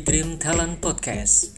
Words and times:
Dream 0.00 0.40
Talent 0.40 0.80
Podcast. 0.80 1.52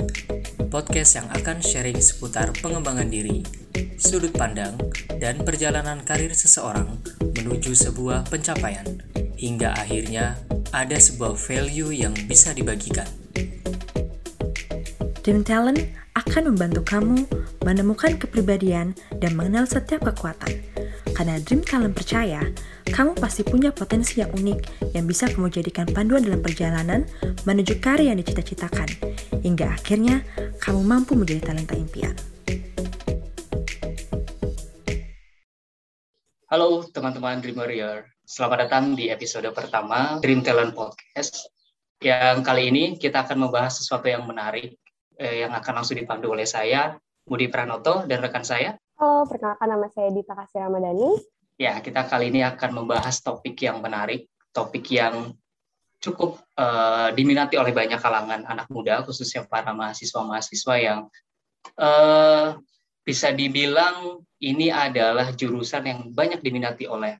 Podcast 0.66 1.14
yang 1.14 1.30
akan 1.30 1.62
sharing 1.62 2.02
seputar 2.02 2.50
pengembangan 2.58 3.06
diri, 3.06 3.46
sudut 3.94 4.34
pandang, 4.34 4.74
dan 5.22 5.38
perjalanan 5.46 6.02
karir 6.02 6.34
seseorang 6.34 6.98
menuju 7.22 7.78
sebuah 7.78 8.26
pencapaian, 8.26 8.98
hingga 9.38 9.78
akhirnya 9.78 10.34
ada 10.74 10.98
sebuah 10.98 11.38
value 11.38 11.94
yang 11.94 12.10
bisa 12.26 12.50
dibagikan. 12.50 13.06
Dream 15.22 15.46
Talent 15.46 15.86
akan 16.18 16.50
membantu 16.50 16.82
kamu 16.82 17.30
menemukan 17.62 18.18
kepribadian 18.18 18.98
dan 19.22 19.38
mengenal 19.38 19.70
setiap 19.70 20.10
kekuatan. 20.10 20.73
Karena 21.14 21.38
Dream 21.38 21.62
Talent 21.62 21.94
percaya, 21.94 22.42
kamu 22.90 23.14
pasti 23.14 23.46
punya 23.46 23.70
potensi 23.70 24.18
yang 24.18 24.34
unik 24.34 24.90
yang 24.98 25.06
bisa 25.06 25.30
kamu 25.30 25.46
jadikan 25.46 25.86
panduan 25.86 26.26
dalam 26.26 26.42
perjalanan 26.42 27.06
menuju 27.46 27.78
karir 27.78 28.10
yang 28.10 28.18
dicita-citakan, 28.18 28.90
hingga 29.46 29.70
akhirnya 29.70 30.26
kamu 30.58 30.82
mampu 30.82 31.14
menjadi 31.14 31.54
talenta 31.54 31.78
impian. 31.78 32.18
Halo 36.50 36.82
teman-teman 36.90 37.38
Dream 37.38 37.62
Warrior, 37.62 38.10
selamat 38.26 38.66
datang 38.66 38.98
di 38.98 39.06
episode 39.06 39.46
pertama 39.54 40.18
Dream 40.18 40.42
Talent 40.42 40.74
Podcast. 40.74 41.46
Yang 42.02 42.42
kali 42.42 42.74
ini 42.74 42.84
kita 42.98 43.22
akan 43.22 43.38
membahas 43.38 43.78
sesuatu 43.78 44.10
yang 44.10 44.26
menarik 44.26 44.82
eh, 45.22 45.46
yang 45.46 45.54
akan 45.54 45.78
langsung 45.78 45.94
dipandu 45.94 46.34
oleh 46.34 46.44
saya, 46.44 46.98
Budi 47.22 47.46
Pranoto, 47.46 48.02
dan 48.02 48.18
rekan 48.18 48.42
saya, 48.42 48.74
Halo, 48.94 49.26
perkenalkan 49.26 49.66
nama 49.66 49.90
saya 49.90 50.14
Dita 50.14 50.38
Kasih 50.38 50.70
Ramadhani. 50.70 51.18
Ya, 51.58 51.82
kita 51.82 52.06
kali 52.06 52.30
ini 52.30 52.46
akan 52.46 52.70
membahas 52.78 53.18
topik 53.18 53.58
yang 53.58 53.82
menarik, 53.82 54.30
topik 54.54 54.86
yang 54.86 55.34
cukup 55.98 56.38
uh, 56.54 57.10
diminati 57.10 57.58
oleh 57.58 57.74
banyak 57.74 57.98
kalangan 57.98 58.46
anak 58.46 58.70
muda, 58.70 59.02
khususnya 59.02 59.50
para 59.50 59.74
mahasiswa-mahasiswa 59.74 60.74
yang 60.78 61.10
uh, 61.74 62.54
bisa 63.02 63.34
dibilang 63.34 64.22
ini 64.38 64.70
adalah 64.70 65.34
jurusan 65.34 65.90
yang 65.90 66.00
banyak 66.14 66.38
diminati 66.38 66.86
oleh 66.86 67.18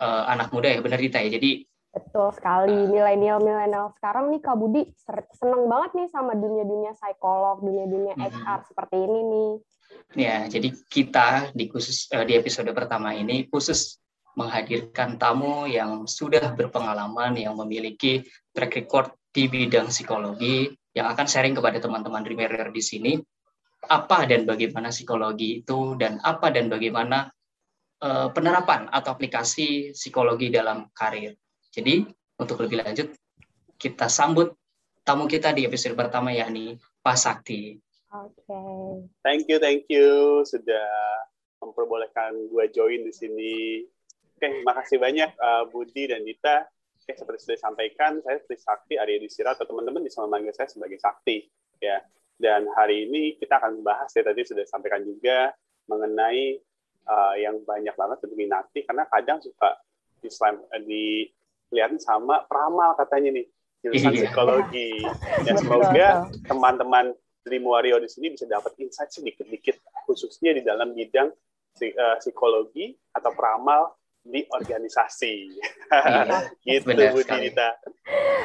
uh, 0.00 0.24
anak 0.24 0.48
muda 0.56 0.72
ya, 0.72 0.80
benar 0.80 1.04
Dita 1.04 1.20
ya. 1.20 1.36
Jadi 1.36 1.68
Betul 1.90 2.30
sekali, 2.32 2.86
milenial-milenial 2.86 3.90
sekarang 3.98 4.30
nih 4.30 4.38
Kak 4.38 4.56
Budi 4.56 4.86
seneng 5.34 5.66
banget 5.66 5.90
nih 5.98 6.08
sama 6.08 6.38
dunia-dunia 6.38 6.94
psikolog, 6.94 7.58
dunia-dunia 7.66 8.14
HR 8.14 8.62
hmm. 8.62 8.68
seperti 8.70 8.96
ini 9.04 9.20
nih. 9.26 9.50
Ya, 10.18 10.42
jadi 10.50 10.74
kita 10.90 11.54
di 11.54 11.70
khusus 11.70 12.10
uh, 12.10 12.26
di 12.26 12.34
episode 12.34 12.66
pertama 12.74 13.14
ini 13.14 13.46
khusus 13.46 14.02
menghadirkan 14.34 15.18
tamu 15.22 15.70
yang 15.70 16.06
sudah 16.10 16.50
berpengalaman, 16.54 17.38
yang 17.38 17.54
memiliki 17.54 18.26
track 18.50 18.74
record 18.74 19.14
di 19.30 19.46
bidang 19.46 19.86
psikologi, 19.94 20.74
yang 20.98 21.06
akan 21.14 21.26
sharing 21.30 21.54
kepada 21.54 21.78
teman-teman 21.78 22.26
Dreamer 22.26 22.74
di 22.74 22.82
sini 22.82 23.12
apa 23.86 24.28
dan 24.28 24.44
bagaimana 24.44 24.92
psikologi 24.92 25.64
itu 25.64 25.96
dan 25.96 26.20
apa 26.20 26.52
dan 26.52 26.68
bagaimana 26.68 27.30
uh, 28.04 28.28
penerapan 28.34 28.90
atau 28.92 29.14
aplikasi 29.14 29.94
psikologi 29.96 30.52
dalam 30.52 30.90
karir. 30.92 31.38
Jadi 31.70 32.04
untuk 32.36 32.60
lebih 32.66 32.82
lanjut 32.82 33.08
kita 33.80 34.10
sambut 34.10 34.52
tamu 35.06 35.24
kita 35.24 35.54
di 35.56 35.64
episode 35.64 35.96
pertama 35.96 36.34
yakni 36.34 36.76
Pak 37.00 37.16
Sakti. 37.16 37.78
Oke. 38.10 38.42
Okay. 38.42 39.06
Thank 39.22 39.46
you, 39.46 39.62
thank 39.62 39.86
you 39.86 40.42
sudah 40.42 40.90
memperbolehkan 41.62 42.50
gue 42.50 42.64
join 42.74 43.06
di 43.06 43.14
sini. 43.14 43.86
Oke, 44.34 44.50
okay, 44.50 44.52
makasih 44.66 44.98
banyak 44.98 45.30
uh, 45.38 45.70
Budi 45.70 46.10
dan 46.10 46.26
Dita. 46.26 46.66
Oke, 46.66 47.06
okay, 47.06 47.14
seperti 47.14 47.46
sudah 47.46 47.56
disampaikan, 47.62 48.18
saya 48.26 48.42
Sakti 48.42 48.98
Arya 48.98 49.22
Disira 49.22 49.54
atau 49.54 49.62
teman-teman 49.62 50.02
bisa 50.02 50.26
memanggil 50.26 50.50
saya 50.50 50.66
sebagai 50.66 50.98
Sakti. 50.98 51.46
Ya, 51.78 52.02
dan 52.40 52.66
hari 52.74 53.06
ini 53.06 53.38
kita 53.38 53.62
akan 53.62 53.78
membahas 53.78 54.10
ya 54.10 54.26
tadi 54.26 54.42
sudah 54.42 54.66
disampaikan 54.66 55.06
juga 55.06 55.54
mengenai 55.86 56.58
uh, 57.06 57.34
yang 57.38 57.62
banyak 57.62 57.94
banget 57.94 58.18
diminati 58.26 58.82
karena 58.88 59.06
kadang 59.06 59.38
suka 59.38 59.76
Islam 60.24 60.66
uh, 60.66 60.82
dilihat 60.82 61.94
sama 62.02 62.42
peramal 62.50 62.98
katanya 62.98 63.38
nih 63.38 63.46
jurusan 63.86 64.12
iya. 64.16 64.20
psikologi. 64.26 64.92
Ya 65.46 65.52
semoga 65.56 66.08
teman-teman 66.48 67.14
Dream 67.40 67.64
Warrior 67.64 68.00
di 68.04 68.10
sini 68.10 68.32
bisa 68.32 68.44
dapat 68.44 68.76
insight 68.80 69.10
sedikit-sedikit 69.10 69.80
khususnya 70.04 70.52
di 70.52 70.62
dalam 70.64 70.92
bidang 70.92 71.28
uh, 71.30 72.16
psikologi 72.20 72.92
atau 73.16 73.30
peramal 73.32 73.96
di 74.20 74.44
organisasi. 74.52 75.34
gitu 76.68 76.92
Bu 76.92 77.20
Dinita. 77.24 77.80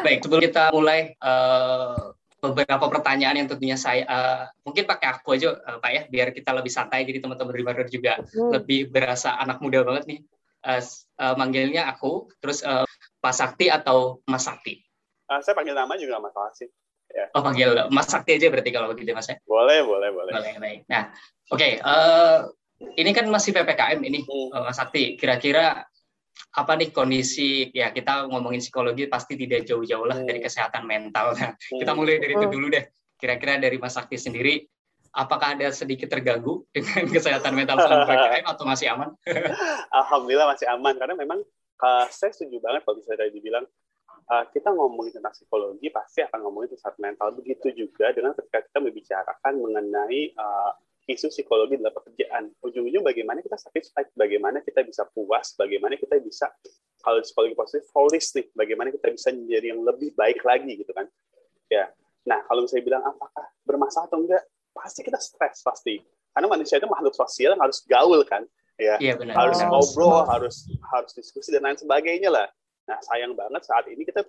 Baik, 0.02 0.24
sebelum 0.24 0.42
kita 0.42 0.72
mulai 0.72 1.12
uh, 1.20 2.16
beberapa 2.40 2.86
pertanyaan 2.88 3.36
yang 3.44 3.48
tentunya 3.50 3.76
saya 3.76 4.04
uh, 4.06 4.42
mungkin 4.62 4.86
pakai 4.86 5.08
aku 5.18 5.36
aja 5.36 5.56
uh, 5.56 5.78
Pak 5.82 5.92
ya 5.92 6.02
biar 6.08 6.28
kita 6.30 6.54
lebih 6.54 6.70
santai 6.70 7.04
jadi 7.04 7.20
teman-teman 7.20 7.52
Dream 7.52 7.68
Warrior 7.68 7.90
juga 7.90 8.22
hmm. 8.22 8.52
lebih 8.54 8.94
berasa 8.94 9.36
anak 9.36 9.60
muda 9.60 9.84
banget 9.84 10.06
nih. 10.08 10.20
Uh, 10.66 10.82
uh, 11.22 11.36
manggilnya 11.38 11.86
aku 11.92 12.32
terus 12.42 12.66
uh, 12.66 12.88
Pak 13.22 13.34
Sakti 13.36 13.70
atau 13.70 14.24
Mas 14.26 14.48
Sakti. 14.48 14.82
Uh, 15.26 15.42
saya 15.42 15.58
panggil 15.58 15.74
nama 15.74 15.94
juga 15.98 16.22
masalah 16.22 16.54
sih. 16.54 16.70
Ya. 17.16 17.32
Oh 17.32 17.40
panggil 17.40 17.72
Mas 17.96 18.12
Sakti 18.12 18.36
aja 18.36 18.52
berarti 18.52 18.76
kalau 18.76 18.92
begitu 18.92 19.16
Mas 19.16 19.32
ya? 19.32 19.40
Boleh, 19.48 19.88
boleh, 19.88 20.12
boleh. 20.12 20.32
Boleh, 20.36 20.54
baik. 20.60 20.80
Nah, 20.92 21.16
oke. 21.48 21.56
Okay, 21.56 21.72
uh, 21.80 22.44
eh, 22.84 23.00
ini 23.00 23.16
kan 23.16 23.24
masih 23.32 23.56
PPKM 23.56 24.00
ini 24.04 24.20
hmm. 24.28 24.52
uh, 24.52 24.64
Mas 24.68 24.76
Sakti. 24.76 25.16
Kira-kira 25.16 25.80
apa 26.56 26.72
nih 26.76 26.92
kondisi 26.92 27.72
ya 27.72 27.96
kita 27.96 28.28
ngomongin 28.28 28.60
psikologi 28.60 29.08
pasti 29.08 29.40
tidak 29.40 29.64
jauh-jauh 29.64 30.04
lah 30.04 30.20
hmm. 30.20 30.28
dari 30.28 30.44
kesehatan 30.44 30.84
mental. 30.84 31.32
Nah, 31.40 31.56
hmm. 31.56 31.80
kita 31.80 31.92
mulai 31.96 32.20
dari 32.20 32.36
itu 32.36 32.48
hmm. 32.52 32.56
dulu 32.60 32.68
deh. 32.68 32.84
Kira-kira 33.16 33.64
dari 33.64 33.80
Mas 33.80 33.96
Sakti 33.96 34.20
sendiri 34.20 34.60
apakah 35.16 35.56
ada 35.56 35.72
sedikit 35.72 36.12
terganggu 36.12 36.68
dengan 36.76 37.08
kesehatan 37.08 37.56
mental 37.56 37.80
selama 37.80 38.04
PPKM 38.12 38.46
atau 38.52 38.64
masih 38.68 38.92
aman? 38.92 39.10
Alhamdulillah 40.04 40.52
masih 40.52 40.68
aman 40.68 40.94
karena 41.00 41.16
memang 41.16 41.40
uh, 41.80 42.06
saya 42.12 42.36
setuju 42.36 42.60
banget 42.60 42.84
kalau 42.84 43.00
bisa 43.00 43.16
dibilang 43.32 43.64
uh, 44.30 44.46
kita 44.50 44.74
ngomongin 44.74 45.22
tentang 45.22 45.34
psikologi 45.34 45.88
pasti 45.94 46.26
akan 46.26 46.40
ngomongin 46.46 46.74
tentang 46.78 46.96
mental. 46.98 47.28
Begitu 47.38 47.68
juga 47.74 48.12
dengan 48.12 48.34
ketika 48.34 48.66
kita 48.66 48.80
membicarakan 48.82 49.54
mengenai 49.62 50.22
uh, 50.38 50.72
isu 51.06 51.30
psikologi 51.30 51.78
dalam 51.78 51.94
pekerjaan. 51.94 52.50
Ujung-ujung 52.66 53.06
bagaimana 53.06 53.42
kita 53.46 53.58
satisfied 53.62 54.10
bagaimana 54.18 54.66
kita 54.66 54.82
bisa 54.82 55.06
puas 55.14 55.54
bagaimana 55.54 55.94
kita 55.98 56.18
bisa 56.18 56.50
kalau 57.06 57.22
psikologi 57.22 57.54
positif 57.54 57.86
holistik 57.94 58.46
bagaimana 58.58 58.90
kita 58.90 59.14
bisa 59.14 59.30
menjadi 59.30 59.78
yang 59.78 59.86
lebih 59.86 60.18
baik 60.18 60.42
lagi 60.42 60.82
gitu 60.82 60.92
kan. 60.92 61.06
Ya. 61.70 61.94
Nah 62.26 62.42
kalau 62.50 62.66
misalnya 62.66 62.84
bilang 62.86 63.04
apakah 63.06 63.46
bermasalah 63.66 64.10
atau 64.10 64.22
enggak? 64.26 64.44
Pasti 64.74 65.06
kita 65.06 65.22
stres 65.22 65.62
pasti. 65.62 66.02
Karena 66.36 66.52
manusia 66.52 66.82
itu 66.82 66.90
makhluk 66.90 67.16
sosial 67.16 67.56
yang 67.56 67.64
harus 67.64 67.80
gaul 67.88 68.20
kan 68.28 68.44
ya. 68.76 69.00
Iya, 69.00 69.14
benar. 69.16 69.34
harus 69.40 69.60
ngobrol 69.64 70.28
harus 70.28 70.68
harus 70.92 71.12
diskusi 71.16 71.54
dan 71.54 71.64
lain 71.64 71.80
sebagainya 71.80 72.28
lah 72.28 72.48
Nah, 72.86 72.98
sayang 73.02 73.34
banget 73.34 73.62
saat 73.66 73.86
ini 73.90 74.06
kita 74.06 74.22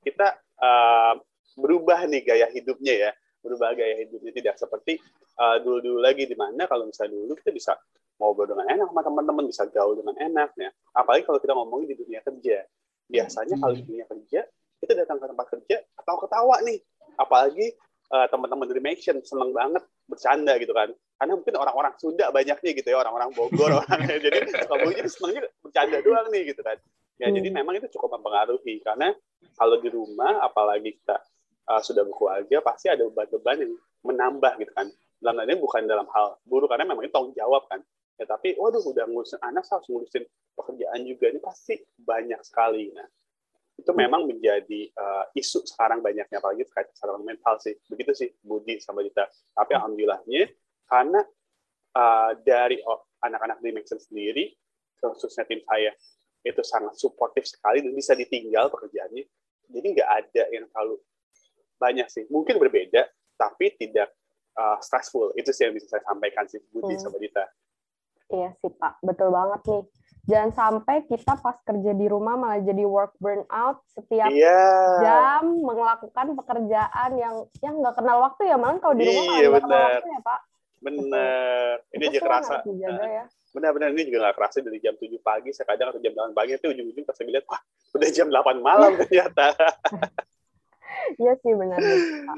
kita 0.00 0.28
uh, 0.60 1.14
berubah 1.60 2.08
nih 2.08 2.24
gaya 2.24 2.46
hidupnya 2.48 2.94
ya, 3.08 3.10
berubah 3.44 3.76
gaya 3.76 4.00
hidupnya 4.04 4.32
tidak 4.32 4.54
seperti 4.56 4.96
uh, 5.36 5.60
dulu-dulu 5.60 6.00
lagi 6.00 6.24
di 6.24 6.36
mana 6.36 6.64
kalau 6.64 6.88
misalnya 6.88 7.16
dulu 7.20 7.36
kita 7.36 7.52
bisa 7.52 7.72
ngobrol 8.20 8.48
dengan 8.48 8.68
enak 8.68 8.86
sama 8.92 9.02
teman-teman, 9.04 9.44
bisa 9.48 9.64
gaul 9.72 9.96
dengan 9.96 10.16
enak 10.20 10.52
ya. 10.60 10.68
Apalagi 10.92 11.24
kalau 11.24 11.40
kita 11.40 11.56
ngomongin 11.56 11.88
di 11.92 11.96
dunia 11.96 12.20
kerja. 12.20 12.68
Biasanya 13.10 13.58
kalau 13.58 13.74
di 13.74 13.82
dunia 13.82 14.04
kerja, 14.06 14.40
kita 14.78 14.92
datang 14.94 15.18
ke 15.18 15.26
tempat 15.26 15.46
kerja 15.50 15.76
atau 15.98 16.14
ketawa 16.20 16.56
nih. 16.62 16.78
Apalagi 17.18 17.74
uh, 18.12 18.26
teman-teman 18.28 18.68
dari 18.68 18.82
Maction 18.84 19.16
seneng 19.24 19.50
banget 19.56 19.82
bercanda 20.06 20.52
gitu 20.60 20.70
kan. 20.76 20.92
Karena 21.16 21.32
mungkin 21.36 21.54
orang-orang 21.56 21.92
Sunda 21.96 22.28
banyaknya 22.32 22.70
gitu 22.76 22.88
ya, 22.92 22.96
orang-orang 23.00 23.32
Bogor, 23.32 23.72
orang 23.80 24.00
jadi 24.08 24.46
suka 24.46 24.74
jadi 24.92 25.10
senengnya 25.10 25.42
bercanda 25.64 25.98
doang 26.04 26.28
nih 26.28 26.52
gitu 26.52 26.60
kan. 26.60 26.76
Ya, 27.20 27.28
hmm. 27.28 27.36
jadi 27.36 27.48
memang 27.52 27.76
itu 27.76 27.92
cukup 27.92 28.16
mempengaruhi 28.16 28.80
karena 28.80 29.12
kalau 29.60 29.76
di 29.76 29.92
rumah 29.92 30.40
apalagi 30.40 30.96
kita 30.96 31.20
uh, 31.68 31.80
sudah 31.84 32.08
berkeluarga 32.08 32.64
pasti 32.64 32.88
ada 32.88 33.04
beban-beban 33.12 33.68
yang 33.68 33.72
menambah 34.00 34.52
gitu 34.64 34.72
kan. 34.72 34.88
Dalam 35.20 35.36
hal 35.36 35.52
ini 35.52 35.60
bukan 35.60 35.84
dalam 35.84 36.08
hal 36.16 36.40
buruk 36.48 36.72
karena 36.72 36.88
memang 36.88 37.04
itu 37.04 37.12
tanggung 37.12 37.36
jawab 37.36 37.68
kan. 37.68 37.84
Ya 38.16 38.24
tapi 38.24 38.56
waduh 38.56 38.80
udah 38.80 39.04
ngurusin 39.04 39.40
anak 39.44 39.68
harus 39.68 39.84
ngurusin 39.92 40.24
pekerjaan 40.56 41.00
juga 41.04 41.28
ini 41.28 41.40
pasti 41.44 41.76
banyak 42.00 42.40
sekali. 42.40 42.88
Nah, 42.96 43.04
itu 43.76 43.90
hmm. 43.92 44.00
memang 44.00 44.24
menjadi 44.24 44.80
uh, 44.96 45.24
isu 45.36 45.68
sekarang 45.68 46.00
banyaknya 46.00 46.40
apalagi 46.40 46.64
terkait 46.72 46.88
kesehatan 46.96 47.20
mental 47.20 47.60
sih. 47.60 47.76
Begitu 47.84 48.12
sih 48.16 48.28
Budi 48.40 48.80
sama 48.80 49.04
Dita. 49.04 49.28
Tapi 49.28 49.72
hmm. 49.72 49.76
alhamdulillahnya 49.76 50.42
karena 50.88 51.20
uh, 52.00 52.32
dari 52.40 52.80
anak-anak 53.20 53.60
di 53.60 53.70
Maxen 53.76 54.00
sendiri 54.00 54.56
khususnya 55.00 55.48
tim 55.48 55.64
saya 55.64 55.92
itu 56.40 56.62
sangat 56.64 56.96
suportif 56.96 57.44
sekali 57.44 57.84
dan 57.84 57.92
bisa 57.92 58.12
ditinggal 58.14 58.68
pekerjaannya. 58.68 59.24
Jadi 59.70 59.86
nggak 59.94 60.10
ada 60.10 60.42
yang 60.50 60.64
terlalu 60.72 60.98
banyak 61.76 62.06
sih. 62.08 62.24
Mungkin 62.28 62.58
berbeda, 62.58 63.06
tapi 63.36 63.72
tidak 63.76 64.10
uh, 64.54 64.76
stressful. 64.80 65.30
Itu 65.34 65.52
sih 65.52 65.68
yang 65.68 65.74
bisa 65.74 65.86
saya 65.88 66.02
sampaikan 66.04 66.44
sih, 66.44 66.58
Budi 66.68 66.96
hmm. 66.96 67.02
sama 67.02 67.16
Dita. 67.16 67.44
Iya 68.30 68.54
sih 68.62 68.70
Pak, 68.70 69.02
betul 69.02 69.34
banget 69.34 69.60
nih. 69.66 69.84
jangan 70.20 70.52
sampai 70.54 71.02
kita 71.10 71.32
pas 71.42 71.56
kerja 71.64 71.90
di 71.90 72.06
rumah 72.06 72.38
malah 72.38 72.60
jadi 72.62 72.84
work 72.86 73.16
burnout 73.18 73.82
setiap 73.90 74.30
Iya. 74.30 74.62
jam 75.02 75.58
melakukan 75.58 76.38
pekerjaan 76.38 77.10
yang 77.18 77.34
yang 77.58 77.74
nggak 77.82 77.98
kenal 77.98 78.22
waktu 78.22 78.46
ya 78.46 78.54
malah 78.54 78.78
kalau 78.78 78.94
di 78.94 79.08
rumah 79.10 79.24
Iya, 79.26 79.48
malah 79.48 79.50
nggak 79.50 79.62
kenal 79.64 79.74
benar. 79.74 79.90
waktu 79.90 80.08
ya 80.12 80.20
pak 80.22 80.40
Bener. 80.80 81.74
Ini 81.90 82.04
Itu 82.04 82.10
aja 82.14 82.20
kerasa. 82.22 82.52
harus 82.54 82.66
dijaga 82.68 83.06
ya 83.10 83.24
Benar-benar 83.50 83.90
ini 83.90 84.06
juga 84.06 84.30
nggak 84.30 84.36
kerasa 84.38 84.62
dari 84.62 84.78
jam 84.78 84.94
7 84.94 85.10
pagi, 85.18 85.50
saya 85.50 85.66
kadang 85.66 85.90
atau 85.90 86.00
jam 86.02 86.14
8 86.14 86.30
pagi 86.34 86.54
itu 86.54 86.66
ujung-ujung 86.70 87.02
pas 87.02 87.14
saya 87.18 87.26
lihat, 87.26 87.44
wah 87.50 87.60
udah 87.98 88.08
jam 88.14 88.28
8 88.30 88.62
malam 88.62 88.92
ternyata. 88.94 89.46
iya 91.22 91.32
sih 91.42 91.52
benar 91.54 91.78
Pak. 91.82 92.36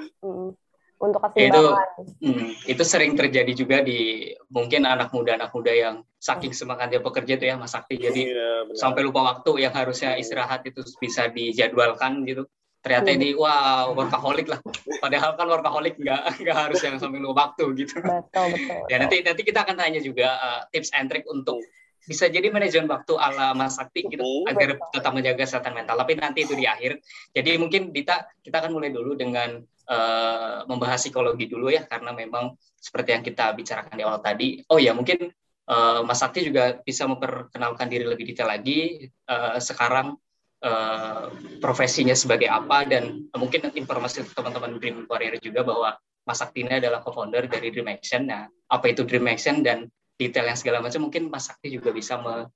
Untuk 1.03 1.19
Itu 1.35 1.35
keseimbangan 1.35 1.89
hmm, 2.23 2.49
itu 2.71 2.83
sering 2.87 3.13
terjadi 3.19 3.53
juga 3.59 3.83
di 3.83 4.31
mungkin 4.55 4.87
anak 4.87 5.11
muda 5.11 5.35
anak 5.35 5.51
muda 5.51 5.75
yang 5.75 6.07
saking 6.23 6.55
semangatnya 6.55 7.03
bekerja 7.03 7.35
tuh 7.43 7.47
ya 7.51 7.59
Mas 7.59 7.75
Sakti. 7.75 7.99
Jadi 7.99 8.31
Iya, 8.31 8.71
benar. 8.71 8.79
sampai 8.79 9.03
lupa 9.03 9.21
waktu 9.27 9.67
yang 9.67 9.75
harusnya 9.75 10.15
istirahat 10.15 10.63
itu 10.63 10.79
bisa 11.03 11.27
dijadwalkan 11.27 12.23
gitu. 12.23 12.47
Ternyata 12.83 13.09
Iya. 13.15 13.17
ini 13.23 13.29
wah 13.39 13.95
workaholic 13.95 14.51
lah. 14.51 14.59
Padahal 14.99 15.39
kan 15.39 15.47
workaholic 15.47 15.95
nggak 16.03 16.43
nggak 16.43 16.57
harus 16.59 16.83
yang 16.83 16.99
sampai 16.99 17.23
lupa 17.23 17.55
waktu 17.55 17.65
gitu. 17.79 18.03
betul 18.03 18.47
betul 18.51 18.81
Ya 18.91 18.97
nanti 18.99 19.23
nanti 19.23 19.43
kita 19.47 19.63
akan 19.63 19.79
tanya 19.79 20.03
juga 20.03 20.35
uh, 20.35 20.61
tips 20.75 20.91
and 20.99 21.07
trick 21.07 21.23
untuk 21.31 21.63
bisa 22.03 22.27
jadi 22.27 22.51
manajemen 22.51 22.91
waktu 22.91 23.15
ala 23.15 23.55
Mas 23.55 23.79
Sakti 23.79 24.03
gitu 24.11 24.43
agar 24.51 24.75
betul. 24.75 24.91
tetap 24.99 25.13
menjaga 25.15 25.39
kesehatan 25.47 25.73
mental. 25.79 25.95
Tapi 25.95 26.19
nanti 26.19 26.43
itu 26.43 26.59
di 26.59 26.67
akhir. 26.67 26.99
Jadi 27.31 27.55
mungkin 27.63 27.95
Dita 27.95 28.27
kita 28.43 28.59
akan 28.59 28.75
mulai 28.75 28.91
dulu 28.91 29.15
dengan 29.15 29.63
uh, 29.87 30.67
membahas 30.67 30.99
psikologi 30.99 31.47
dulu 31.47 31.71
ya 31.71 31.87
karena 31.87 32.11
memang 32.11 32.59
seperti 32.83 33.15
yang 33.15 33.23
kita 33.23 33.55
bicarakan 33.55 33.95
di 33.95 34.03
awal 34.03 34.19
tadi. 34.19 34.59
Oh 34.67 34.83
ya 34.83 34.91
mungkin 34.91 35.31
uh, 35.71 36.03
Mas 36.03 36.19
Sakti 36.19 36.43
juga 36.43 36.83
bisa 36.83 37.07
memperkenalkan 37.07 37.87
diri 37.87 38.03
lebih 38.03 38.27
detail 38.27 38.51
lagi 38.51 39.07
uh, 39.31 39.63
sekarang 39.63 40.19
uh, 40.63 41.29
profesinya 41.59 42.15
sebagai 42.15 42.49
apa 42.49 42.87
dan 42.87 43.27
mungkin 43.35 43.75
informasi 43.75 44.25
teman-teman 44.33 44.79
Dream 44.79 45.05
Warrior 45.11 45.39
juga 45.43 45.67
bahwa 45.67 45.99
Mas 46.23 46.39
Sakti 46.39 46.63
ini 46.63 46.79
adalah 46.79 47.03
co-founder 47.03 47.51
dari 47.51 47.75
Dream 47.75 47.91
Action. 47.91 48.31
Nah, 48.31 48.47
apa 48.47 48.87
itu 48.87 49.03
Dream 49.03 49.27
Action 49.27 49.61
dan 49.67 49.91
detail 50.15 50.47
yang 50.47 50.59
segala 50.59 50.79
macam 50.79 51.03
mungkin 51.03 51.27
Mas 51.27 51.51
Sakti 51.51 51.75
juga 51.75 51.91
bisa 51.91 52.15
me- 52.23 52.47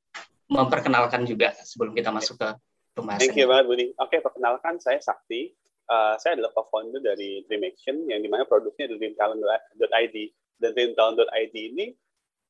memperkenalkan 0.47 1.27
juga 1.27 1.51
sebelum 1.59 1.91
kita 1.91 2.15
masuk 2.15 2.39
ke 2.39 2.49
pembahasan. 2.95 3.27
Thank 3.27 3.39
you 3.43 3.51
banget 3.51 3.67
Budi. 3.67 3.87
Oke, 3.99 4.23
perkenalkan 4.23 4.79
saya 4.79 5.03
Sakti. 5.03 5.51
Uh, 5.87 6.19
saya 6.19 6.39
adalah 6.39 6.51
co-founder 6.55 7.03
dari 7.03 7.43
Dream 7.47 7.67
Action 7.67 8.07
yang 8.07 8.23
di 8.23 8.31
mana 8.31 8.47
produknya 8.47 8.91
adalah 8.91 9.03
dreamtalent.id. 9.03 10.17
Dan 10.63 10.71
dreamtalent.id 10.75 11.55
ini 11.55 11.87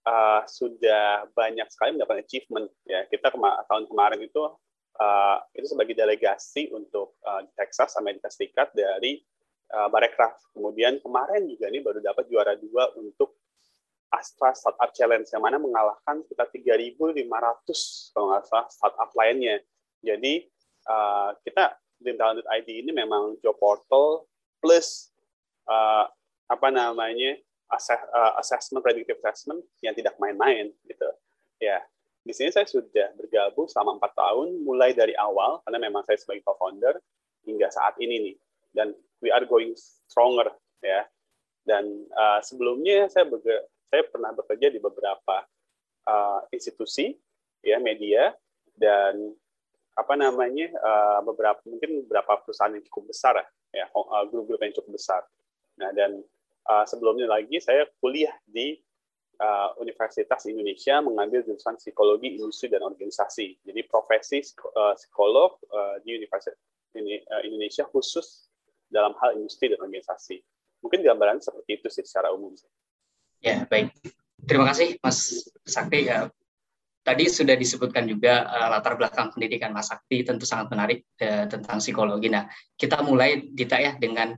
uh, 0.05 0.45
sudah 0.45 1.29
banyak 1.33 1.69
sekali 1.73 1.97
mendapatkan 1.97 2.25
achievement. 2.25 2.69
Ya, 2.85 3.09
kita 3.09 3.33
kema 3.33 3.65
tahun 3.69 3.89
kemarin 3.89 4.21
itu 4.25 4.41
uh, 4.97 5.39
itu 5.53 5.73
sebagai 5.73 5.95
delegasi 5.97 6.73
untuk 6.73 7.17
uh, 7.25 7.45
Texas 7.57 7.97
Amerika 8.01 8.33
Serikat 8.33 8.73
dari 8.73 9.21
uh, 9.73 9.89
Barekraf. 9.93 10.37
Kemudian 10.57 11.01
kemarin 11.01 11.45
juga 11.49 11.67
nih 11.69 11.83
baru 11.85 11.99
dapat 12.01 12.25
juara 12.29 12.57
dua 12.57 12.93
untuk 12.97 13.37
Astra 14.11 14.55
Startup 14.55 14.91
Challenge 14.95 15.27
yang 15.29 15.43
mana 15.43 15.59
mengalahkan 15.59 16.23
kita 16.31 16.47
3.500 16.79 18.15
kalau 18.15 18.27
nggak 18.33 18.45
salah 18.49 18.67
startup 18.71 19.11
lainnya. 19.19 19.61
Jadi 20.01 20.47
uh, 20.89 21.35
kita 21.43 21.77
Dreamtalent.id 21.97 22.69
ini 22.69 22.93
memang 22.93 23.41
job 23.41 23.57
portal 23.57 24.29
plus 24.61 25.09
uh, 25.65 26.05
apa 26.47 26.69
namanya 26.69 27.41
assess, 27.73 27.99
assessment 28.39 28.85
predictive 28.85 29.19
assessment 29.25 29.65
yang 29.81 29.97
tidak 29.97 30.15
main-main 30.21 30.71
gitu. 30.87 31.09
Ya, 31.57 31.81
di 32.27 32.35
sini 32.35 32.51
saya 32.51 32.67
sudah 32.67 33.15
bergabung 33.15 33.71
selama 33.71 34.03
empat 34.03 34.13
tahun, 34.19 34.67
mulai 34.67 34.91
dari 34.91 35.15
awal 35.15 35.63
karena 35.63 35.79
memang 35.79 36.03
saya 36.03 36.19
sebagai 36.19 36.43
co-founder 36.43 36.99
hingga 37.47 37.71
saat 37.71 37.95
ini 38.03 38.15
nih. 38.19 38.37
Dan 38.75 38.91
we 39.23 39.31
are 39.31 39.47
going 39.47 39.71
stronger 40.11 40.51
ya. 40.83 41.07
Dan 41.63 42.11
uh, 42.11 42.43
sebelumnya 42.43 43.07
saya 43.07 43.31
saya 43.87 44.03
pernah 44.11 44.35
bekerja 44.35 44.75
di 44.75 44.83
beberapa 44.83 45.47
uh, 46.11 46.43
institusi 46.51 47.15
ya 47.63 47.79
media 47.79 48.35
dan 48.75 49.35
apa 49.97 50.15
namanya 50.19 50.69
uh, 50.83 51.21
beberapa 51.23 51.63
mungkin 51.65 52.05
beberapa 52.05 52.43
perusahaan 52.43 52.75
yang 52.75 52.85
cukup 52.91 53.15
besar 53.15 53.41
ya 53.73 53.87
grup-grup 54.29 54.61
yang 54.67 54.75
cukup 54.75 54.99
besar. 54.99 55.23
Nah 55.79 55.91
dan 55.95 56.21
uh, 56.69 56.85
sebelumnya 56.85 57.31
lagi 57.31 57.59
saya 57.63 57.87
kuliah 58.03 58.35
di 58.45 58.79
uh, 59.41 59.77
Universitas 59.81 60.45
Indonesia 60.49 61.01
mengambil 61.05 61.45
jurusan 61.45 61.77
psikologi 61.77 62.37
industri 62.37 62.73
dan 62.73 62.85
organisasi. 62.85 63.61
Jadi 63.65 63.81
profesi 63.89 64.41
uh, 64.43 64.95
psikolog 64.97 65.61
uh, 65.71 65.97
di 66.03 66.17
Universitas 66.17 66.59
Indonesia 67.45 67.85
khusus 67.85 68.49
dalam 68.89 69.13
hal 69.21 69.37
industri 69.37 69.69
dan 69.69 69.85
organisasi. 69.85 70.41
Mungkin 70.81 71.05
gambaran 71.05 71.45
seperti 71.45 71.77
itu 71.77 71.89
sih 71.93 72.05
secara 72.09 72.33
umum. 72.33 72.57
Ya, 73.45 73.69
baik. 73.69 73.93
Terima 74.49 74.65
kasih 74.73 74.97
Mas 75.05 75.45
Sakti. 75.69 76.09
Ya, 76.09 76.33
tadi 77.05 77.29
sudah 77.29 77.53
disebutkan 77.53 78.09
juga 78.09 78.49
uh, 78.49 78.69
latar 78.73 78.97
belakang 78.97 79.29
pendidikan 79.35 79.77
Mas 79.77 79.93
Sakti 79.93 80.25
tentu 80.25 80.49
sangat 80.49 80.73
menarik 80.73 81.05
uh, 81.21 81.45
tentang 81.45 81.79
psikologi. 81.79 82.33
Nah, 82.33 82.49
kita 82.81 83.05
mulai 83.05 83.45
Dita 83.45 83.77
ya 83.77 83.93
dengan 84.01 84.33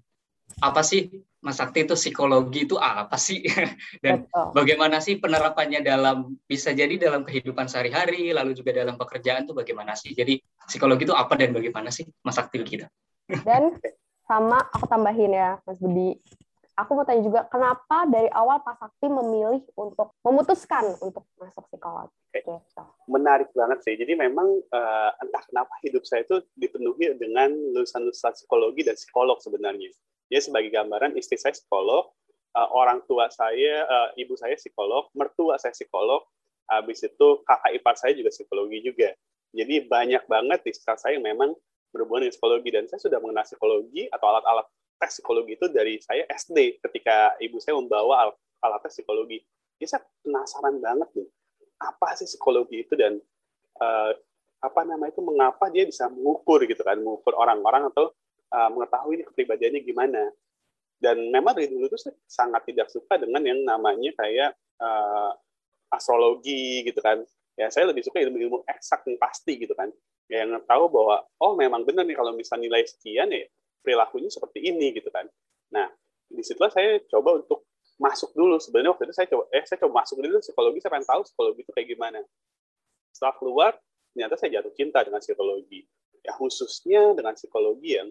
apa 0.58 0.82
sih 0.82 1.06
Mas 1.38 1.62
Sakti 1.62 1.86
itu 1.86 1.94
psikologi 1.94 2.66
itu 2.66 2.74
apa 2.82 3.14
sih 3.14 3.46
dan 4.04 4.26
Betul. 4.26 4.46
bagaimana 4.58 4.98
sih 4.98 5.22
penerapannya 5.22 5.86
dalam 5.86 6.34
bisa 6.50 6.74
jadi 6.74 6.98
dalam 6.98 7.22
kehidupan 7.22 7.70
sehari-hari 7.70 8.34
lalu 8.34 8.58
juga 8.58 8.74
dalam 8.74 8.98
pekerjaan 8.98 9.46
itu 9.46 9.54
bagaimana 9.54 9.94
sih? 9.94 10.10
Jadi 10.18 10.42
psikologi 10.66 11.06
itu 11.06 11.14
apa 11.14 11.38
dan 11.38 11.54
bagaimana 11.54 11.94
sih 11.94 12.10
Mas 12.26 12.34
Sakti 12.34 12.58
kita? 12.66 12.90
Dan 13.46 13.78
sama 14.28 14.60
aku 14.74 14.84
tambahin 14.90 15.32
ya, 15.32 15.56
Mas 15.64 15.80
Budi. 15.80 16.18
Aku 16.78 16.94
mau 16.94 17.02
tanya 17.02 17.26
juga, 17.26 17.42
kenapa 17.50 18.06
dari 18.06 18.30
awal 18.30 18.62
Pak 18.62 18.78
Sakti 18.78 19.10
memilih 19.10 19.66
untuk 19.74 20.14
memutuskan 20.22 20.94
untuk 21.02 21.26
masuk 21.34 21.66
psikologi? 21.66 22.14
Gitu. 22.30 22.54
Menarik 23.10 23.50
banget 23.50 23.82
sih. 23.82 23.98
Jadi 23.98 24.14
memang 24.14 24.46
uh, 24.46 25.10
entah 25.18 25.42
kenapa 25.42 25.74
hidup 25.82 26.06
saya 26.06 26.22
itu 26.22 26.38
dipenuhi 26.54 27.18
dengan 27.18 27.50
lulusan-lulusan 27.50 28.30
psikologi 28.30 28.86
dan 28.86 28.94
psikolog 28.94 29.42
sebenarnya. 29.42 29.90
Jadi 30.28 30.40
sebagai 30.44 30.70
gambaran, 30.72 31.16
istri 31.16 31.40
saya 31.40 31.56
psikolog, 31.56 32.12
uh, 32.56 32.68
orang 32.76 33.00
tua 33.08 33.32
saya, 33.32 33.84
uh, 33.88 34.08
ibu 34.16 34.36
saya 34.36 34.54
psikolog, 34.56 35.08
mertua 35.16 35.56
saya 35.56 35.72
psikolog, 35.72 36.24
habis 36.68 37.00
itu 37.00 37.26
kakak 37.48 37.72
ipar 37.80 37.96
saya 37.96 38.12
juga 38.12 38.28
psikologi 38.28 38.84
juga. 38.84 39.10
Jadi 39.56 39.88
banyak 39.88 40.28
banget 40.28 40.60
di 40.60 40.70
sekitar 40.76 41.00
saya 41.00 41.16
yang 41.16 41.24
memang 41.24 41.56
berhubungan 41.88 42.28
dengan 42.28 42.34
psikologi 42.36 42.68
dan 42.68 42.84
saya 42.84 43.00
sudah 43.00 43.18
mengenal 43.24 43.48
psikologi 43.48 44.04
atau 44.12 44.26
alat-alat 44.28 44.66
tes 44.98 45.10
psikologi 45.16 45.56
itu 45.56 45.66
dari 45.72 45.96
saya 46.04 46.28
SD 46.28 46.84
ketika 46.84 47.32
ibu 47.40 47.56
saya 47.62 47.80
membawa 47.80 48.28
alat, 48.28 48.36
alat 48.60 48.80
tes 48.84 49.00
psikologi. 49.00 49.40
Jadi 49.80 49.88
saya 49.88 50.02
penasaran 50.20 50.76
banget 50.82 51.08
nih 51.16 51.28
apa 51.78 52.08
sih 52.18 52.26
psikologi 52.26 52.84
itu 52.84 52.92
dan 52.98 53.16
uh, 53.80 54.10
apa 54.58 54.80
nama 54.82 55.06
itu 55.06 55.22
mengapa 55.22 55.70
dia 55.70 55.86
bisa 55.86 56.10
mengukur 56.10 56.66
gitu 56.66 56.82
kan 56.82 56.98
mengukur 56.98 57.30
orang-orang 57.38 57.86
atau 57.94 58.10
uh, 58.52 58.68
mengetahui 58.72 59.24
kepribadiannya 59.32 59.80
gimana. 59.84 60.22
Dan 60.98 61.30
memang 61.30 61.54
dari 61.54 61.70
dulu 61.70 61.86
itu 61.86 61.98
saya 61.98 62.14
sangat 62.26 62.66
tidak 62.66 62.90
suka 62.90 63.22
dengan 63.22 63.38
yang 63.46 63.62
namanya 63.62 64.10
kayak 64.18 64.50
uh, 64.82 65.30
astrologi 65.94 66.82
gitu 66.84 66.98
kan. 66.98 67.22
Ya 67.54 67.70
saya 67.70 67.90
lebih 67.90 68.02
suka 68.06 68.18
ilmu-ilmu 68.22 68.66
eksak 68.66 69.06
yang 69.06 69.18
pasti 69.18 69.58
gitu 69.58 69.74
kan. 69.78 69.90
Ya, 70.28 70.44
yang 70.44 70.60
tahu 70.68 70.92
bahwa 70.92 71.24
oh 71.40 71.56
memang 71.56 71.86
benar 71.88 72.04
nih 72.04 72.18
kalau 72.18 72.36
misalnya 72.36 72.68
nilai 72.68 72.84
sekian 72.84 73.32
ya 73.32 73.48
perilakunya 73.80 74.28
seperti 74.28 74.60
ini 74.68 74.92
gitu 74.92 75.08
kan. 75.08 75.24
Nah, 75.72 75.88
di 76.28 76.44
situlah 76.44 76.68
saya 76.68 77.00
coba 77.08 77.40
untuk 77.40 77.64
masuk 77.96 78.36
dulu. 78.36 78.60
Sebenarnya 78.60 78.92
waktu 78.94 79.08
itu 79.08 79.14
saya 79.16 79.28
coba, 79.32 79.44
eh 79.50 79.64
saya 79.64 79.78
coba 79.82 80.04
masuk 80.04 80.16
dulu 80.20 80.38
psikologi, 80.44 80.78
saya 80.84 80.92
pengen 80.92 81.08
tahu 81.08 81.20
psikologi 81.24 81.60
itu 81.64 81.72
kayak 81.72 81.88
gimana. 81.88 82.20
Setelah 83.10 83.34
keluar, 83.40 83.72
ternyata 84.12 84.34
saya 84.36 84.60
jatuh 84.60 84.72
cinta 84.76 84.98
dengan 85.02 85.20
psikologi. 85.24 85.80
Ya 86.22 86.32
khususnya 86.36 87.02
dengan 87.16 87.34
psikologi 87.34 87.96
yang 87.96 88.08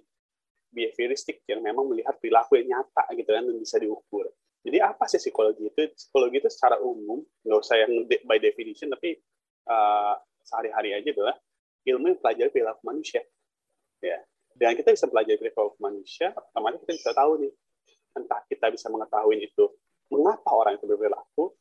behavioristik, 0.77 1.41
yang 1.49 1.65
memang 1.65 1.89
melihat 1.89 2.13
perilaku 2.21 2.61
yang 2.61 2.77
nyata 2.77 3.09
gitu 3.17 3.29
kan, 3.33 3.41
dan 3.41 3.57
bisa 3.57 3.81
diukur. 3.81 4.29
Jadi 4.61 4.77
apa 4.77 5.09
sih 5.09 5.17
psikologi 5.17 5.65
itu? 5.65 5.81
Psikologi 5.97 6.37
itu 6.37 6.49
secara 6.53 6.77
umum, 6.77 7.25
nggak 7.41 7.57
usah 7.57 7.75
yang 7.81 8.05
by 8.05 8.37
definition, 8.37 8.93
tapi 8.93 9.17
uh, 9.65 10.13
sehari-hari 10.45 10.93
aja 10.93 11.09
adalah 11.17 11.35
ilmu 11.89 12.13
yang 12.13 12.19
pelajari 12.21 12.49
perilaku 12.53 12.81
manusia. 12.85 13.25
Ya, 13.97 14.21
dan 14.53 14.77
kita 14.77 14.93
bisa 14.93 15.09
belajar 15.09 15.33
perilaku 15.41 15.77
manusia, 15.81 16.29
otomatis 16.37 16.85
kita 16.85 16.93
bisa 16.93 17.11
tahu 17.17 17.31
nih, 17.41 17.53
entah 18.13 18.41
kita 18.45 18.69
bisa 18.69 18.87
mengetahui 18.93 19.41
itu 19.41 19.65
mengapa 20.09 20.49
orang 20.55 20.79
itu 20.79 20.85
berperilaku 20.87 21.53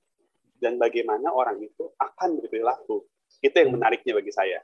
dan 0.56 0.80
bagaimana 0.80 1.28
orang 1.34 1.60
itu 1.60 1.92
akan 2.00 2.40
berperilaku. 2.40 3.04
Itu 3.42 3.52
yang 3.52 3.76
menariknya 3.76 4.16
bagi 4.16 4.32
saya. 4.32 4.62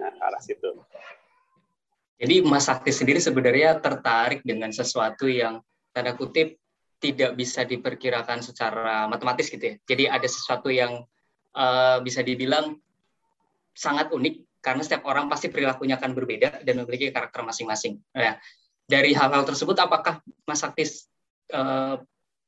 Nah, 0.00 0.10
arah 0.18 0.42
situ. 0.42 0.74
Jadi 2.20 2.44
Mas 2.44 2.68
Sakti 2.68 2.90
sendiri 2.94 3.18
sebenarnya 3.18 3.78
tertarik 3.82 4.44
dengan 4.46 4.70
sesuatu 4.70 5.26
yang 5.26 5.62
tanda 5.92 6.14
kutip 6.14 6.56
tidak 7.02 7.34
bisa 7.34 7.66
diperkirakan 7.66 8.40
secara 8.46 9.10
matematis 9.10 9.50
gitu 9.50 9.62
ya. 9.62 9.74
Jadi 9.82 10.04
ada 10.06 10.28
sesuatu 10.30 10.70
yang 10.70 11.02
uh, 11.58 11.98
bisa 11.98 12.22
dibilang 12.22 12.78
sangat 13.74 14.14
unik 14.14 14.62
karena 14.62 14.82
setiap 14.86 15.02
orang 15.10 15.26
pasti 15.26 15.50
perilakunya 15.50 15.98
akan 15.98 16.14
berbeda 16.14 16.62
dan 16.62 16.74
memiliki 16.78 17.10
karakter 17.10 17.42
masing-masing. 17.42 17.98
Nah, 18.14 18.38
dari 18.86 19.10
hal-hal 19.10 19.42
tersebut, 19.42 19.74
apakah 19.82 20.22
Mas 20.46 20.62
Aktis 20.62 21.10
uh, 21.50 21.98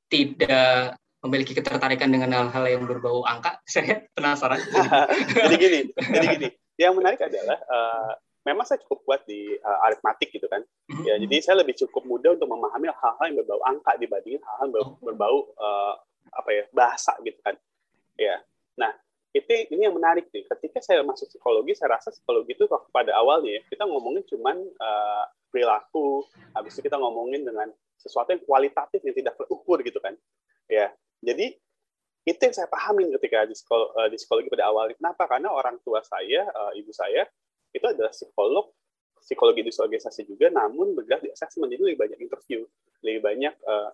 tidak 0.06 0.94
memiliki 1.26 1.56
ketertarikan 1.58 2.12
dengan 2.14 2.30
hal-hal 2.30 2.64
yang 2.70 2.86
berbau 2.86 3.26
angka? 3.26 3.58
Saya 3.66 4.06
penasaran. 4.14 4.62
jadi 5.34 5.54
gini, 5.58 5.80
jadi 5.98 6.26
gini. 6.38 6.48
Yang 6.78 6.92
menarik 6.98 7.20
adalah 7.22 7.58
uh, 7.66 8.12
memang 8.44 8.64
saya 8.68 8.78
cukup 8.84 9.00
kuat 9.08 9.20
di 9.24 9.56
uh, 9.56 9.78
aritmatik 9.88 10.28
gitu 10.30 10.46
kan. 10.46 10.60
Mm-hmm. 10.92 11.04
Ya, 11.08 11.14
jadi 11.16 11.36
saya 11.40 11.56
lebih 11.64 11.74
cukup 11.80 12.04
mudah 12.04 12.36
untuk 12.36 12.46
memahami 12.46 12.92
hal-hal 12.92 13.24
yang 13.32 13.38
berbau 13.40 13.60
angka 13.64 13.96
dibandingin 13.96 14.40
hal-hal 14.44 14.68
yang 14.68 14.92
oh. 14.92 15.00
berbau 15.00 15.36
uh, 15.56 15.94
apa 16.30 16.50
ya 16.52 16.64
bahasa 16.70 17.16
gitu 17.24 17.40
kan. 17.40 17.56
Ya. 18.20 18.44
Nah, 18.76 18.92
itu 19.32 19.48
ini 19.72 19.88
yang 19.88 19.96
menarik 19.96 20.28
nih. 20.30 20.44
Ketika 20.44 20.84
saya 20.84 21.00
masuk 21.02 21.32
psikologi, 21.32 21.72
saya 21.74 21.96
rasa 21.96 22.12
psikologi 22.12 22.52
itu 22.54 22.68
pada 22.92 23.16
awalnya 23.16 23.58
ya, 23.58 23.62
kita 23.66 23.88
ngomongin 23.88 24.22
cuman 24.28 24.56
uh, 24.60 25.24
perilaku, 25.48 26.22
habis 26.52 26.76
itu 26.76 26.86
kita 26.86 27.00
ngomongin 27.00 27.42
dengan 27.48 27.72
sesuatu 27.96 28.36
yang 28.36 28.42
kualitatif 28.44 29.00
yang 29.00 29.16
tidak 29.16 29.34
terukur 29.40 29.80
gitu 29.80 29.98
kan. 30.04 30.14
Ya, 30.68 30.92
jadi 31.24 31.56
itu 32.24 32.40
yang 32.40 32.56
saya 32.56 32.68
pahamin 32.68 33.12
ketika 33.20 33.44
di, 33.48 33.56
psikologi, 33.56 33.90
uh, 33.96 34.08
di 34.12 34.16
psikologi 34.20 34.48
pada 34.52 34.68
awal. 34.68 34.92
Kenapa? 34.92 35.24
Karena 35.24 35.48
orang 35.48 35.80
tua 35.80 36.04
saya, 36.04 36.44
ibu 36.76 36.92
saya, 36.92 37.24
itu 37.74 37.84
adalah 37.84 38.14
psikolog, 38.14 38.70
psikologi 39.18 39.66
disosialisasi 39.66 40.30
juga, 40.30 40.54
namun 40.54 40.94
bergerak 40.94 41.26
di 41.26 41.34
assessment, 41.34 41.68
jadi 41.74 41.82
lebih 41.82 41.98
banyak 42.06 42.18
interview, 42.22 42.62
lebih 43.02 43.20
banyak 43.20 43.54
uh, 43.66 43.90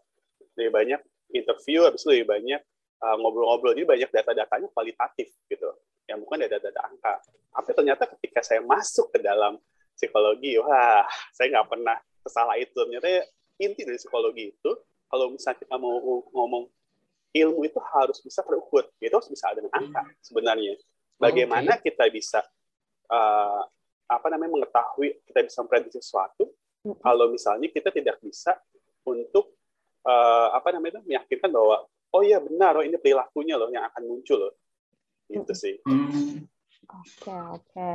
lebih 0.61 0.73
banyak 0.77 1.01
interview, 1.33 1.89
habis 1.89 2.05
itu 2.05 2.21
lebih 2.21 2.29
banyak 2.29 2.63
Uh, 3.01 3.17
ngobrol-ngobrol. 3.17 3.73
Jadi 3.73 3.89
banyak 3.89 4.11
data-datanya 4.13 4.69
kualitatif 4.77 5.33
gitu, 5.49 5.73
yang 6.05 6.21
bukan 6.21 6.45
data-data 6.45 6.85
angka. 6.85 7.25
Tapi 7.49 7.73
ternyata 7.73 8.05
ketika 8.05 8.45
saya 8.45 8.61
masuk 8.61 9.09
ke 9.09 9.25
dalam 9.25 9.57
psikologi, 9.97 10.61
wah, 10.61 11.09
saya 11.33 11.49
nggak 11.49 11.65
pernah 11.65 11.97
kesalah 12.21 12.61
itu. 12.61 12.77
Ternyata 12.77 13.25
inti 13.57 13.89
dari 13.89 13.97
psikologi 13.97 14.53
itu, 14.53 14.71
kalau 15.09 15.33
misalnya 15.33 15.65
kita 15.65 15.81
mau 15.81 15.97
ngomong 16.29 16.69
ilmu 17.33 17.65
itu 17.65 17.81
harus 17.89 18.21
bisa 18.21 18.45
terukur, 18.45 18.85
itu 19.01 19.15
harus 19.17 19.33
bisa 19.33 19.49
ada 19.49 19.65
dengan 19.65 19.73
angka 19.81 20.05
sebenarnya. 20.21 20.77
Bagaimana 21.17 21.81
kita 21.81 22.05
bisa 22.13 22.45
uh, 23.11 23.63
apa 24.11 24.27
namanya 24.31 24.59
mengetahui, 24.59 25.23
kita 25.27 25.47
bisa 25.47 25.63
memprediksi 25.63 26.03
sesuatu, 26.03 26.51
kalau 27.05 27.29
misalnya 27.29 27.69
kita 27.69 27.93
tidak 27.93 28.19
bisa 28.25 28.57
untuk 29.05 29.55
uh, 30.07 30.55
apa 30.57 30.73
namanya 30.73 31.05
meyakinkan 31.05 31.53
bahwa 31.53 31.85
oh 32.11 32.23
iya 32.25 32.41
benar 32.43 32.81
oh 32.81 32.85
ini 32.85 32.97
perilakunya 32.99 33.55
loh 33.55 33.69
yang 33.71 33.85
akan 33.87 34.03
muncul 34.09 34.39
loh. 34.39 34.55
Gitu 35.31 35.53
sih. 35.55 35.75
Hmm. 35.87 36.43
oke 36.91 37.35
oke. 37.55 37.91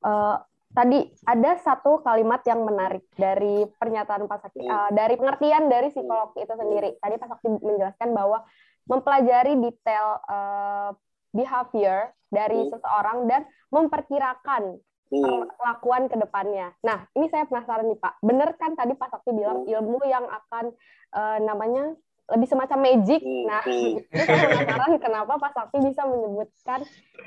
Eh, 0.00 0.36
tadi 0.76 0.98
ada 1.24 1.56
satu 1.60 2.04
kalimat 2.04 2.44
yang 2.44 2.60
menarik 2.64 3.04
dari 3.16 3.64
pernyataan 3.80 4.28
Pak 4.28 4.38
Sakti 4.44 4.64
uh, 4.64 4.92
dari 4.94 5.16
pengertian 5.16 5.66
dari 5.72 5.88
psikolog 5.88 6.36
itu 6.36 6.52
sendiri. 6.52 7.00
Tadi 7.00 7.14
Pak 7.16 7.28
Sakti 7.32 7.48
menjelaskan 7.48 8.12
bahwa 8.12 8.44
mempelajari 8.86 9.56
detail 9.56 10.20
uh, 10.28 10.90
behavior 11.32 12.12
dari 12.30 12.64
hmm. 12.64 12.70
seseorang 12.72 13.18
dan 13.26 13.42
memperkirakan 13.74 14.62
hmm. 15.10 15.40
perlakuan 15.58 16.06
ke 16.06 16.16
depannya. 16.16 16.72
Nah, 16.86 17.04
ini 17.18 17.26
saya 17.28 17.44
penasaran 17.44 17.90
nih 17.90 17.98
Pak. 17.98 18.22
Benar 18.22 18.54
kan 18.56 18.78
tadi 18.78 18.94
Pak 18.94 19.10
Sakti 19.10 19.30
bilang 19.34 19.66
hmm. 19.66 19.72
ilmu 19.74 19.98
yang 20.06 20.24
akan 20.24 20.72
uh, 21.14 21.38
namanya 21.42 21.92
lebih 22.30 22.46
semacam 22.46 22.78
magic. 22.78 23.20
Hmm, 23.20 23.44
nah, 23.50 23.62
hmm. 23.66 24.06
itu 24.14 24.22
saya 24.22 24.46
penasaran 24.46 24.92
kenapa 25.02 25.32
Pak 25.36 25.52
Sakti 25.52 25.78
bisa 25.82 26.06
menyebutkan 26.06 26.80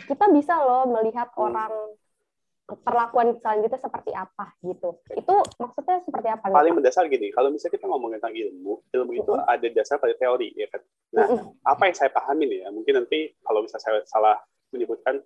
kita 0.07 0.25
bisa 0.31 0.55
loh 0.63 0.87
melihat 0.87 1.29
hmm. 1.35 1.43
orang 1.43 1.75
perlakuan 2.63 3.35
selanjutnya 3.43 3.75
seperti 3.75 4.15
apa 4.15 4.55
gitu. 4.63 5.03
Itu 5.11 5.35
maksudnya 5.59 5.99
seperti 6.07 6.31
apa? 6.31 6.47
Paling 6.47 6.79
mendasar 6.79 7.11
gini, 7.11 7.27
kalau 7.35 7.51
misalnya 7.51 7.75
kita 7.75 7.85
ngomongin 7.91 8.23
tentang 8.23 8.39
ilmu, 8.39 8.73
ilmu 8.87 9.11
itu 9.19 9.31
uh 9.35 9.43
ada 9.43 9.67
dasar 9.75 9.99
pada 9.99 10.15
teori, 10.15 10.55
ya 10.55 10.71
kan. 10.71 10.81
Nah, 11.13 11.27
apa 11.67 11.91
yang 11.91 11.95
saya 11.99 12.09
pahami 12.09 12.47
nih 12.47 12.59
ya, 12.63 12.67
mungkin 12.71 13.03
nanti 13.03 13.35
kalau 13.43 13.59
misalnya 13.61 13.83
saya 13.83 13.99
salah 14.07 14.39
menyebutkan 14.73 15.21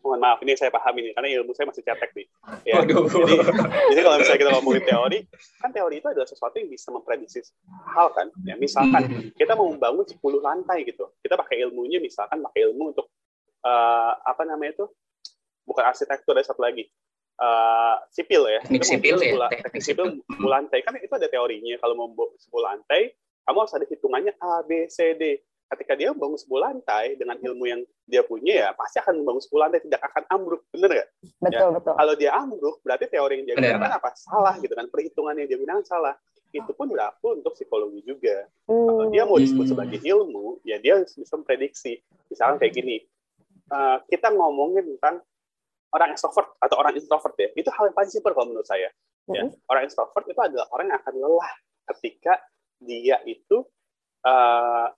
mohon 0.00 0.20
maaf 0.20 0.40
ini 0.40 0.56
saya 0.56 0.72
paham 0.72 0.96
ini 0.96 1.12
karena 1.12 1.28
ilmu 1.40 1.52
saya 1.52 1.68
masih 1.68 1.84
cetek 1.84 2.10
nih. 2.16 2.26
Ya. 2.64 2.80
Jadi, 2.80 2.92
jadi 3.92 4.00
kalau 4.00 4.16
misalnya 4.16 4.40
kita 4.40 4.50
ngomongin 4.56 4.84
teori, 4.88 5.18
kan 5.60 5.70
teori 5.70 5.96
itu 6.00 6.08
adalah 6.08 6.28
sesuatu 6.28 6.56
yang 6.56 6.68
bisa 6.72 6.88
memprediksi 6.88 7.44
hal 7.92 8.08
kan. 8.16 8.32
Ya, 8.48 8.56
misalkan 8.56 9.02
hmm. 9.06 9.36
kita 9.36 9.52
mau 9.54 9.68
membangun 9.68 10.08
10 10.08 10.16
lantai 10.40 10.88
gitu, 10.88 11.12
kita 11.20 11.36
pakai 11.36 11.60
ilmunya 11.68 12.00
misalkan 12.00 12.40
pakai 12.40 12.72
ilmu 12.72 12.96
untuk 12.96 13.12
uh, 13.64 14.12
apa 14.24 14.42
namanya 14.48 14.80
itu 14.80 14.86
bukan 15.68 15.84
arsitektur 15.84 16.32
ada 16.34 16.48
satu 16.48 16.64
lagi 16.64 16.88
uh, 17.40 18.00
sipil 18.08 18.48
ya. 18.48 18.60
Teknik 18.64 18.84
sipil 18.88 19.16
ya. 19.20 19.48
Teknik 19.52 19.84
sipil 19.84 20.06
10 20.24 20.40
lantai 20.48 20.80
kan 20.80 20.96
itu 20.96 21.12
ada 21.12 21.28
teorinya. 21.28 21.76
Kalau 21.76 21.94
mau 21.96 22.08
10 22.08 22.40
lantai, 22.56 23.12
kamu 23.44 23.56
harus 23.60 23.74
ada 23.76 23.84
hitungannya 23.84 24.32
A, 24.40 24.64
B, 24.64 24.88
C, 24.88 25.12
D 25.16 25.44
ketika 25.70 25.94
dia 25.94 26.10
membangun 26.10 26.38
sebuah 26.38 26.60
lantai 26.66 27.14
dengan 27.14 27.38
ilmu 27.38 27.64
yang 27.64 27.80
dia 28.02 28.26
punya 28.26 28.54
ya 28.66 28.68
pasti 28.74 28.98
akan 28.98 29.22
membangun 29.22 29.42
sebuah 29.46 29.60
lantai 29.70 29.80
tidak 29.86 30.02
akan 30.02 30.22
ambruk 30.26 30.62
bener 30.74 30.90
nggak? 30.90 31.08
Betul 31.38 31.68
ya. 31.70 31.76
betul. 31.78 31.92
Kalau 31.94 32.14
dia 32.18 32.30
ambruk 32.34 32.76
berarti 32.82 33.04
teori 33.06 33.34
yang 33.38 33.46
dia 33.46 33.54
gunakan 33.54 33.94
apa 34.02 34.10
salah 34.18 34.54
gitu 34.58 34.74
kan 34.74 34.86
perhitungan 34.90 35.34
yang 35.38 35.46
dia 35.46 35.58
gunakan 35.62 35.84
salah 35.86 36.14
itu 36.50 36.70
pun 36.74 36.90
berlaku 36.90 37.38
untuk 37.38 37.54
psikologi 37.54 38.02
juga. 38.02 38.50
Hmm. 38.66 38.86
Kalau 38.90 39.04
dia 39.14 39.22
mau 39.22 39.38
disebut 39.38 39.64
hmm. 39.70 39.72
sebagai 39.78 39.98
ilmu 40.02 40.58
ya 40.66 40.76
dia 40.82 40.98
harus 40.98 41.14
bisa 41.14 41.34
memprediksi. 41.38 42.02
Misalnya 42.26 42.58
kayak 42.58 42.74
gini 42.74 42.96
uh, 43.70 44.02
kita 44.10 44.34
ngomongin 44.34 44.98
tentang 44.98 45.22
orang 45.94 46.14
extrovert 46.14 46.54
atau 46.58 46.76
orang 46.78 46.94
introvert 46.98 47.34
ya 47.38 47.48
itu 47.54 47.70
hal 47.70 47.90
yang 47.90 47.96
paling 47.96 48.10
simpel 48.10 48.34
kalau 48.34 48.50
menurut 48.50 48.66
saya. 48.66 48.90
Ya. 49.30 49.46
Hmm. 49.46 49.54
Orang 49.70 49.86
extrovert 49.86 50.26
itu 50.26 50.40
adalah 50.42 50.66
orang 50.74 50.90
yang 50.90 50.98
akan 50.98 51.14
lelah 51.14 51.52
ketika 51.94 52.42
dia 52.80 53.22
itu 53.28 53.62
uh, 54.24 54.88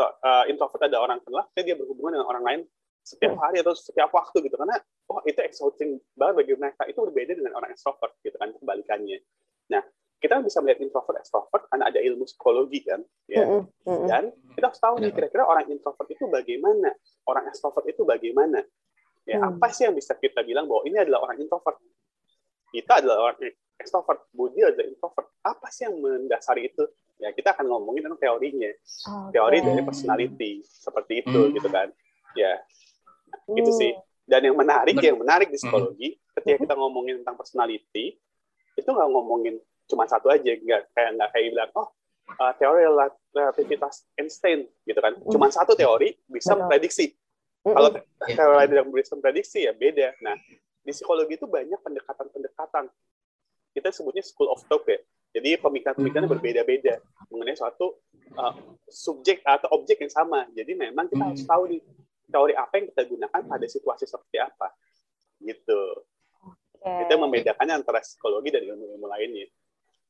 uh, 0.00 0.44
introvert 0.48 0.82
ada 0.84 0.98
orang 1.00 1.18
kenal, 1.24 1.48
dia 1.56 1.76
berhubungan 1.76 2.20
dengan 2.20 2.28
orang 2.28 2.44
lain 2.44 2.60
setiap 3.06 3.38
hmm. 3.38 3.42
hari 3.42 3.56
atau 3.62 3.72
setiap 3.72 4.10
waktu 4.10 4.42
gitu. 4.50 4.58
Karena 4.58 4.76
oh 5.08 5.22
itu 5.22 5.38
exhausting 5.38 6.02
banget 6.18 6.34
bagi 6.42 6.52
mereka. 6.58 6.82
Itu 6.90 7.06
berbeda 7.06 7.38
dengan 7.38 7.54
orang 7.56 7.70
extrovert 7.72 8.18
gitu 8.26 8.34
kan 8.36 8.50
kebalikannya. 8.50 9.22
Nah 9.70 9.82
kita 10.16 10.40
bisa 10.40 10.64
melihat 10.64 10.80
introvert 10.80 11.20
extrovert 11.20 11.68
karena 11.68 11.92
ada 11.92 12.00
ilmu 12.00 12.24
psikologi 12.24 12.80
kan 12.82 13.00
ya. 13.30 13.44
Hmm, 13.44 13.62
hmm, 13.86 14.04
dan 14.08 14.24
kita 14.56 14.72
harus 14.72 14.80
tahu 14.80 14.94
nih 14.98 15.12
kira-kira 15.12 15.44
orang 15.46 15.68
introvert 15.70 16.08
itu 16.10 16.24
bagaimana? 16.26 16.90
Orang 17.28 17.44
extrovert 17.46 17.86
itu 17.86 18.02
bagaimana? 18.02 18.60
Ya 19.26 19.42
apa 19.42 19.66
sih 19.74 19.86
yang 19.86 19.94
bisa 19.94 20.14
kita 20.14 20.42
bilang 20.46 20.70
bahwa 20.70 20.86
ini 20.86 21.02
adalah 21.02 21.30
orang 21.30 21.38
introvert? 21.42 21.78
Kita 22.70 23.02
adalah 23.02 23.30
orang 23.30 23.38
extrovert 23.78 24.26
Budi 24.34 24.64
adalah 24.64 24.86
introvert. 24.88 25.28
Apa 25.46 25.66
sih 25.70 25.86
yang 25.86 25.98
mendasari 26.00 26.74
itu 26.74 26.82
ya 27.16 27.32
kita 27.32 27.56
akan 27.56 27.64
ngomongin 27.64 28.04
tentang 28.04 28.20
teorinya 28.20 28.70
okay. 28.76 29.32
teori 29.32 29.58
dari 29.64 29.82
personality 29.82 30.52
seperti 30.64 31.24
itu 31.24 31.40
hmm. 31.48 31.52
gitu 31.56 31.68
kan 31.72 31.88
ya 32.36 32.52
hmm. 33.48 33.56
itu 33.56 33.70
sih 33.72 33.92
dan 34.28 34.44
yang 34.44 34.56
menarik 34.58 34.96
yang 35.00 35.16
menarik 35.16 35.48
di 35.48 35.56
psikologi 35.56 36.08
hmm. 36.12 36.20
ketika 36.40 36.56
kita 36.68 36.74
ngomongin 36.76 37.24
tentang 37.24 37.36
personality 37.40 38.20
itu 38.76 38.88
nggak 38.88 39.08
ngomongin 39.08 39.56
cuma 39.88 40.04
satu 40.04 40.28
aja 40.28 40.52
nggak 40.52 40.92
kayak 40.92 41.10
nggak 41.16 41.28
kayak 41.32 41.44
bilang 41.56 41.70
oh 41.72 41.88
uh, 42.36 42.52
teori 42.60 42.84
relativitas 43.32 44.04
Einstein 44.20 44.68
gitu 44.84 45.00
kan 45.00 45.16
hmm. 45.16 45.32
cuma 45.32 45.48
satu 45.48 45.72
teori 45.72 46.12
bisa 46.28 46.52
memprediksi 46.52 47.16
hmm. 47.64 47.72
kalau 47.72 47.90
yeah. 47.96 48.36
teori 48.36 48.76
yang 48.76 48.88
bisa 48.92 49.16
memprediksi 49.16 49.64
ya 49.64 49.72
beda 49.72 50.12
nah 50.20 50.36
di 50.86 50.92
psikologi 50.94 51.34
itu 51.40 51.48
banyak 51.48 51.80
pendekatan-pendekatan 51.80 52.92
kita 53.72 53.88
sebutnya 53.90 54.22
school 54.22 54.52
of 54.52 54.60
thought 54.68 54.84
ya 54.84 55.00
jadi 55.36 55.60
pemikiran-pemikirannya 55.60 56.32
hmm. 56.32 56.36
berbeda-beda 56.40 56.94
mengenai 57.28 57.60
suatu 57.60 58.00
uh, 58.40 58.56
subjek 58.88 59.44
atau 59.44 59.68
objek 59.76 60.00
yang 60.00 60.08
sama. 60.08 60.48
Jadi 60.56 60.72
memang 60.72 61.12
kita 61.12 61.28
harus 61.28 61.44
hmm. 61.44 61.50
tahu 61.52 61.62
nih 61.76 61.80
teori 62.32 62.56
apa 62.56 62.72
yang 62.80 62.86
kita 62.88 63.02
gunakan 63.04 63.40
pada 63.44 63.66
situasi 63.68 64.08
seperti 64.08 64.40
apa. 64.40 64.72
Gitu. 65.36 65.80
Okay. 66.80 67.04
Itu 67.04 67.14
membedakannya 67.20 67.84
antara 67.84 68.00
psikologi 68.00 68.48
dan 68.48 68.64
ilmu-ilmu 68.64 69.06
lainnya. 69.12 69.46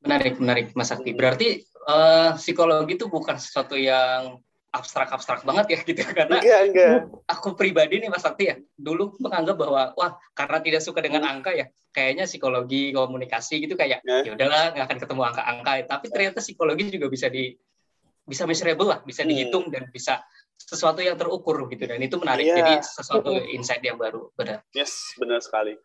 Menarik, 0.07 0.39
menarik 0.39 0.67
Mas 0.79 0.95
Sakti. 0.95 1.11
Berarti 1.11 1.59
uh, 1.91 2.39
psikologi 2.39 2.95
itu 2.95 3.11
bukan 3.11 3.35
sesuatu 3.35 3.75
yang 3.75 4.39
abstrak-abstrak 4.77 5.43
banget 5.43 5.67
ya 5.73 5.79
gitu 5.83 6.01
karena 6.05 6.37
enggak, 6.39 6.61
enggak. 6.69 6.97
aku 7.25 7.57
pribadi 7.57 8.05
nih 8.05 8.09
Mas 8.13 8.23
Sakti 8.23 8.53
ya 8.53 8.57
dulu 8.77 9.17
menganggap 9.19 9.57
bahwa 9.57 9.83
wah 9.97 10.21
karena 10.37 10.59
tidak 10.61 10.83
suka 10.85 11.01
dengan 11.01 11.25
hmm. 11.25 11.33
angka 11.33 11.53
ya 11.57 11.67
kayaknya 11.97 12.29
psikologi 12.29 12.93
komunikasi 12.93 13.65
gitu 13.65 13.75
kayak 13.75 14.05
ya, 14.05 14.21
ya 14.23 14.37
udahlah 14.37 14.77
nggak 14.77 14.85
akan 14.85 14.99
ketemu 15.01 15.23
angka-angka 15.33 15.73
tapi 15.89 16.07
ternyata 16.13 16.39
psikologi 16.45 16.85
juga 16.93 17.07
bisa 17.09 17.27
di 17.33 17.57
bisa 18.27 18.45
measurable 18.45 18.89
lah 18.93 19.01
bisa 19.01 19.25
hmm. 19.25 19.31
dihitung 19.33 19.65
dan 19.73 19.89
bisa 19.89 20.21
sesuatu 20.57 21.01
yang 21.05 21.17
terukur 21.17 21.69
gitu 21.69 21.85
dan 21.85 22.01
itu 22.01 22.17
menarik 22.17 22.49
yeah. 22.49 22.57
jadi 22.61 22.75
sesuatu 22.85 23.33
insight 23.53 23.85
yang 23.85 23.97
baru 23.97 24.33
benar 24.37 24.65
yes 24.73 25.17
benar 25.21 25.41
sekali 25.41 25.77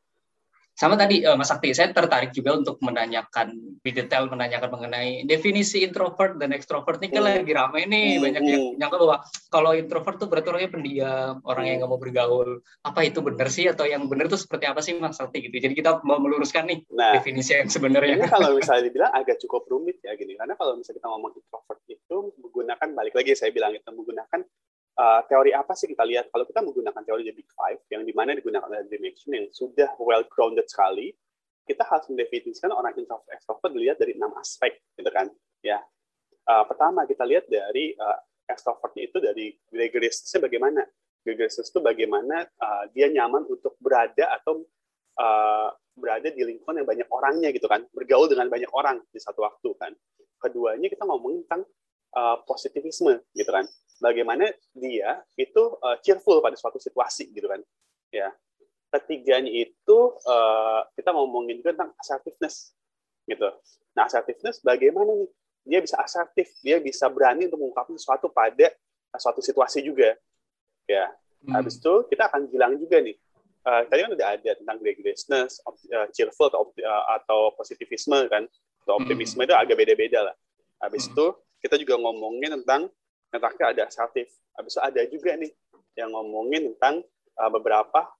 sama 0.71 0.95
tadi 0.95 1.21
uh, 1.21 1.35
Mas 1.35 1.51
Sakti, 1.51 1.75
saya 1.75 1.91
tertarik 1.91 2.31
juga 2.31 2.55
untuk 2.55 2.79
menanyakan 2.81 3.53
di 3.83 3.91
detail 3.91 4.31
menanyakan 4.31 4.71
mengenai 4.71 5.27
definisi 5.27 5.83
introvert 5.83 6.39
dan 6.39 6.55
extrovert 6.55 6.97
ini 7.03 7.11
kan 7.11 7.21
hmm. 7.21 7.29
lagi 7.43 7.53
ramai 7.53 7.81
nih 7.85 8.17
hmm. 8.17 8.23
banyak 8.23 8.43
yang 8.47 8.63
nyangka 8.79 8.97
bahwa 8.97 9.17
kalau 9.51 9.71
introvert 9.75 10.17
tuh 10.17 10.27
berarti 10.31 10.47
orangnya 10.49 10.71
pendiam, 10.71 11.33
orang 11.43 11.65
yang 11.67 11.75
nggak 11.83 11.91
mau 11.91 12.01
bergaul. 12.01 12.49
Apa 12.87 13.03
itu 13.03 13.19
benar 13.19 13.47
sih 13.51 13.67
atau 13.67 13.83
yang 13.85 14.07
benar 14.07 14.31
tuh 14.31 14.39
seperti 14.39 14.65
apa 14.65 14.79
sih 14.79 14.95
Mas 14.97 15.19
Sakti 15.19 15.51
gitu. 15.51 15.59
Jadi 15.59 15.73
kita 15.75 16.01
mau 16.07 16.17
meluruskan 16.17 16.65
nih 16.65 16.79
nah, 16.89 17.13
definisi 17.19 17.53
yang 17.53 17.69
sebenarnya. 17.69 18.17
Ini 18.17 18.31
kalau 18.31 18.55
misalnya 18.59 18.87
dibilang 18.87 19.11
agak 19.11 19.37
cukup 19.43 19.67
rumit 19.67 19.99
ya 20.01 20.15
gini, 20.15 20.39
karena 20.39 20.55
kalau 20.55 20.79
misalnya 20.79 21.03
kita 21.03 21.07
ngomong 21.11 21.31
introvert 21.35 21.79
itu 21.91 22.15
menggunakan 22.41 22.87
balik 22.95 23.13
lagi 23.13 23.31
saya 23.35 23.51
bilang 23.51 23.75
itu 23.75 23.89
menggunakan 23.91 24.39
uh, 24.97 25.21
teori 25.27 25.51
apa 25.55 25.71
sih 25.77 25.87
kita 25.87 26.03
lihat? 26.03 26.27
Kalau 26.33 26.43
kita 26.43 26.59
menggunakan 26.63 27.01
teori 27.05 27.23
The 27.27 27.35
Big 27.35 27.49
Five, 27.53 27.79
yang 27.93 28.03
di 28.03 28.13
mana 28.15 28.35
digunakan 28.35 28.67
oleh 28.67 28.87
Dimension 28.87 29.31
yang 29.31 29.47
sudah 29.51 29.95
well 30.01 30.25
grounded 30.27 30.67
sekali, 30.67 31.13
kita 31.63 31.85
harus 31.87 32.09
mendefinisikan 32.09 32.73
orang 32.73 32.97
introvert 32.97 33.29
extrovert 33.31 33.71
dilihat 33.71 34.01
dari 34.01 34.17
enam 34.17 34.33
aspek, 34.35 34.81
gitu 34.97 35.11
kan? 35.13 35.29
Ya, 35.61 35.79
uh, 36.49 36.63
pertama 36.67 37.05
kita 37.05 37.23
lihat 37.23 37.47
dari 37.47 37.93
uh, 37.95 38.19
extrovertnya 38.49 39.03
itu 39.07 39.17
dari 39.21 39.45
gregariousness 39.69 40.41
bagaimana? 40.41 40.81
Gregariousness 41.21 41.69
itu 41.69 41.79
bagaimana 41.79 42.49
uh, 42.59 42.83
dia 42.91 43.07
nyaman 43.13 43.45
untuk 43.45 43.77
berada 43.77 44.41
atau 44.41 44.65
uh, 45.21 45.69
berada 45.93 46.33
di 46.33 46.41
lingkungan 46.41 46.81
yang 46.81 46.87
banyak 46.87 47.07
orangnya 47.13 47.49
gitu 47.53 47.69
kan, 47.69 47.85
bergaul 47.93 48.25
dengan 48.25 48.49
banyak 48.49 48.71
orang 48.73 48.99
di 49.13 49.19
satu 49.21 49.45
waktu 49.45 49.69
kan. 49.77 49.93
Keduanya 50.41 50.89
kita 50.89 51.05
ngomongin 51.05 51.45
tentang 51.45 51.69
uh, 52.17 52.41
positivisme 52.49 53.21
gitu 53.37 53.51
kan 53.53 53.69
bagaimana 54.01 54.49
dia 54.73 55.21
itu 55.37 55.77
uh, 55.77 55.97
cheerful 56.01 56.41
pada 56.41 56.57
suatu 56.57 56.81
situasi 56.81 57.29
gitu 57.31 57.45
kan. 57.45 57.61
Ya. 58.09 58.33
Ketiganya 58.91 59.47
itu 59.47 59.97
uh, 60.27 60.83
kita 60.97 61.15
ngomongin 61.15 61.63
juga 61.63 61.77
tentang 61.77 61.93
assertiveness 61.95 62.75
gitu. 63.29 63.47
Nah 63.95 64.09
assertiveness 64.09 64.59
bagaimana 64.65 65.13
nih? 65.13 65.29
Dia 65.61 65.77
bisa 65.77 66.01
asertif 66.01 66.49
dia 66.65 66.81
bisa 66.81 67.05
berani 67.05 67.45
untuk 67.45 67.61
mengungkapkan 67.61 67.93
sesuatu 67.93 68.33
pada 68.33 68.73
suatu 69.21 69.39
situasi 69.39 69.85
juga. 69.85 70.17
Ya. 70.89 71.13
Hmm. 71.41 71.57
habis 71.57 71.81
itu 71.81 72.05
kita 72.05 72.29
akan 72.29 72.53
bilang 72.53 72.77
juga 72.77 73.01
nih 73.01 73.17
uh, 73.65 73.81
tadi 73.87 73.99
kan 74.05 74.11
udah 74.13 74.27
ada 74.37 74.51
tentang 74.57 74.77
gregariousness, 74.81 75.61
uh, 75.65 76.07
cheerful 76.13 76.49
atau, 76.49 76.69
uh, 76.81 77.05
atau 77.21 77.53
positivisme 77.57 78.17
kan. 78.29 78.45
Atau 78.85 78.97
optimisme 78.97 79.45
hmm. 79.45 79.47
itu 79.49 79.53
agak 79.53 79.75
beda-beda 79.77 80.19
lah. 80.31 80.35
Habis 80.81 81.05
hmm. 81.05 81.11
itu 81.13 81.25
kita 81.61 81.75
juga 81.77 82.01
ngomongin 82.01 82.57
tentang 82.61 82.89
terakhir 83.39 83.65
ada 83.77 83.81
assertif. 83.87 84.27
Habis 84.57 84.75
itu 84.75 84.81
ada 84.81 85.01
juga 85.07 85.31
nih 85.39 85.51
yang 85.95 86.11
ngomongin 86.11 86.75
tentang 86.75 87.05
uh, 87.39 87.51
beberapa 87.51 88.11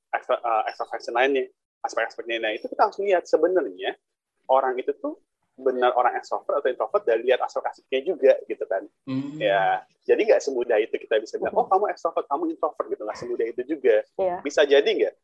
extraversion 0.68 1.16
uh, 1.16 1.20
lainnya, 1.24 1.46
aspek-aspeknya. 1.84 2.38
Nah, 2.40 2.52
itu 2.56 2.68
kita 2.68 2.88
harus 2.88 3.00
lihat 3.00 3.24
sebenarnya 3.28 3.96
orang 4.48 4.76
itu 4.80 4.92
tuh 5.00 5.20
benar 5.62 5.94
orang 5.94 6.18
extrovert 6.18 6.64
atau 6.64 6.70
introvert 6.72 7.04
dan 7.06 7.22
lihat 7.22 7.44
aspek-aspeknya 7.44 8.02
juga 8.08 8.34
gitu 8.48 8.64
kan. 8.68 8.84
Hmm. 9.08 9.36
Ya, 9.38 9.84
jadi 10.08 10.22
nggak 10.32 10.42
semudah 10.42 10.78
itu 10.80 10.96
kita 10.96 11.20
bisa 11.20 11.38
bilang, 11.38 11.56
oh 11.56 11.68
kamu 11.68 11.92
extrovert, 11.92 12.26
kamu 12.28 12.56
introvert 12.56 12.88
gitu. 12.88 13.02
Nggak 13.04 13.20
semudah 13.20 13.46
itu 13.46 13.62
juga. 13.68 13.96
Yeah. 14.20 14.40
Bisa 14.44 14.64
jadi 14.64 14.88
nggak? 14.88 15.16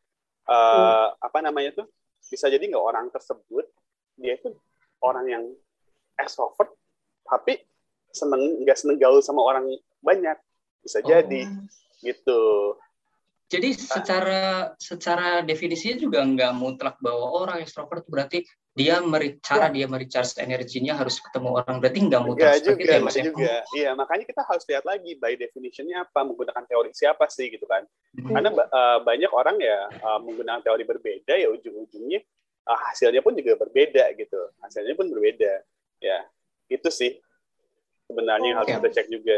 Uh, 0.48 0.54
hmm. 0.54 1.28
Apa 1.28 1.40
namanya 1.44 1.72
tuh? 1.84 1.88
Bisa 2.28 2.52
jadi 2.52 2.64
nggak 2.64 2.84
orang 2.84 3.08
tersebut 3.12 3.66
dia 4.18 4.34
itu 4.34 4.50
orang 5.06 5.26
yang 5.30 5.44
extrovert 6.18 6.74
tapi 7.22 7.62
seneng 8.18 8.66
nggak 8.66 8.78
seneng 8.78 8.98
gaul 8.98 9.22
sama 9.22 9.46
orang 9.46 9.70
banyak 10.02 10.38
bisa 10.82 11.00
oh. 11.00 11.06
jadi 11.06 11.46
gitu 12.02 12.74
jadi 13.48 13.70
secara 13.72 14.76
secara 14.76 15.40
definisinya 15.40 15.96
juga 15.96 16.20
nggak 16.20 16.52
mutlak 16.58 17.00
bahwa 17.00 17.32
orang 17.48 17.64
ekstrovert 17.64 18.04
berarti 18.12 18.44
dia 18.78 19.02
meri, 19.02 19.42
cara 19.42 19.72
ya. 19.72 19.74
dia 19.74 19.86
merecharge 19.90 20.38
energinya 20.38 20.94
harus 21.00 21.18
ketemu 21.18 21.58
orang 21.58 21.82
berarti 21.82 22.00
nggak 22.12 22.22
mutlak 22.28 22.62
seperti 22.62 22.68
juga, 22.70 22.84
itu 22.84 22.92
ya 22.94 23.00
mas 23.02 23.16
ya? 23.16 23.24
juga 23.26 23.54
iya 23.74 23.90
makanya 23.98 24.26
kita 24.30 24.42
harus 24.46 24.64
lihat 24.70 24.84
lagi 24.86 25.12
by 25.18 25.34
definitionnya 25.34 26.06
apa 26.06 26.20
menggunakan 26.28 26.64
teori 26.70 26.92
siapa 26.94 27.26
sih 27.32 27.50
gitu 27.50 27.66
kan 27.66 27.88
hmm. 28.20 28.30
karena 28.30 28.50
uh, 28.54 29.00
banyak 29.02 29.32
orang 29.34 29.58
ya 29.58 29.90
uh, 30.06 30.20
menggunakan 30.22 30.62
teori 30.62 30.84
berbeda 30.86 31.34
ya 31.40 31.48
ujung-ujungnya 31.50 32.22
uh, 32.70 32.80
hasilnya 32.92 33.26
pun 33.26 33.34
juga 33.34 33.58
berbeda 33.58 34.14
gitu 34.14 34.42
hasilnya 34.62 34.94
pun 34.94 35.10
berbeda 35.10 35.66
ya 35.98 36.20
itu 36.70 36.90
sih 36.94 37.18
sebenarnya 38.08 38.52
okay. 38.58 38.58
harus 38.58 38.72
kita 38.80 38.90
cek 38.96 39.08
juga. 39.12 39.38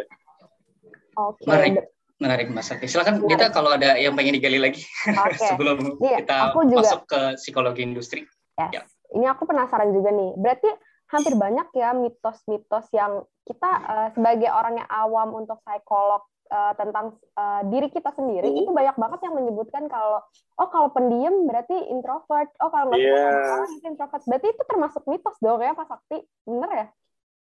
Oke. 1.19 1.43
Okay. 1.43 1.45
Menarik, 1.49 1.73
menarik 2.21 2.47
Mas 2.53 2.65
Sakti. 2.69 2.85
Silakan 2.85 3.19
menarik. 3.19 3.29
kita 3.35 3.45
kalau 3.51 3.69
ada 3.73 3.97
yang 3.97 4.13
pengen 4.13 4.37
digali 4.37 4.59
lagi 4.61 4.85
okay. 5.25 5.49
sebelum 5.49 5.99
iya, 5.99 6.17
kita 6.23 6.37
aku 6.53 6.59
juga, 6.69 6.79
masuk 6.85 7.01
ke 7.09 7.21
psikologi 7.41 7.81
industri. 7.83 8.21
Yes. 8.55 8.71
Ya. 8.71 8.81
Ini 9.09 9.25
aku 9.33 9.49
penasaran 9.49 9.89
juga 9.89 10.13
nih. 10.13 10.37
Berarti 10.37 10.69
hampir 11.09 11.33
banyak 11.33 11.67
ya 11.73 11.89
mitos-mitos 11.97 12.85
yang 12.93 13.25
kita 13.49 13.71
uh, 13.89 14.07
sebagai 14.13 14.53
orang 14.53 14.77
yang 14.77 14.89
awam 14.93 15.33
untuk 15.33 15.57
psikolog 15.65 16.21
uh, 16.53 16.73
tentang 16.77 17.17
uh, 17.33 17.61
diri 17.65 17.89
kita 17.89 18.13
sendiri 18.13 18.45
mm. 18.45 18.59
itu 18.61 18.69
banyak 18.69 18.93
banget 18.93 19.19
yang 19.25 19.33
menyebutkan 19.33 19.89
kalau 19.89 20.21
oh 20.61 20.69
kalau 20.69 20.93
pendiam 20.93 21.49
berarti 21.49 21.73
introvert 21.89 22.53
oh 22.61 22.69
kalau 22.69 22.93
nggak 22.93 23.01
yeah. 23.01 23.57
orang 23.57 23.73
itu 23.73 23.85
introvert 23.89 24.21
berarti 24.29 24.47
itu 24.53 24.63
termasuk 24.69 25.01
mitos 25.09 25.37
dong 25.41 25.61
ya 25.65 25.73
Pak 25.73 25.87
Sakti 25.89 26.17
bener 26.45 26.69
ya 26.69 26.87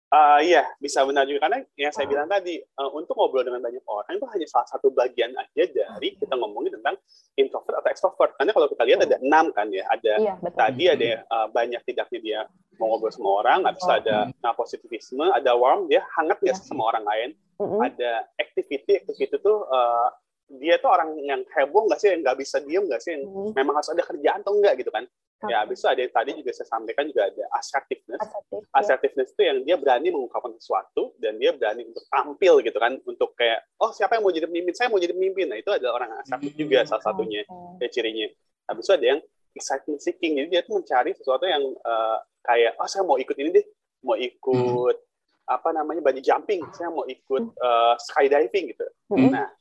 Uh, 0.08 0.40
iya, 0.40 0.64
bisa 0.80 1.04
benar 1.04 1.28
juga. 1.28 1.48
Karena 1.48 1.60
yang 1.76 1.92
saya 1.92 2.08
bilang 2.08 2.32
tadi 2.32 2.64
uh, 2.80 2.90
untuk 2.96 3.12
ngobrol 3.20 3.44
dengan 3.44 3.60
banyak 3.60 3.84
orang 3.84 4.16
itu 4.16 4.28
hanya 4.32 4.48
salah 4.48 4.68
satu 4.72 4.88
bagian 4.96 5.36
aja 5.36 5.64
dari 5.68 6.16
kita 6.16 6.32
ngomongin 6.32 6.80
tentang 6.80 6.96
introvert 7.36 7.84
atau 7.84 7.90
extrovert. 7.92 8.32
Karena 8.40 8.56
kalau 8.56 8.72
kita 8.72 8.84
lihat 8.88 9.00
ada 9.04 9.20
enam 9.20 9.52
kan 9.52 9.68
ya, 9.68 9.84
ada 9.92 10.14
iya, 10.16 10.34
tadi 10.56 10.84
ada 10.88 11.28
uh, 11.28 11.48
banyak 11.52 11.84
tidaknya 11.84 12.20
dia 12.24 12.40
mau 12.80 12.96
ngobrol 12.96 13.12
sama 13.12 13.30
orang, 13.44 13.60
habis 13.68 13.84
oh. 13.84 13.92
ada 14.00 14.32
nah, 14.40 14.54
positivisme, 14.56 15.28
ada 15.28 15.52
warm 15.60 15.92
dia 15.92 16.06
hangat 16.16 16.40
ya 16.46 16.56
sama 16.56 16.88
orang 16.94 17.04
lain, 17.04 17.30
mm-hmm. 17.60 17.80
ada 17.84 18.12
activity, 18.40 19.04
activity 19.04 19.34
itu 19.34 19.54
uh, 19.68 20.08
dia 20.48 20.80
tuh 20.80 20.88
orang 20.88 21.20
yang 21.20 21.44
heboh 21.52 21.92
nggak 21.92 22.00
sih, 22.00 22.16
yang 22.16 22.24
nggak 22.24 22.38
bisa 22.40 22.58
diem 22.64 22.88
nggak 22.88 23.02
sih, 23.04 23.20
yang 23.20 23.28
mm-hmm. 23.28 23.52
memang 23.52 23.74
harus 23.78 23.92
ada 23.92 24.04
kerjaan 24.04 24.40
atau 24.40 24.56
enggak 24.56 24.80
gitu 24.80 24.92
kan. 24.92 25.04
Ya, 25.46 25.62
habis 25.62 25.78
itu 25.78 25.86
ada 25.86 26.02
yang 26.02 26.10
tadi 26.10 26.34
juga 26.34 26.50
saya 26.50 26.66
sampaikan 26.66 27.06
juga 27.06 27.30
ada 27.30 27.44
assertiveness. 27.62 28.18
Assertive, 28.26 28.58
ya. 28.66 28.74
assertiveness 28.74 29.30
itu 29.38 29.42
yang 29.46 29.58
dia 29.62 29.76
berani 29.78 30.08
mengungkapkan 30.10 30.58
sesuatu 30.58 31.14
dan 31.22 31.38
dia 31.38 31.54
berani 31.54 31.86
untuk 31.86 32.02
tampil 32.10 32.54
gitu 32.66 32.78
kan, 32.82 32.98
untuk 33.06 33.38
kayak 33.38 33.62
oh 33.78 33.94
siapa 33.94 34.18
yang 34.18 34.26
mau 34.26 34.34
jadi 34.34 34.50
pemimpin, 34.50 34.74
saya 34.74 34.90
mau 34.90 34.98
jadi 34.98 35.14
pemimpin. 35.14 35.46
Nah 35.54 35.62
itu 35.62 35.70
adalah 35.70 35.94
orang 36.02 36.18
assertif 36.26 36.58
hmm. 36.58 36.62
juga 36.66 36.78
salah 36.90 37.04
satunya 37.06 37.46
okay. 37.46 37.86
ya, 37.86 37.88
cirinya. 37.94 38.28
Habis 38.66 38.84
itu 38.90 38.94
ada 38.98 39.06
yang 39.06 39.20
excitement 39.54 40.00
seeking, 40.02 40.34
jadi 40.42 40.48
dia 40.50 40.62
tuh 40.66 40.74
mencari 40.82 41.12
sesuatu 41.14 41.46
yang 41.46 41.64
uh, 41.86 42.18
kayak 42.42 42.74
oh 42.82 42.90
saya 42.90 43.06
mau 43.06 43.22
ikut 43.22 43.38
ini 43.38 43.50
deh, 43.62 43.66
mau 44.02 44.18
ikut 44.18 44.96
hmm. 44.98 45.54
apa 45.54 45.70
namanya 45.70 46.02
bungee 46.02 46.26
jumping, 46.26 46.66
saya 46.74 46.90
mau 46.90 47.06
ikut 47.06 47.44
uh, 47.62 47.94
skydiving 48.10 48.74
gitu. 48.74 48.86
Hmm. 49.14 49.30
Nah 49.30 49.54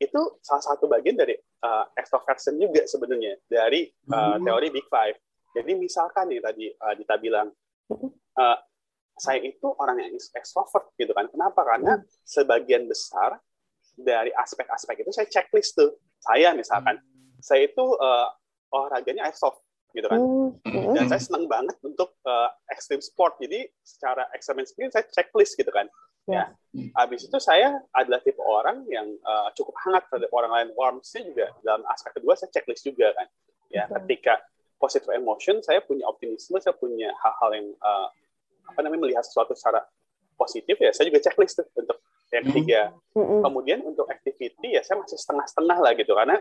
itu 0.00 0.20
salah 0.40 0.64
satu 0.64 0.88
bagian 0.88 1.12
dari 1.12 1.36
uh, 1.36 1.84
extroversion 1.92 2.56
juga 2.56 2.88
sebenarnya 2.88 3.36
dari 3.44 3.84
uh, 4.08 4.40
teori 4.40 4.72
Big 4.72 4.88
Five. 4.88 5.20
Jadi 5.52 5.76
misalkan 5.76 6.32
nih 6.32 6.40
tadi 6.40 6.72
uh, 6.72 6.94
Dita 6.96 7.20
bilang, 7.20 7.52
uh, 8.40 8.56
saya 9.20 9.44
itu 9.44 9.68
orang 9.76 10.00
yang 10.00 10.16
extrovert 10.16 10.96
gitu 10.96 11.12
kan. 11.12 11.28
Kenapa? 11.28 11.60
Karena 11.60 12.00
sebagian 12.24 12.88
besar 12.88 13.36
dari 13.92 14.32
aspek-aspek 14.32 15.04
itu 15.04 15.12
saya 15.12 15.28
checklist 15.28 15.76
tuh. 15.76 16.00
Saya 16.24 16.56
misalkan, 16.56 16.96
saya 17.44 17.68
itu 17.68 17.84
uh, 18.00 18.28
olahraganya 18.72 19.28
airsoft 19.28 19.60
gitu 19.92 20.08
kan. 20.08 20.20
Dan 20.96 21.04
saya 21.12 21.20
senang 21.20 21.44
banget 21.44 21.76
untuk 21.84 22.16
uh, 22.24 22.48
extreme 22.72 23.04
sport. 23.04 23.36
Jadi 23.36 23.68
secara 23.84 24.24
extreme 24.32 24.64
sport 24.64 24.96
saya 24.96 25.04
checklist 25.12 25.60
gitu 25.60 25.68
kan. 25.68 25.84
Ya. 26.30 26.44
Habis 26.94 27.26
itu 27.26 27.38
saya 27.42 27.82
adalah 27.90 28.22
tipe 28.22 28.38
orang 28.38 28.86
yang 28.86 29.10
uh, 29.26 29.50
cukup 29.58 29.74
hangat 29.82 30.06
terhadap 30.06 30.30
orang 30.30 30.52
lain. 30.54 30.68
Warmth-nya 30.78 31.22
juga 31.26 31.46
dalam 31.66 31.82
aspek 31.90 32.14
kedua 32.14 32.38
saya 32.38 32.50
checklist 32.54 32.86
juga 32.86 33.10
kan. 33.10 33.26
Ya, 33.70 33.86
okay. 33.86 34.02
ketika 34.02 34.38
positive 34.78 35.10
emotion 35.14 35.58
saya 35.66 35.82
punya 35.82 36.06
optimisme, 36.06 36.56
saya 36.62 36.74
punya 36.78 37.10
hal-hal 37.10 37.50
yang 37.58 37.66
uh, 37.82 38.08
apa 38.70 38.80
namanya 38.86 39.02
melihat 39.10 39.26
sesuatu 39.26 39.50
secara 39.58 39.82
positif 40.38 40.78
ya 40.80 40.94
saya 40.94 41.10
juga 41.10 41.20
checklist 41.20 41.58
tuh 41.60 41.66
untuk 41.74 41.98
yang 42.30 42.46
ketiga. 42.46 42.80
Mm-hmm. 43.18 43.40
Kemudian 43.42 43.78
untuk 43.82 44.06
activity 44.06 44.78
ya 44.78 44.80
saya 44.86 45.02
masih 45.02 45.18
setengah-setengah 45.18 45.78
lah 45.82 45.92
gitu 45.98 46.14
karena 46.14 46.38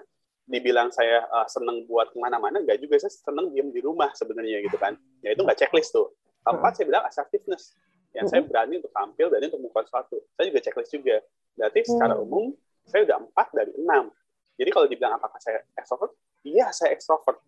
dibilang 0.49 0.89
saya 0.89 1.25
uh, 1.30 1.45
seneng 1.45 1.86
buat 1.86 2.10
ke 2.10 2.17
mana-mana, 2.17 2.62
nggak 2.62 2.82
juga 2.82 2.97
saya 3.02 3.13
seneng 3.13 3.54
diem 3.54 3.69
di 3.69 3.82
rumah 3.82 4.10
sebenarnya 4.13 4.65
gitu 4.65 4.78
kan. 4.78 4.97
Ya 5.25 5.34
itu 5.34 5.41
nggak 5.41 5.58
checklist 5.58 5.93
tuh. 5.93 6.13
Keempat 6.45 6.78
saya 6.78 6.86
bilang 6.89 7.04
assertiveness 7.06 7.78
yang 8.13 8.26
saya 8.26 8.41
berani 8.41 8.82
untuk 8.82 8.93
tampil 8.93 9.28
dan 9.30 9.39
untuk 9.45 9.62
melakukan 9.62 9.86
sesuatu. 9.86 10.17
Saya 10.34 10.45
juga 10.50 10.60
checklist 10.65 10.91
juga. 10.91 11.15
Berarti 11.54 11.80
secara 11.86 12.13
mm. 12.17 12.24
umum 12.26 12.45
saya 12.89 13.02
udah 13.06 13.17
empat 13.22 13.48
dari 13.54 13.72
enam. 13.78 14.10
Jadi 14.60 14.69
kalau 14.74 14.88
dibilang 14.89 15.13
apakah 15.15 15.39
saya 15.39 15.62
extrovert? 15.78 16.12
Iya, 16.43 16.74
saya 16.74 16.91
extrovert. 16.91 17.39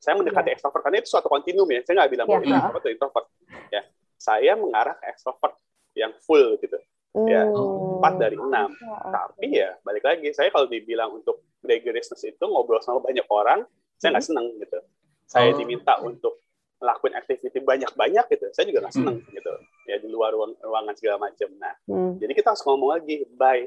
Saya 0.00 0.18
mendekati 0.18 0.50
yeah. 0.50 0.56
extrovert 0.56 0.82
karena 0.82 0.98
itu 0.98 1.08
suatu 1.12 1.28
kontinum 1.28 1.68
ya. 1.68 1.80
Saya 1.84 1.94
nggak 2.02 2.10
bilang 2.10 2.26
yeah. 2.26 2.34
bahwa 2.34 2.46
introvert 2.48 2.80
atau 2.80 2.90
introvert. 2.90 3.26
Ya, 3.70 3.82
saya 4.16 4.52
mengarah 4.56 4.94
ke 4.98 5.04
extrovert 5.12 5.54
yang 5.94 6.12
full 6.24 6.58
gitu. 6.58 6.78
Ya, 7.16 7.48
hmm. 7.48 7.96
empat 7.96 8.14
dari 8.20 8.36
enam. 8.36 8.68
Tapi 9.08 9.46
ya 9.48 9.72
balik 9.80 10.04
lagi, 10.04 10.28
saya 10.36 10.52
kalau 10.52 10.68
dibilang 10.68 11.16
untuk 11.16 11.48
gregariousness 11.64 12.28
itu 12.28 12.44
ngobrol 12.44 12.84
sama 12.84 13.00
banyak 13.00 13.24
orang, 13.32 13.64
saya 13.96 14.12
nggak 14.16 14.24
hmm. 14.24 14.32
seneng 14.32 14.46
gitu. 14.60 14.80
saya 15.26 15.50
Oh. 15.50 15.58
diminta 15.58 15.98
untuk 16.06 16.45
ngelakuin 16.76 17.14
activity 17.16 17.58
banyak-banyak 17.64 18.24
gitu, 18.36 18.46
saya 18.52 18.64
juga 18.68 18.84
nggak 18.84 18.94
seneng 18.94 19.16
gitu. 19.32 19.52
Ya 19.88 19.96
di 19.96 20.08
luar 20.12 20.36
ruang, 20.36 20.52
ruangan 20.60 20.94
segala 20.96 21.16
macam. 21.30 21.48
Nah, 21.56 21.74
Hmm. 21.88 22.20
jadi 22.20 22.32
kita 22.36 22.52
harus 22.52 22.60
ngomong 22.68 23.00
lagi 23.00 23.24
by 23.32 23.64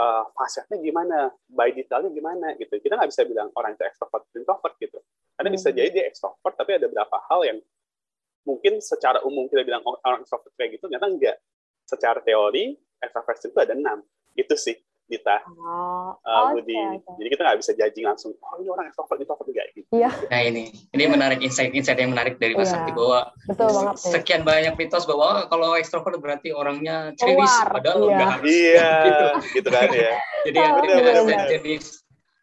uh, 0.00 0.24
fasetnya 0.32 0.80
gimana, 0.80 1.28
by 1.52 1.68
detailnya 1.76 2.08
gimana 2.08 2.56
gitu. 2.56 2.80
Kita 2.80 2.96
nggak 2.96 3.10
bisa 3.12 3.22
bilang 3.28 3.52
orang 3.52 3.76
itu 3.76 3.84
extrovert 3.84 4.24
introvert 4.32 4.74
gitu. 4.80 4.98
Karena 5.36 5.50
bisa 5.52 5.68
Hmm. 5.68 5.76
jadi 5.76 5.88
dia 5.92 6.04
extrovert, 6.08 6.54
tapi 6.56 6.80
ada 6.80 6.88
beberapa 6.88 7.16
hal 7.28 7.40
yang 7.44 7.58
mungkin 8.42 8.80
secara 8.80 9.20
umum 9.22 9.46
kita 9.46 9.62
bilang 9.62 9.84
orang 9.84 10.24
extrovert 10.24 10.52
kayak 10.56 10.80
gitu, 10.80 10.88
ternyata 10.88 11.06
enggak. 11.12 11.36
Secara 11.84 12.18
teori, 12.24 12.72
extroversion 13.02 13.52
itu 13.52 13.60
ada 13.60 13.74
enam. 13.76 13.98
Itu 14.32 14.56
sih, 14.56 14.72
Dita, 15.12 15.44
Oh, 15.52 16.16
uh, 16.16 16.48
oke, 16.48 16.58
Budi. 16.58 16.72
oke. 16.72 17.20
Jadi 17.20 17.28
kita 17.28 17.42
nggak 17.42 17.58
bisa 17.60 17.72
judging 17.72 18.06
langsung, 18.06 18.32
oh 18.34 18.56
ini 18.56 18.66
orang 18.66 18.88
extrovert, 18.88 19.20
introvert 19.20 19.44
enggak 19.46 19.66
gitu. 19.70 19.88
Nah 20.24 20.40
ini, 20.40 20.62
ini 20.88 21.02
menarik 21.04 21.38
insight-insight 21.38 21.98
yang 21.98 22.10
menarik 22.10 22.36
dari 22.36 22.54
Mas 22.54 22.66
Iya. 22.66 22.72
Sakti 22.74 22.90
bahwa 22.90 23.18
Betul 23.44 23.68
banget 23.68 23.96
sekian 24.00 24.42
banyak 24.42 24.72
mitos 24.74 25.04
bahwa 25.04 25.44
kalau 25.46 25.76
ekstrovert 25.76 26.16
berarti 26.16 26.48
orangnya 26.50 27.12
Keluar, 27.14 27.68
padahal 27.68 27.98
iya. 28.00 28.08
nggak 28.10 28.30
harus 28.32 28.48
Iya, 28.48 28.88
gitu. 29.04 29.26
gitu 29.54 29.68
kan 29.68 29.88
ya. 29.90 30.12
Jadi 30.48 30.56
yang 30.56 30.72
Oh, 30.72 31.28
jadi 31.28 31.72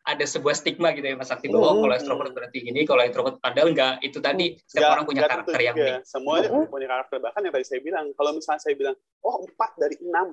ada 0.01 0.25
sebuah 0.25 0.55
stigma 0.55 0.89
gitu 0.89 1.05
ya 1.05 1.13
Mas 1.13 1.27
Sakti 1.27 1.45
bahwa 1.47 1.69
Mm-mm. 1.69 1.82
kalau 1.84 1.93
ekstrovert 1.93 2.32
berarti 2.32 2.60
ini, 2.63 2.82
kalau 2.82 3.01
introvert 3.01 3.38
padahal 3.38 3.69
enggak. 3.69 4.01
Itu 4.01 4.17
tadi 4.19 4.58
setiap 4.60 4.73
Nggak- 4.79 4.93
orang 4.95 5.05
punya 5.05 5.19
nggak 5.19 5.32
karakter 5.32 5.51
tentu 5.51 5.62
yang 5.63 5.75
juga. 5.75 5.86
unik. 5.91 6.01
Semuanya 6.03 6.47
Mm-mm. 6.49 6.65
punya 6.67 6.88
karakter. 6.88 7.17
Bahkan 7.19 7.41
yang 7.43 7.53
tadi 7.53 7.65
saya 7.67 7.79
bilang, 7.79 8.05
kalau 8.13 8.32
misalnya 8.32 8.58
saya 8.60 8.75
bilang, 8.75 8.95
oh 9.19 9.36
empat 9.39 9.71
dari 9.75 9.95
enam, 9.99 10.27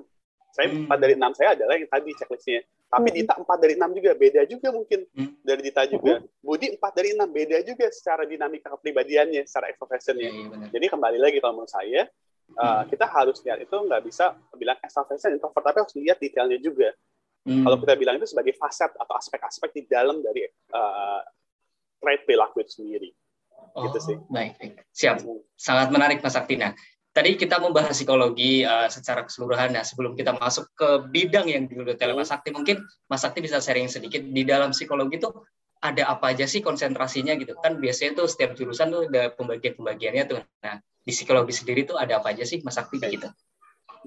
saya 0.57 0.73
Hmm. 0.73 0.89
empat 0.89 0.97
dari 0.97 1.13
enam 1.13 1.31
saya 1.37 1.53
adalah 1.53 1.77
yang 1.77 1.85
tadi 1.85 2.09
checklistnya. 2.17 2.65
Tapi 2.87 3.07
Hmm. 3.13 3.17
Dita 3.21 3.33
empat 3.37 3.57
dari 3.61 3.73
enam 3.77 3.91
juga 3.93 4.11
beda 4.17 4.41
juga 4.49 4.67
mungkin 4.73 4.99
Hmm. 5.13 5.31
dari 5.45 5.61
Dita 5.61 5.81
juga. 5.85 6.13
Budi 6.41 6.73
empat 6.73 6.91
dari 6.97 7.09
enam 7.13 7.29
beda 7.29 7.57
juga 7.61 7.85
secara 7.93 8.25
dinamika 8.25 8.73
kepribadiannya, 8.73 9.45
secara 9.45 9.69
Iya, 9.69 9.71
extroversionnya. 9.77 10.29
iya 10.33 10.45
benar. 10.49 10.67
Jadi 10.73 10.85
kembali 10.89 11.17
lagi 11.21 11.37
kalau 11.37 11.53
menurut 11.61 11.69
saya, 11.69 12.01
uh, 12.57 12.81
Hmm. 12.81 12.83
kita 12.89 13.05
harus 13.05 13.37
lihat 13.45 13.59
itu 13.61 13.75
nggak 13.77 14.01
bisa 14.01 14.25
bilang 14.57 14.77
extroversion, 14.81 15.29
introvert, 15.29 15.61
tapi 15.61 15.77
harus 15.77 15.93
lihat 15.93 16.17
detailnya 16.17 16.57
juga. 16.57 16.89
Hmm. 17.45 17.63
Kalau 17.63 17.77
kita 17.77 17.93
bilang 17.95 18.15
itu 18.17 18.27
sebagai 18.27 18.57
faset 18.57 18.91
atau 18.91 19.13
aspek-aspek 19.13 19.69
di 19.71 19.81
dalam 19.85 20.19
dari 20.19 20.41
uh, 20.73 21.21
trait 22.01 22.25
perilaku 22.25 22.65
itu 22.65 22.81
sendiri. 22.81 23.11
gitu 23.77 23.99
sih. 24.01 24.17
Oh, 24.17 24.25
Baik, 24.33 24.57
baik. 24.57 24.73
Siap. 24.89 25.21
Sangat 25.53 25.93
menarik 25.93 26.17
Mas 26.19 26.33
Sakti. 26.33 26.57
Nah, 26.57 26.73
tadi 27.17 27.33
kita 27.33 27.57
membahas 27.57 27.97
psikologi 27.97 28.61
uh, 28.61 28.85
secara 28.93 29.25
keseluruhan. 29.25 29.73
Nah, 29.73 29.81
sebelum 29.81 30.13
kita 30.13 30.37
masuk 30.37 30.69
ke 30.77 31.09
bidang 31.09 31.49
yang 31.49 31.65
digeluti 31.65 31.97
oleh. 32.05 32.13
Mas 32.13 32.29
Sakti, 32.29 32.53
mungkin 32.53 32.85
Mas 33.09 33.25
Sakti 33.25 33.41
bisa 33.41 33.57
sharing 33.57 33.89
sedikit 33.89 34.21
di 34.21 34.45
dalam 34.45 34.69
psikologi 34.69 35.17
itu 35.17 35.33
ada 35.81 36.13
apa 36.13 36.33
aja 36.33 36.45
sih 36.45 36.61
konsentrasinya 36.61 37.37
gitu 37.37 37.53
kan 37.61 37.77
biasanya 37.77 38.17
tuh 38.21 38.25
setiap 38.25 38.57
jurusan 38.57 38.89
tuh 38.89 39.05
ada 39.09 39.33
pembagian-pembagiannya 39.33 40.23
tuh. 40.29 40.37
Nah, 40.61 40.77
di 40.77 41.11
psikologi 41.13 41.53
sendiri 41.57 41.89
tuh 41.89 41.97
ada 41.97 42.21
apa 42.21 42.37
aja 42.37 42.45
sih 42.45 42.61
Mas 42.61 42.77
Sakti 42.77 43.01
gitu? 43.01 43.25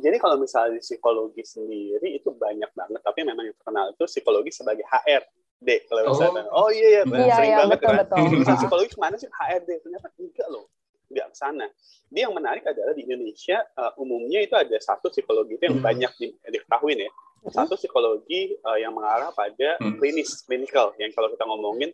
Jadi 0.01 0.17
kalau 0.23 0.39
misalnya 0.39 0.79
di 0.79 0.83
psikologi 0.87 1.43
sendiri 1.43 2.15
itu 2.15 2.31
banyak 2.31 2.71
banget, 2.73 3.01
tapi 3.03 3.27
memang 3.27 3.43
yang 3.51 3.57
terkenal 3.59 3.91
itu 3.91 4.07
psikologi 4.07 4.55
sebagai 4.55 4.87
HRD. 4.87 5.69
Kalau 5.91 6.01
Oh. 6.07 6.11
misalnya, 6.15 6.43
oh 6.55 6.69
iya 6.73 6.89
iya, 6.89 7.03
Iya, 7.05 7.35
sering 7.37 7.51
iya, 7.53 7.59
banget 7.67 7.79
betul, 7.83 7.91
kan. 7.91 7.99
betul. 8.07 8.19
Misal 8.39 8.55
Ah. 8.55 8.61
psikologi 8.63 8.89
ke 8.95 9.01
mana 9.03 9.15
sih 9.19 9.29
HRD? 9.29 9.71
Ternyata 9.85 10.09
enggak 10.17 10.49
loh, 10.49 10.65
enggak 11.11 11.29
ke 11.35 11.37
sana. 11.37 11.67
Dia 12.09 12.31
yang 12.31 12.35
menarik 12.35 12.63
adalah 12.65 12.95
di 12.95 13.03
Indonesia 13.05 13.59
uh, 13.77 13.93
umumnya 13.99 14.41
itu 14.47 14.55
ada 14.55 14.77
satu 14.79 15.11
psikologi 15.11 15.59
itu 15.59 15.65
yang 15.67 15.79
Hmm. 15.83 15.87
banyak 15.87 16.13
di, 16.17 16.27
diketahui 16.49 16.95
ya. 16.97 17.11
Satu 17.51 17.75
psikologi 17.75 18.55
uh, 18.63 18.79
yang 18.79 18.95
mengarah 18.95 19.35
pada 19.35 19.77
Hmm. 19.83 19.99
klinis, 19.99 20.47
clinical. 20.47 20.95
Yang 20.97 21.19
kalau 21.19 21.29
kita 21.35 21.45
ngomongin 21.45 21.91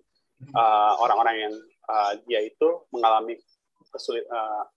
uh, 0.52 0.92
orang-orang 1.00 1.36
yang 1.48 1.54
uh, 1.88 2.12
dia 2.28 2.44
itu 2.44 2.68
mengalami 2.92 3.40
kesulit 3.88 4.26
uh, 4.28 4.68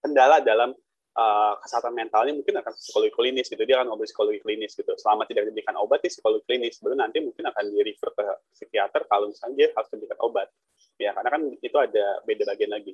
kendala 0.00 0.40
dalam 0.40 0.72
uh, 1.16 1.54
kesehatan 1.60 1.92
mentalnya 1.92 2.32
mungkin 2.36 2.54
akan 2.60 2.72
psikologi 2.76 3.12
klinis 3.16 3.46
gitu 3.50 3.60
dia 3.66 3.80
akan 3.80 3.90
ngobrol 3.90 4.06
psikologi 4.06 4.40
klinis 4.44 4.72
gitu 4.76 4.92
selama 4.96 5.24
tidak 5.26 5.50
diberikan 5.50 5.74
obat 5.80 6.04
di 6.04 6.08
psikologi 6.12 6.44
klinis 6.46 6.78
baru 6.78 6.94
nanti 6.94 7.18
mungkin 7.24 7.44
akan 7.48 7.64
di 7.72 7.80
refer 7.82 8.10
ke 8.12 8.26
psikiater 8.54 9.02
kalau 9.10 9.32
misalnya 9.32 9.54
dia 9.58 9.68
harus 9.74 9.88
diberikan 9.90 10.18
obat 10.22 10.48
ya 10.96 11.10
karena 11.12 11.28
kan 11.28 11.42
itu 11.60 11.76
ada 11.76 12.06
beda 12.24 12.42
bagian 12.54 12.72
lagi 12.72 12.92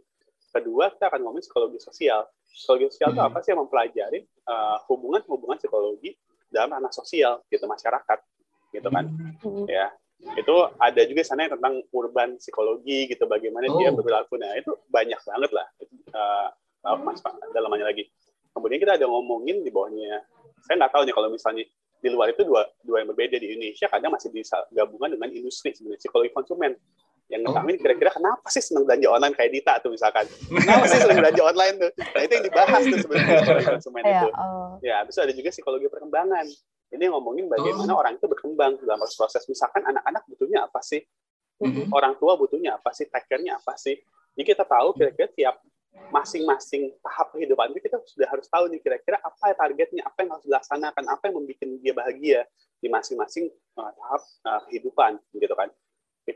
kedua 0.53 0.93
kita 0.93 1.09
akan 1.09 1.21
ngomongin 1.25 1.45
psikologi 1.49 1.81
sosial. 1.81 2.29
Psikologi 2.45 2.93
sosial 2.93 3.17
itu 3.17 3.21
Hmm. 3.25 3.29
apa 3.33 3.39
sih 3.41 3.51
yang 3.57 3.65
mempelajari 3.65 4.21
uh, 4.47 4.77
hubungan-hubungan 4.93 5.57
psikologi 5.57 6.13
dalam 6.53 6.77
ranah 6.77 6.93
sosial 6.93 7.41
gitu 7.49 7.65
masyarakat 7.65 8.19
gitu 8.71 8.89
kan? 8.93 9.09
Hmm. 9.41 9.65
ya. 9.67 9.89
Itu 10.39 10.55
ada 10.79 11.03
juga 11.03 11.27
sana 11.27 11.49
yang 11.49 11.59
tentang 11.59 11.83
urban 11.91 12.39
psikologi 12.39 13.11
gitu 13.11 13.27
bagaimana 13.27 13.67
dia 13.67 13.91
Oh. 13.91 13.99
berlaku. 13.99 14.39
Nah 14.39 14.55
itu 14.55 14.71
banyak 14.87 15.19
banget 15.19 15.51
lah. 15.51 15.67
Uh, 16.15 16.49
uh, 16.87 16.97
mas 17.01 17.19
dalamannya 17.51 17.89
lagi. 17.89 18.05
Kemudian 18.53 18.79
kita 18.79 19.01
ada 19.01 19.09
ngomongin 19.09 19.65
di 19.65 19.73
bawahnya. 19.73 20.23
Saya 20.63 20.79
nggak 20.79 20.93
tahu 20.95 21.03
nih 21.09 21.15
kalau 21.17 21.29
misalnya 21.33 21.65
di 22.03 22.09
luar 22.11 22.31
itu 22.31 22.45
dua 22.47 22.69
dua 22.85 23.01
yang 23.03 23.11
berbeda. 23.11 23.35
Di 23.41 23.49
Indonesia 23.51 23.89
kadang 23.91 24.13
masih 24.15 24.31
bisa 24.31 24.61
gabungan 24.71 25.17
dengan 25.17 25.33
industri 25.33 25.73
sebenarnya 25.75 25.99
psikologi 26.05 26.31
konsumen 26.31 26.77
yang 27.33 27.41
Oh. 27.43 27.57
ngetahuin 27.57 27.77
kira-kira 27.81 28.11
kenapa 28.13 28.45
sih 28.53 28.61
senang 28.61 28.85
belanja 28.85 29.09
online 29.09 29.33
kayak 29.33 29.51
Dita 29.57 29.73
tuh 29.81 29.89
misalkan 29.89 30.29
kenapa 30.53 30.85
sih 30.85 31.01
senang 31.01 31.17
belanja 31.25 31.43
online 31.43 31.75
tuh 31.81 31.91
nah 31.97 32.21
itu 32.21 32.33
yang 32.37 32.45
dibahas 32.45 32.83
tuh 32.85 32.99
sebenarnya 33.01 33.41
konsumen 33.73 34.03
Iya, 34.05 34.21
itu 34.21 34.29
oh. 34.37 34.71
Ya, 34.85 34.95
habis 35.01 35.17
itu 35.17 35.23
ada 35.25 35.33
juga 35.33 35.49
psikologi 35.49 35.87
perkembangan. 35.89 36.47
Ini 36.93 37.05
ngomongin 37.09 37.49
bagaimana 37.49 37.93
Oh. 37.97 38.05
orang 38.05 38.21
itu 38.21 38.27
berkembang 38.29 38.77
dalam 38.85 39.01
proses. 39.01 39.43
Misalkan 39.49 39.81
anak-anak 39.81 40.29
butuhnya 40.29 40.69
apa 40.69 40.85
sih? 40.85 41.01
Mhm. 41.63 41.89
Orang 41.89 42.21
tua 42.21 42.37
butuhnya 42.37 42.77
apa 42.77 42.93
sih? 42.93 43.09
Take 43.09 43.31
care-nya 43.31 43.57
apa 43.57 43.79
sih? 43.81 43.97
Jadi 44.37 44.45
kita 44.45 44.67
tahu 44.69 44.93
kira-kira 44.93 45.31
tiap 45.33 45.57
masing-masing 46.11 46.93
tahap 47.01 47.33
kehidupan 47.33 47.73
itu 47.73 47.81
kita 47.85 47.97
sudah 48.05 48.29
harus 48.29 48.49
tahu 48.49 48.69
nih 48.69 48.81
kira-kira 48.81 49.21
apa 49.21 49.53
targetnya, 49.55 50.03
apa 50.05 50.19
yang 50.25 50.31
harus 50.37 50.45
dilaksanakan, 50.45 51.05
apa 51.09 51.23
yang 51.29 51.35
membuat 51.41 51.69
dia 51.81 51.93
bahagia 51.95 52.41
di 52.83 52.89
masing-masing 52.91 53.49
uh, 53.79 53.93
tahap 53.93 54.23
uh, 54.45 54.61
kehidupan, 54.69 55.17
gitu 55.37 55.55
kan? 55.55 55.69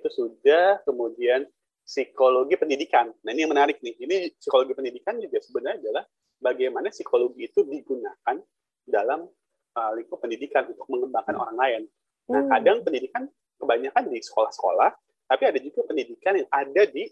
Itu 0.07 0.23
sudah 0.23 0.87
kemudian 0.87 1.51
psikologi 1.83 2.55
pendidikan. 2.55 3.11
Nah 3.27 3.35
ini 3.35 3.43
yang 3.43 3.51
menarik 3.51 3.83
nih. 3.83 3.99
Ini 3.99 4.39
psikologi 4.39 4.71
pendidikan 4.71 5.19
juga 5.19 5.43
sebenarnya 5.43 5.83
adalah 5.83 6.05
bagaimana 6.39 6.95
psikologi 6.95 7.51
itu 7.51 7.67
digunakan 7.67 8.39
dalam 8.87 9.27
uh, 9.75 9.91
lingkup 9.99 10.23
pendidikan 10.23 10.71
untuk 10.71 10.87
mengembangkan 10.87 11.35
orang 11.35 11.59
lain. 11.59 11.83
Nah, 12.31 12.43
Hmm. 12.47 12.51
kadang 12.55 12.79
pendidikan 12.87 13.27
kebanyakan 13.59 14.11
di 14.11 14.19
sekolah-sekolah, 14.23 14.91
tapi 15.27 15.43
ada 15.43 15.59
juga 15.59 15.87
pendidikan 15.87 16.39
yang 16.39 16.49
ada 16.55 16.83
di 16.87 17.11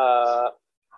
uh, 0.00 0.48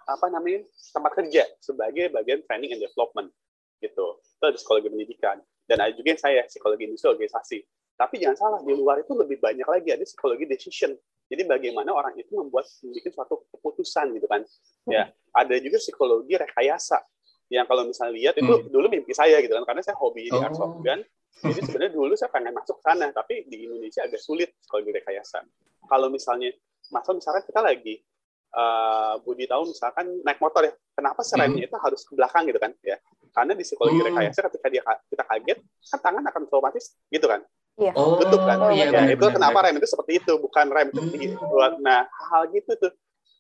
apa 0.02 0.26
namanya 0.30 0.62
tempat 0.94 1.12
kerja 1.18 1.42
sebagai 1.58 2.10
bagian 2.10 2.42
training 2.46 2.78
and 2.78 2.82
development 2.86 3.34
gitu. 3.82 4.18
Itu 4.18 4.44
ada 4.46 4.58
psikologi 4.58 4.90
pendidikan 4.90 5.42
dan 5.66 5.78
ada 5.82 5.90
juga 5.90 6.14
yang 6.14 6.22
saya 6.22 6.46
psikologi 6.46 6.86
industri 6.86 7.10
organisasi. 7.10 7.58
Tapi 7.98 8.14
jangan 8.18 8.38
salah 8.38 8.60
di 8.62 8.74
luar 8.74 9.02
itu 9.02 9.14
lebih 9.14 9.38
banyak 9.38 9.66
lagi 9.66 9.94
ada 9.94 10.02
psikologi 10.06 10.46
decision. 10.46 10.94
Jadi 11.32 11.48
bagaimana 11.48 11.96
orang 11.96 12.12
itu 12.20 12.28
membuat 12.36 12.68
membuat 12.84 13.08
suatu 13.08 13.48
keputusan 13.56 14.12
gitu 14.12 14.28
kan. 14.28 14.44
Ya, 14.84 15.08
ada 15.32 15.54
juga 15.56 15.80
psikologi 15.80 16.36
rekayasa 16.36 17.00
yang 17.48 17.64
kalau 17.64 17.88
misalnya 17.88 18.12
lihat 18.12 18.34
itu 18.36 18.52
Hmm. 18.52 18.68
dulu 18.68 18.92
mimpi 18.92 19.16
saya 19.16 19.40
gitu 19.40 19.56
kan 19.56 19.64
karena 19.64 19.80
saya 19.80 19.96
hobi 19.96 20.28
di 20.28 20.36
Oh. 20.36 20.84
gun. 20.84 21.00
Jadi 21.32 21.60
sebenarnya 21.64 21.92
dulu 21.96 22.12
saya 22.12 22.28
pengen 22.28 22.52
masuk 22.52 22.76
sana, 22.84 23.08
tapi 23.10 23.48
di 23.48 23.64
Indonesia 23.64 24.04
agak 24.04 24.20
sulit 24.20 24.52
psikologi 24.60 24.92
rekayasa. 24.92 25.40
Kalau 25.88 26.12
misalnya, 26.12 26.52
masa 26.92 27.16
misalkan 27.16 27.42
kita 27.48 27.60
lagi 27.64 28.04
uh, 28.52 29.16
Budi 29.24 29.48
tahu 29.48 29.72
misalkan 29.72 30.20
naik 30.22 30.36
motor 30.36 30.68
ya, 30.68 30.72
kenapa 30.92 31.24
sih 31.24 31.40
remnya 31.40 31.64
itu 31.64 31.76
harus 31.80 32.04
ke 32.04 32.12
belakang 32.12 32.44
gitu 32.44 32.60
kan? 32.60 32.72
Ya, 32.84 33.00
karena 33.32 33.56
di 33.56 33.64
psikologi 33.64 34.04
Hmm. 34.04 34.08
rekayasa 34.12 34.44
ketika 34.52 34.68
dia 34.68 34.82
kita 35.08 35.24
kaget, 35.24 35.58
kan 35.88 35.98
tangan 36.04 36.24
akan 36.28 36.40
otomatis 36.44 36.84
gitu 37.08 37.24
kan? 37.24 37.40
Iya. 37.72 37.92
Oh, 37.96 38.20
tutup 38.20 38.44
kan? 38.44 38.60
iya, 38.70 38.84
ya, 38.84 38.90
benar, 38.92 39.08
itu 39.08 39.16
benar, 39.18 39.32
kenapa 39.32 39.58
benar. 39.58 39.66
rem 39.72 39.76
itu 39.80 39.88
seperti 39.88 40.12
itu, 40.20 40.32
bukan 40.36 40.66
rem 40.68 40.88
itu 40.92 41.00
Hmm. 41.00 41.12
dibuat. 41.16 41.72
Nah, 41.80 42.04
hal 42.28 42.42
gitu 42.52 42.72
tuh. 42.76 42.92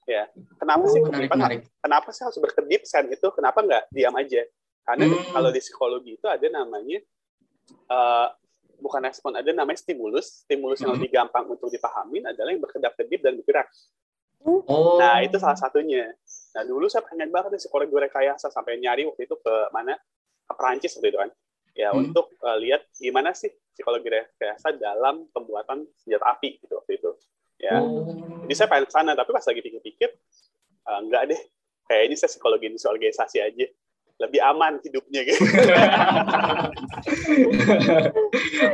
Ya, 0.02 0.26
kenapa 0.58 0.82
Oh, 0.82 0.90
sih 0.90 0.98
menarik, 0.98 1.30
kedipan 1.30 1.38
menarik. 1.38 1.60
kenapa 1.78 2.08
sih 2.10 2.22
harus 2.26 2.38
berkedip 2.42 2.82
sen 2.82 3.06
itu 3.06 3.22
kenapa 3.30 3.62
nggak 3.62 3.86
diam 3.94 4.10
aja 4.18 4.42
karena 4.82 5.04
Hmm. 5.06 5.30
kalau 5.30 5.48
di 5.54 5.60
psikologi 5.62 6.18
itu 6.18 6.26
ada 6.26 6.42
namanya 6.50 6.98
eh, 7.86 8.26
bukan 8.82 8.98
respon 8.98 9.38
ada 9.38 9.46
namanya 9.54 9.78
stimulus 9.78 10.42
stimulus 10.42 10.82
yang 10.82 10.90
Hmm. 10.90 10.98
lebih 10.98 11.14
gampang 11.14 11.46
untuk 11.46 11.70
dipahamin 11.70 12.26
adalah 12.26 12.50
yang 12.50 12.58
berkedap 12.58 12.98
kedip 12.98 13.22
dan 13.22 13.38
bergerak 13.38 13.70
Oh. 14.42 14.98
nah 14.98 15.22
itu 15.22 15.38
salah 15.38 15.54
satunya 15.54 16.10
nah 16.50 16.66
dulu 16.66 16.90
saya 16.90 17.06
pengen 17.06 17.30
banget 17.30 17.54
nih 17.54 17.60
psikologi 17.62 17.94
rekayasa 17.94 18.50
sampai 18.50 18.82
nyari 18.82 19.06
waktu 19.06 19.30
itu 19.30 19.38
ke 19.38 19.54
mana 19.70 19.94
ke 20.42 20.52
Perancis 20.52 20.98
waktu 20.98 21.14
itu 21.14 21.18
kan 21.22 21.30
ya 21.72 21.90
Hmm. 21.90 22.04
untuk 22.04 22.30
eh, 22.34 22.56
lihat 22.60 22.82
gimana 22.94 23.32
sih 23.32 23.50
psikologi 23.72 24.06
rekayasa 24.06 24.74
dalam 24.74 25.26
pembuatan 25.28 25.86
senjata 25.96 26.30
api 26.30 26.60
gitu 26.60 26.76
waktu 26.76 26.96
itu 26.96 27.16
ya 27.56 27.78
Oh. 27.78 28.04
jadi 28.44 28.54
saya 28.54 28.68
pengen 28.68 28.84
ke 28.84 28.92
sana, 28.92 29.14
tapi 29.14 29.30
pas 29.30 29.40
lagi 29.40 29.60
pikir-pikir, 29.60 30.10
eh, 30.82 30.98
enggak 30.98 31.30
deh. 31.30 31.40
Kayaknya 31.84 32.16
saya 32.16 32.28
psikologi 32.28 32.66
industri 32.66 32.90
organisasi 32.90 33.38
aja. 33.38 33.66
Lebih 34.18 34.40
aman 34.40 34.80
hidupnya 34.82 35.24
gitu. 35.24 35.38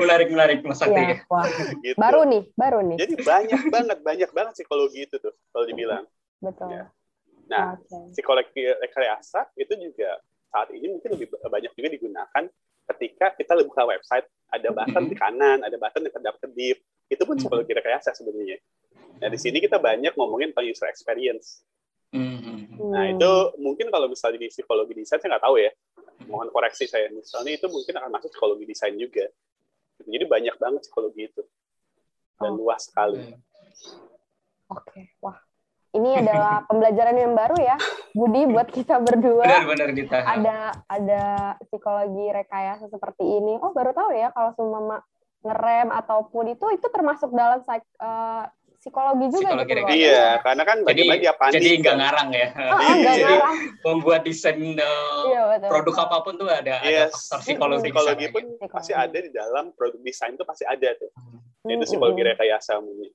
menarik 0.01 0.29
menarik 0.29 0.59
Mas 0.63 0.79
Sakti. 0.79 0.99
Iya, 0.99 1.17
wah. 1.27 1.47
gitu. 1.81 1.97
Baru 1.97 2.21
nih, 2.25 2.43
baru 2.55 2.79
nih. 2.85 2.97
Jadi 2.99 3.15
banyak 3.19 3.61
banget, 3.69 3.99
banyak 4.03 4.31
banget 4.33 4.53
psikologi 4.55 5.05
itu 5.05 5.17
tuh, 5.19 5.33
kalau 5.53 5.65
dibilang. 5.65 6.05
betul. 6.39 6.69
Ya. 6.71 6.85
Nah, 7.49 7.77
Oke. 7.77 8.13
psikologi 8.13 8.63
rekayasa 8.79 9.49
itu 9.55 9.73
juga 9.75 10.21
saat 10.49 10.71
ini 10.71 10.87
mungkin 10.91 11.11
lebih 11.13 11.27
banyak 11.35 11.73
juga 11.75 11.89
digunakan 11.91 12.45
ketika 12.95 13.37
kita 13.37 13.53
buka 13.65 13.85
website 13.85 14.27
ada 14.49 14.69
button 14.73 15.05
di 15.13 15.17
kanan, 15.17 15.61
ada 15.61 15.77
button 15.77 16.09
yang 16.09 16.15
kedap-kedip. 16.15 16.77
Itu 17.09 17.23
pun 17.25 17.37
psikologi 17.37 17.73
rekayasa 17.73 18.13
sebenarnya. 18.17 18.61
Nah, 19.19 19.29
di 19.29 19.39
sini 19.41 19.61
kita 19.61 19.81
banyak 19.81 20.13
ngomongin 20.17 20.53
tentang 20.53 20.69
user 20.69 20.89
experience. 20.89 21.65
Nah, 22.13 23.05
Hmm. 23.05 23.13
itu 23.19 23.33
mungkin 23.61 23.93
kalau 23.93 24.09
misalnya 24.09 24.41
di 24.41 24.49
psikologi 24.49 24.97
desain, 24.97 25.21
saya 25.21 25.37
nggak 25.37 25.45
tahu 25.45 25.57
ya. 25.61 25.73
Mohon 26.31 26.49
koreksi 26.55 26.89
saya. 26.89 27.11
Misalnya 27.13 27.59
itu 27.59 27.67
mungkin 27.69 27.95
akan 27.97 28.11
masuk 28.13 28.31
psikologi 28.33 28.65
desain 28.65 28.95
juga. 28.97 29.27
Jadi 30.05 30.25
banyak 30.25 30.55
banget 30.57 30.81
psikologi 30.87 31.29
itu. 31.29 31.43
Dan 32.39 32.55
Oh. 32.55 32.65
luas 32.65 32.87
sekali. 32.87 33.35
Oke, 34.69 35.17
wah. 35.25 35.48
Ini 35.99 36.23
adalah 36.23 36.63
pembelajaran 36.71 37.17
yang 37.19 37.35
baru 37.35 37.57
ya, 37.59 37.77
Budi 38.15 38.47
buat 38.47 38.71
kita 38.71 39.03
berdua. 39.03 39.43
Benar-benar 39.43 39.91
kita. 39.91 40.17
Ada 40.23 40.59
ada 40.87 41.23
psikologi 41.67 42.27
rekayasa 42.31 42.87
seperti 42.87 43.27
ini. 43.27 43.59
Oh, 43.59 43.75
baru 43.75 43.91
tahu 43.91 44.15
ya 44.15 44.31
kalau 44.31 44.55
semua 44.55 45.03
ngerem 45.39 45.91
ataupun 45.91 46.51
itu 46.51 46.67
itu 46.71 46.87
termasuk 46.91 47.31
dalam 47.31 47.63
psik- 47.63 47.95
eh, 47.95 48.45
psikologi 48.79 49.27
juga 49.31 49.55
Psikologi 49.55 49.75
gitu. 49.75 50.07
Iya, 50.07 50.39
karena 50.39 50.63
kan 50.63 50.79
Jadi, 50.83 51.03
dia 51.19 51.35
panik. 51.35 51.55
jadi 51.59 51.69
nggak 51.79 51.97
ngarang 51.99 52.29
ya. 52.31 52.49
Oh, 52.55 52.79
oh, 52.79 52.95
Jadi 52.97 53.23
ngarang. 53.23 53.57
membuat 53.83 54.21
desain 54.23 54.59
uh, 54.59 55.23
Iya, 55.27 55.43
betul. 55.51 55.69
produk 55.69 55.95
apa 56.07 56.17
pun 56.23 56.35
tuh 56.39 56.47
ada, 56.47 56.75
ada 56.79 56.87
Yes. 56.87 57.11
faktor 57.27 57.43
psikologi. 57.43 57.91
Psikologi 57.91 58.27
pun 58.31 58.45
gitu. 58.55 58.71
pasti 58.71 58.93
ada 58.95 59.19
di 59.19 59.31
dalam 59.31 59.75
produk 59.75 59.99
desain 60.03 60.35
itu 60.35 60.47
pasti 60.47 60.63
ada 60.63 60.89
tuh. 60.95 61.11
Hmm, 61.67 61.71
Itu 61.75 61.85
psikologi 61.87 62.23
hmm, 62.23 62.31
rekayasa 62.35 62.79
umumnya. 62.79 63.11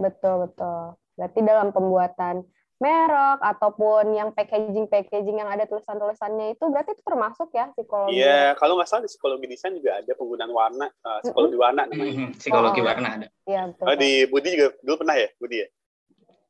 Betul, 0.00 0.48
betul. 0.48 0.96
Berarti 1.20 1.44
dalam 1.44 1.68
pembuatan 1.68 2.40
merek 2.80 3.44
ataupun 3.44 4.16
yang 4.16 4.32
packaging-packaging 4.32 5.36
yang 5.36 5.52
ada 5.52 5.68
tulisan-tulisannya 5.68 6.56
itu 6.56 6.64
berarti 6.64 6.96
itu 6.96 7.04
termasuk 7.04 7.52
ya 7.52 7.68
psikologi. 7.76 8.16
Iya, 8.16 8.56
kalau 8.56 8.80
nggak 8.80 8.88
salah 8.88 9.04
di 9.04 9.12
psikologi 9.12 9.44
desain 9.52 9.76
juga 9.76 10.00
ada 10.00 10.12
penggunaan 10.16 10.48
warna, 10.48 10.88
uh, 11.04 11.20
psikologi 11.20 11.60
warna 11.60 11.84
namanya. 11.84 12.32
Psikologi 12.40 12.80
Oh. 12.80 12.86
warna 12.88 13.08
ada. 13.20 13.26
Iya, 13.44 13.60
betul. 13.68 13.84
Oh, 13.84 13.96
di 14.00 14.10
Budi 14.32 14.48
juga 14.56 14.66
dulu 14.80 14.96
pernah 15.04 15.16
ya, 15.20 15.28
Budi 15.36 15.56
ya? 15.60 15.68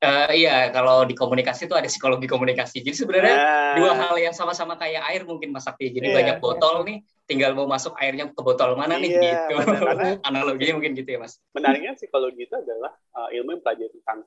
Eh, 0.00 0.33
iya, 0.33 0.70
kalau 0.72 1.04
di 1.04 1.12
komunikasi 1.12 1.68
itu 1.68 1.76
ada 1.76 1.85
psikologi 1.85 2.24
komunikasi. 2.24 2.80
Jadi 2.80 2.96
sebenarnya 2.96 3.37
Nah, 3.37 3.74
dua 3.76 3.92
hal 3.92 4.14
yang 4.16 4.33
sama-sama 4.33 4.78
kayak 4.78 5.02
air 5.12 5.28
mungkin 5.28 5.52
Mas 5.52 5.66
Sakti. 5.66 5.92
Jadi 5.92 6.09
Iya, 6.09 6.16
banyak 6.16 6.37
iya. 6.38 6.44
botol 6.46 6.74
nih, 6.88 7.04
tinggal 7.28 7.52
mau 7.52 7.68
masuk 7.68 7.92
airnya 8.00 8.30
ke 8.33 8.40
botol 8.40 8.78
mana 8.80 8.96
nih 8.96 9.12
Iya, 9.12 9.20
gitu. 9.20 9.54
Karena- 9.61 10.16
Analoginya 10.30 10.78
mungkin 10.78 10.94
gitu 10.96 11.11
ya 11.11 11.18
Mas. 11.20 11.37
menariknya 11.52 11.98
psikologi 11.98 12.48
itu 12.48 12.54
adalah 12.54 12.94
uh, 13.12 13.28
ilmu 13.28 13.59
yang 13.59 13.62
pelajari 13.66 13.92
tentang 14.00 14.24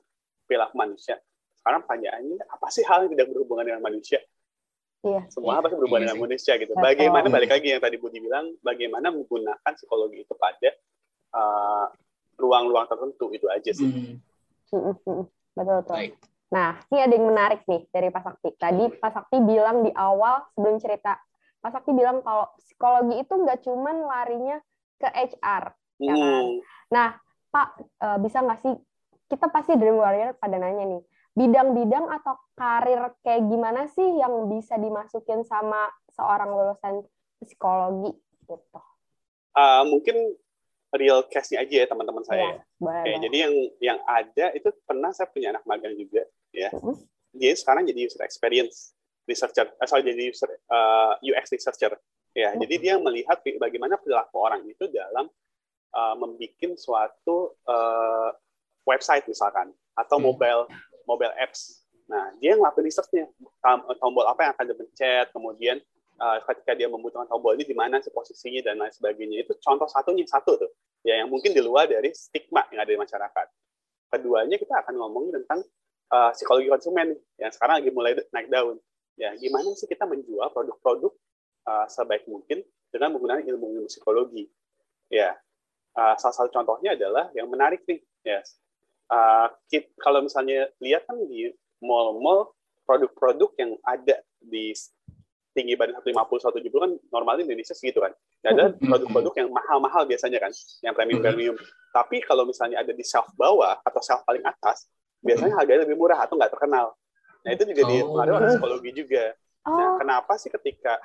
perilaku 0.54 0.78
manusia. 0.78 1.18
Sekarang 1.58 1.82
pertanyaannya, 1.82 2.46
apa 2.46 2.66
sih 2.70 2.86
hal 2.86 3.10
yang 3.10 3.10
tidak 3.18 3.26
berhubungan 3.34 3.66
dengan 3.66 3.82
manusia? 3.82 4.22
Iya. 5.02 5.26
Semua 5.34 5.58
apa 5.58 5.66
sih 5.66 5.76
berhubungan 5.76 6.06
Iya 6.06 6.14
dengan 6.14 6.18
sih. 6.22 6.26
manusia 6.30 6.52
gitu. 6.62 6.72
Bagaimana 6.78 7.26
balik 7.26 7.50
lagi 7.50 7.66
yang 7.74 7.82
tadi 7.82 7.96
Budi 7.98 8.22
bilang, 8.22 8.54
bagaimana 8.62 9.10
menggunakan 9.10 9.72
psikologi 9.74 10.22
itu 10.22 10.34
pada 10.38 10.70
uh, 11.34 11.86
ruang-ruang 12.38 12.86
tertentu 12.86 13.34
itu 13.34 13.50
aja 13.50 13.70
sih. 13.74 13.90
Mm, 13.90 14.22
mm, 14.70 14.94
mm. 15.02 15.24
Betul, 15.58 15.74
betul. 15.82 15.94
baik. 15.98 16.12
Nah, 16.54 16.70
ini 16.86 16.98
ada 17.02 17.12
yang 17.18 17.26
menarik 17.26 17.60
nih 17.66 17.82
dari 17.90 18.08
Pak 18.14 18.22
Sakti. 18.22 18.50
Tadi 18.54 18.84
Pak 18.94 19.10
Sakti 19.10 19.36
bilang 19.42 19.82
di 19.82 19.90
awal 19.90 20.46
sebelum 20.54 20.78
cerita, 20.78 21.18
Pak 21.58 21.70
Sakti 21.74 21.90
bilang 21.90 22.22
kalau 22.22 22.46
psikologi 22.62 23.18
itu 23.18 23.34
nggak 23.34 23.58
cuman 23.66 23.96
larinya 24.06 24.56
ke 25.02 25.08
HR. 25.10 25.64
Ya 25.98 26.14
kan? 26.14 26.22
Hmm. 26.22 26.54
Nah, 26.94 27.08
Pak, 27.50 27.68
eh, 27.82 28.18
bisa 28.22 28.38
nggak 28.42 28.60
sih, 28.62 28.74
kita 29.34 29.50
pasti 29.50 29.74
Dream 29.74 29.98
Warrior 29.98 30.38
pada 30.38 30.54
nanya 30.54 30.86
nih, 30.86 31.02
bidang-bidang 31.34 32.06
atau 32.06 32.38
karir 32.54 33.10
kayak 33.26 33.42
gimana 33.50 33.90
sih 33.90 34.06
yang 34.14 34.46
bisa 34.46 34.78
dimasukin 34.78 35.42
sama 35.42 35.90
seorang 36.14 36.54
lulusan 36.54 37.02
psikologi 37.42 38.14
gitu? 38.46 38.78
Uh, 39.58 39.82
mungkin 39.90 40.38
real 40.94 41.26
case-nya 41.26 41.66
aja 41.66 41.74
ya 41.82 41.86
teman-teman 41.90 42.22
saya. 42.22 42.38
Iya, 42.38 42.54
boleh, 42.78 43.02
Oke, 43.02 43.10
boleh. 43.10 43.22
jadi 43.26 43.36
yang 43.36 43.54
yang 43.82 43.98
ada 44.06 44.46
itu 44.54 44.70
pernah 44.86 45.10
saya 45.10 45.26
punya 45.26 45.50
anak 45.50 45.66
magang 45.66 45.98
juga 45.98 46.22
ya. 46.54 46.70
Mhm. 46.70 46.94
Dia 47.34 47.52
sekarang 47.58 47.82
jadi 47.90 48.06
user 48.06 48.22
experience 48.22 48.94
researcher, 49.26 49.66
eh, 49.74 49.88
sorry 49.90 50.06
jadi 50.06 50.30
user, 50.30 50.46
uh, 50.70 51.18
UX 51.18 51.50
researcher. 51.50 51.98
Ya, 52.30 52.54
Mhm. 52.54 52.62
jadi 52.62 52.74
dia 52.78 52.94
melihat 53.02 53.42
bagaimana 53.58 53.98
perilaku 53.98 54.38
orang 54.38 54.62
itu 54.70 54.86
dalam 54.86 55.26
uh, 55.94 56.14
membuat 56.18 56.78
suatu 56.78 57.58
uh, 57.66 58.30
website 58.84 59.24
misalkan 59.28 59.72
atau 59.96 60.16
Hmm. 60.20 60.32
mobile 60.32 60.62
mobile 61.04 61.34
apps. 61.36 61.84
Nah, 62.04 62.36
dia 62.36 62.52
ngelakuin 62.52 62.84
research-nya, 62.84 63.24
Tom- 63.64 63.88
tombol 63.96 64.28
apa 64.28 64.40
yang 64.44 64.52
akan 64.52 64.66
dipencet, 64.76 65.32
kemudian 65.32 65.80
uh, 66.20 66.36
ketika 66.44 66.76
dia 66.76 66.88
membutuhkan 66.88 67.24
tombol 67.28 67.56
ini 67.56 67.64
di 67.64 67.72
mana 67.72 67.96
sih 68.04 68.12
posisinya 68.12 68.60
dan 68.60 68.76
lain 68.76 68.92
sebagainya. 68.92 69.40
Itu 69.40 69.56
contoh 69.60 69.88
satunya 69.88 70.24
satu 70.28 70.60
tuh 70.60 70.70
ya 71.04 71.20
yang 71.24 71.32
mungkin 71.32 71.56
di 71.56 71.64
luar 71.64 71.88
dari 71.88 72.12
stigma 72.12 72.64
yang 72.72 72.84
ada 72.84 72.92
di 72.92 73.00
masyarakat. 73.00 73.46
Keduanya 74.12 74.56
kita 74.60 74.84
akan 74.84 74.94
ngomongin 75.00 75.42
tentang 75.42 75.64
uh, 76.12 76.30
psikologi 76.36 76.68
konsumen 76.68 77.16
yang 77.40 77.50
sekarang 77.52 77.80
lagi 77.80 77.90
mulai 77.90 78.12
naik 78.32 78.48
daun. 78.52 78.76
Ya, 79.14 79.30
gimana 79.38 79.70
sih 79.78 79.86
kita 79.86 80.04
menjual 80.10 80.50
produk-produk 80.50 81.12
uh, 81.70 81.86
sebaik 81.86 82.26
mungkin 82.26 82.66
dengan 82.90 83.14
menggunakan 83.14 83.46
ilmu-ilmu 83.46 83.86
psikologi. 83.86 84.50
Ya, 85.06 85.38
uh, 85.94 86.14
salah 86.18 86.34
satu 86.34 86.50
contohnya 86.50 86.98
adalah 86.98 87.30
yang 87.32 87.46
menarik 87.46 87.86
nih, 87.86 88.02
ya. 88.26 88.42
Uh, 89.04 89.46
kit- 89.68 89.92
kalau 90.00 90.24
misalnya 90.24 90.68
lihat 90.80 91.04
kan 91.04 91.20
di 91.28 91.52
mall-mall 91.78 92.56
produk-produk 92.84 93.52
yang 93.60 93.76
ada 93.84 94.16
di 94.40 94.72
tinggi 95.54 95.78
badan 95.78 96.00
150 96.02 96.50
170 96.50 96.66
kan 96.82 96.90
normalnya 97.12 97.44
di 97.44 97.52
Indonesia 97.52 97.76
segitu 97.76 98.02
kan. 98.02 98.10
Ya, 98.42 98.52
ada 98.52 98.64
Mhm. 98.74 98.90
produk-produk 98.90 99.32
yang 99.38 99.48
mahal-mahal 99.52 100.02
biasanya 100.04 100.40
kan, 100.40 100.52
yang 100.82 100.92
premium-premium. 100.92 101.56
Tapi 101.92 102.20
kalau 102.20 102.44
misalnya 102.44 102.82
ada 102.82 102.90
di 102.90 103.04
shelf 103.06 103.30
bawah 103.36 103.78
atau 103.80 104.00
shelf 104.02 104.24
paling 104.24 104.42
atas, 104.42 104.88
biasanya 105.22 105.54
harganya 105.54 105.86
lebih 105.86 105.96
murah 105.96 106.20
atau 106.20 106.34
nggak 106.34 106.52
terkenal. 106.52 106.92
Nah 107.44 107.50
itu 107.52 107.62
juga 107.64 107.82
dipengaruhi 107.86 108.34
oleh 108.34 108.48
Oh. 108.48 108.52
psikologi 108.56 108.90
juga. 108.92 109.24
Nah 109.64 109.86
Oh, 109.86 109.96
kenapa 109.96 110.32
sih 110.36 110.50
ketika 110.50 111.00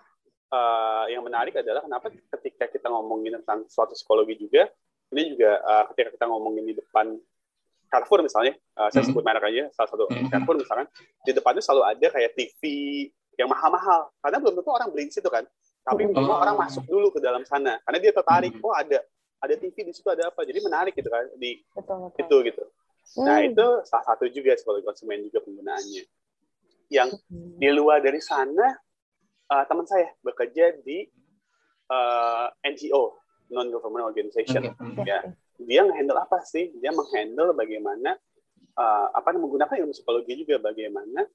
uh, 0.50 1.06
yang 1.08 1.22
menarik 1.22 1.54
adalah 1.56 1.80
kenapa 1.80 2.10
ketika 2.10 2.66
kita 2.68 2.88
ngomongin 2.90 3.38
tentang 3.40 3.64
suatu 3.70 3.94
psikologi 3.94 4.36
juga, 4.36 4.66
ini 5.14 5.38
juga 5.38 5.62
uh, 5.62 5.84
ketika 5.94 6.18
kita 6.18 6.26
ngomongin 6.26 6.66
di 6.66 6.74
depan 6.74 7.16
Carrefour 7.90 8.22
misalnya, 8.22 8.54
uh, 8.78 8.90
saya 8.94 9.02
Mhm. 9.02 9.10
sebut 9.10 9.24
merek 9.26 9.44
aja, 9.50 9.64
salah 9.74 9.90
satu 9.90 10.06
Mhm. 10.08 10.30
Carrefour 10.30 10.56
misalkan, 10.62 10.88
di 11.26 11.32
depannya 11.34 11.62
selalu 11.66 11.84
ada 11.90 12.08
kayak 12.14 12.32
TV 12.38 12.62
yang 13.36 13.50
mahal-mahal, 13.50 14.14
karena 14.22 14.38
belum 14.38 14.54
tentu 14.62 14.70
orang 14.70 14.90
beli 14.94 15.10
di 15.10 15.14
situ 15.18 15.26
kan. 15.26 15.44
Tapi 15.82 16.06
Mhm. 16.06 16.10
minimal 16.14 16.38
Oh. 16.38 16.44
orang 16.46 16.56
masuk 16.60 16.86
dulu 16.86 17.10
ke 17.10 17.20
dalam 17.20 17.42
sana, 17.44 17.82
karena 17.82 17.98
dia 17.98 18.12
tertarik, 18.14 18.54
Mhm. 18.54 18.64
oh 18.64 18.74
ada 18.78 19.02
ada 19.40 19.56
TV 19.56 19.88
di 19.88 19.96
situ 19.96 20.04
ada 20.12 20.28
apa, 20.28 20.44
jadi 20.44 20.60
menarik 20.60 20.92
gitu 21.00 21.08
kan 21.08 21.24
di 21.40 21.64
betul, 21.72 22.12
betul. 22.12 22.20
itu 22.20 22.36
gitu. 22.52 22.64
Nah 23.24 23.40
Hmm. 23.40 23.48
itu 23.50 23.68
salah 23.88 24.06
satu 24.12 24.28
juga 24.28 24.52
psikologi 24.54 24.84
konsumen 24.84 25.24
juga 25.24 25.40
penggunaannya. 25.42 26.04
Yang 26.92 27.10
di 27.58 27.70
luar 27.72 28.04
dari 28.04 28.20
sana 28.20 28.76
uh, 29.50 29.64
teman 29.66 29.88
saya 29.88 30.12
bekerja 30.22 30.78
di 30.84 31.08
uh, 31.90 32.52
NGO 32.62 33.16
non 33.50 33.72
government 33.72 34.06
organization. 34.12 34.76
Hmm. 34.78 35.00
ya 35.08 35.24
dia 35.60 35.84
menghandle 35.84 36.20
apa 36.20 36.40
sih? 36.48 36.72
Dia 36.80 36.96
menghandle 36.96 37.52
bagaimana 37.52 38.16
uh, 38.80 39.08
apa 39.12 39.36
menggunakan 39.36 39.76
ilmu 39.84 39.92
psikologi 39.92 40.34
juga 40.44 40.60
bagaimana 40.64 41.28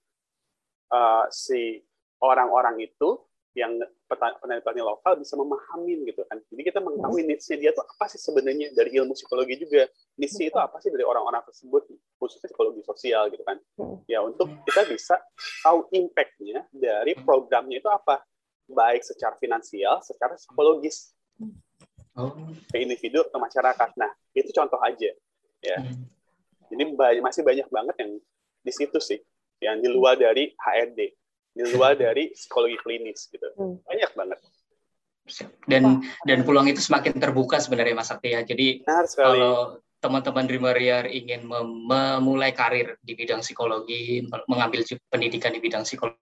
uh, 0.92 1.24
si 1.28 1.80
orang-orang 2.24 2.80
itu 2.88 3.20
yang 3.54 3.78
peta- 4.10 4.34
petani-petani 4.42 4.82
lokal 4.82 5.14
bisa 5.14 5.38
memahami 5.38 6.10
gitu 6.10 6.26
kan. 6.26 6.42
Jadi 6.50 6.62
kita 6.66 6.82
mengetahui 6.82 7.22
niche-nya 7.22 7.56
dia 7.62 7.70
tuh 7.70 7.87
apa 7.87 8.10
sih 8.10 8.18
sebenarnya 8.18 8.74
dari 8.74 8.90
ilmu 8.98 9.14
psikologi 9.14 9.62
juga. 9.62 9.87
Niche 10.18 10.50
itu 10.50 10.58
apa 10.58 10.82
sih 10.82 10.90
dari 10.90 11.06
orang-orang 11.06 11.46
tersebut 11.46 11.87
khususnya 12.18 12.50
psikologi 12.50 12.82
sosial 12.82 13.30
gitu 13.30 13.46
kan. 13.46 13.62
Ya 14.10 14.26
untuk 14.26 14.50
kita 14.66 14.90
bisa 14.90 15.22
tahu 15.62 15.87
impact-nya 15.94 16.66
dari 16.74 17.14
programnya 17.14 17.78
itu 17.78 17.87
apa. 17.87 18.26
Baik 18.64 19.04
secara 19.04 19.37
finansial 19.37 20.00
secara 20.00 20.40
psikologis 20.40 21.12
Oh. 22.14 22.31
ke 22.70 22.79
individu 22.79 23.27
atau 23.27 23.42
masyarakat 23.42 23.90
nah 23.98 24.11
itu 24.35 24.50
contoh 24.55 24.79
aja 24.79 25.11
ya 25.64 25.79
Hmm. 25.83 26.07
jadi 26.70 26.83
banyak, 26.94 27.22
masih 27.27 27.42
banyak 27.42 27.66
banget 27.68 27.96
yang 27.98 28.12
di 28.62 28.72
situ 28.72 28.98
sih 29.03 29.18
yang 29.59 29.83
di 29.83 29.90
luar 29.90 30.14
dari 30.14 30.55
HRD 30.55 31.00
di 31.55 31.62
luar 31.74 31.98
dari 31.98 32.31
psikologi 32.31 32.79
klinis 32.79 33.27
gitu 33.31 33.46
Hmm. 33.59 33.83
banyak 33.83 34.11
banget 34.14 34.38
Dan 35.64 36.05
dan 36.29 36.44
peluang 36.44 36.68
itu 36.68 36.85
semakin 36.85 37.16
terbuka 37.16 37.57
sebenarnya 37.57 37.96
Mas 37.96 38.12
Sakti 38.12 38.37
ya. 38.37 38.44
Jadi 38.44 38.85
kalau 39.16 39.81
teman-teman 39.96 40.44
Dream 40.44 40.68
Warrior 40.68 41.09
ingin 41.09 41.48
mem- 41.48 41.88
memulai 41.88 42.53
karir 42.53 43.00
di 43.00 43.16
bidang 43.16 43.40
psikologi, 43.40 44.20
mengambil 44.44 44.85
pendidikan 45.09 45.57
di 45.57 45.64
bidang 45.64 45.88
psikologi 45.88 46.20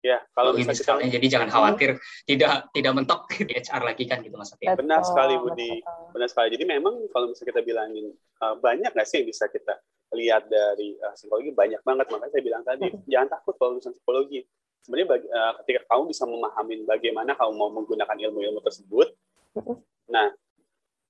ya 0.00 0.18
kalau 0.32 0.56
bisa 0.56 0.72
kita 0.72 0.96
misalnya, 0.96 1.08
jadi 1.12 1.26
jangan 1.28 1.48
khawatir 1.52 1.90
tidak 2.24 2.72
tidak 2.72 2.92
mentok 2.96 3.20
di 3.48 3.52
HR 3.52 3.82
lagi 3.84 4.04
kan 4.08 4.18
gitu 4.24 4.36
Mas 4.36 4.48
Sakti. 4.52 4.64
ya. 4.64 4.72
Benar 4.76 5.04
sekali, 5.04 5.34
Budi. 5.36 5.84
betul. 5.84 6.12
benar 6.16 6.28
sekali 6.28 6.48
jadi 6.56 6.64
memang 6.64 6.94
kalau 7.12 7.28
misalnya 7.28 7.48
kita 7.52 7.62
bilangin 7.62 8.06
uh, 8.40 8.56
banyak 8.56 8.90
nggak 8.90 9.08
sih 9.08 9.22
yang 9.22 9.28
bisa 9.28 9.44
kita 9.52 9.76
lihat 10.16 10.50
dari 10.50 10.98
uh, 10.98 11.14
psikologi 11.14 11.54
banyak 11.54 11.80
banget 11.86 12.06
makanya 12.10 12.32
saya 12.34 12.42
bilang 12.42 12.62
tadi 12.66 12.86
hmm. 12.90 13.06
jangan 13.06 13.28
takut 13.30 13.54
kalau 13.60 13.78
lulusan 13.78 13.94
psikologi 13.94 14.40
sebenarnya 14.82 15.08
bagi, 15.12 15.26
uh, 15.30 15.52
ketika 15.62 15.80
kamu 15.86 16.02
bisa 16.10 16.24
memahami 16.26 16.74
bagaimana 16.88 17.30
kamu 17.38 17.52
mau 17.54 17.70
menggunakan 17.70 18.16
ilmu-ilmu 18.18 18.60
tersebut 18.64 19.08
hmm. 19.54 19.76
nah 20.10 20.34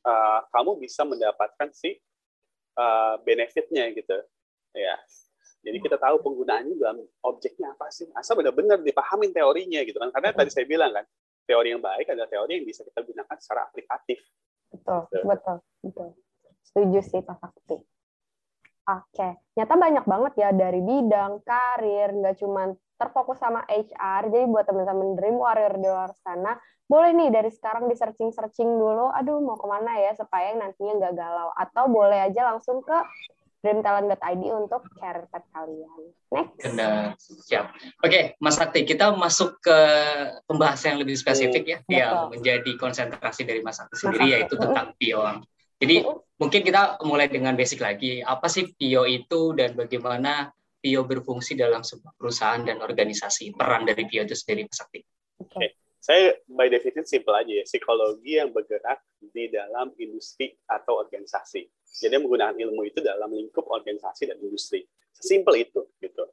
uh, 0.05 0.40
kamu 0.53 0.85
bisa 0.85 1.07
mendapatkan 1.09 1.68
si 1.72 1.96
uh, 2.76 3.16
benefitnya 3.24 3.88
gitu 3.96 4.20
ya 4.76 4.96
jadi 5.61 5.79
kita 5.79 5.96
tahu 6.01 6.16
penggunaannya 6.25 6.75
dalam 6.81 6.99
objeknya 7.25 7.77
apa 7.77 7.92
sih 7.92 8.09
asal 8.16 8.37
benar-benar 8.37 8.81
dipahamin 8.81 9.31
teorinya 9.31 9.81
gitu 9.85 10.01
kan 10.01 10.11
karena 10.12 10.33
tadi 10.33 10.51
saya 10.53 10.64
bilang 10.64 10.90
kan 10.92 11.05
teori 11.44 11.68
yang 11.77 11.83
baik 11.83 12.07
adalah 12.09 12.29
teori 12.29 12.53
yang 12.61 12.66
bisa 12.66 12.85
kita 12.85 13.01
gunakan 13.05 13.37
secara 13.37 13.68
aplikatif 13.68 14.18
betul 14.73 15.01
gitu. 15.12 15.25
betul 15.29 15.57
betul 15.85 16.09
setuju 16.64 17.01
sih 17.05 17.20
Pak 17.20 17.37
Sakti 17.40 17.79
Oke, 18.90 19.38
nyata 19.55 19.79
banyak 19.79 20.03
banget 20.03 20.33
ya 20.40 20.51
dari 20.51 20.83
bidang 20.83 21.46
karir, 21.46 22.11
nggak 22.11 22.42
cuma 22.42 22.75
terfokus 22.99 23.38
sama 23.38 23.62
HR. 23.70 24.33
Jadi 24.35 24.44
buat 24.51 24.66
teman-teman 24.66 25.14
Dream 25.14 25.38
Warrior 25.38 25.79
di 25.79 25.87
luar 25.87 26.11
sana, 26.18 26.59
boleh 26.90 27.14
nih 27.14 27.31
dari 27.31 27.51
sekarang 27.55 27.87
di 27.87 27.94
searching-searching 27.94 28.66
dulu, 28.66 29.14
aduh 29.14 29.38
mau 29.38 29.55
ke 29.55 29.66
mana 29.68 29.94
ya 29.94 30.16
supaya 30.18 30.59
nantinya 30.59 31.07
nggak 31.07 31.14
galau. 31.14 31.55
Atau 31.55 31.87
boleh 31.87 32.18
aja 32.18 32.51
langsung 32.51 32.83
ke 32.83 32.99
dreamtalent.id 33.61 34.42
untuk 34.57 34.88
career 34.96 35.29
path 35.29 35.44
kalian. 35.53 36.01
Next. 36.33 36.57
Benar, 36.64 37.14
siap. 37.20 37.77
Oke, 38.01 38.35
Mas 38.40 38.57
Sakti, 38.57 38.88
kita 38.88 39.12
masuk 39.12 39.61
ke 39.61 39.79
pembahasan 40.49 40.96
yang 40.96 41.01
lebih 41.05 41.16
spesifik 41.20 41.64
ya, 41.68 41.79
Betul. 41.85 41.92
yang 41.92 42.12
menjadi 42.33 42.73
konsentrasi 42.81 43.44
dari 43.44 43.61
Mas 43.61 43.77
Sakti 43.77 44.01
sendiri, 44.01 44.25
Mas 44.25 44.33
yaitu 44.33 44.55
tentang 44.57 44.96
PIO. 44.96 45.44
Jadi 45.81 45.96
mungkin 46.40 46.61
kita 46.64 47.01
mulai 47.05 47.29
dengan 47.29 47.53
basic 47.57 47.85
lagi. 47.85 48.25
Apa 48.25 48.49
sih 48.49 48.73
PIO 48.73 49.05
itu 49.05 49.53
dan 49.53 49.77
bagaimana 49.77 50.53
PIO 50.81 51.05
berfungsi 51.05 51.57
dalam 51.57 51.85
sebuah 51.85 52.16
perusahaan 52.16 52.64
dan 52.64 52.81
organisasi? 52.81 53.53
Peran 53.53 53.85
dari 53.85 54.09
PIO 54.09 54.25
itu 54.25 54.37
sendiri, 54.37 54.68
Mas 54.68 54.81
Sakti. 54.81 55.01
Oke. 55.40 55.53
Okay. 55.53 55.68
Saya 56.00 56.32
by 56.48 56.72
definition 56.72 57.04
simple 57.04 57.36
aja 57.36 57.52
ya, 57.60 57.64
psikologi 57.68 58.40
yang 58.40 58.48
bergerak 58.50 59.04
di 59.20 59.52
dalam 59.52 59.92
industri 60.00 60.56
atau 60.64 60.96
organisasi. 60.96 61.68
Jadi 62.00 62.16
menggunakan 62.16 62.56
ilmu 62.56 62.88
itu 62.88 63.04
dalam 63.04 63.28
lingkup 63.28 63.68
organisasi 63.68 64.32
dan 64.32 64.40
industri. 64.40 64.88
Sesimpel 65.12 65.68
itu 65.68 65.84
gitu. 66.00 66.24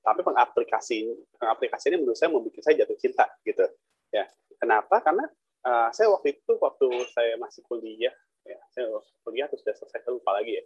Tapi 0.00 0.22
pengaplikasi 0.22 1.10
pengaplikasinya 1.42 1.98
menurut 1.98 2.14
saya 2.14 2.30
membuat 2.30 2.62
saya 2.62 2.86
jatuh 2.86 2.94
cinta 2.94 3.26
gitu. 3.42 3.66
Ya. 4.14 4.30
Kenapa? 4.62 5.02
Karena 5.02 5.26
uh, 5.66 5.88
saya 5.90 6.06
waktu 6.14 6.38
itu 6.38 6.52
waktu 6.62 6.86
saya 7.10 7.34
masih 7.36 7.66
kuliah 7.66 8.14
ya 8.46 8.58
saya 8.70 8.86
kuliah 9.26 9.50
atau 9.50 9.58
sudah 9.58 9.74
selesai 9.74 10.00
saya 10.06 10.12
lupa 10.14 10.30
lagi 10.38 10.62
ya 10.62 10.64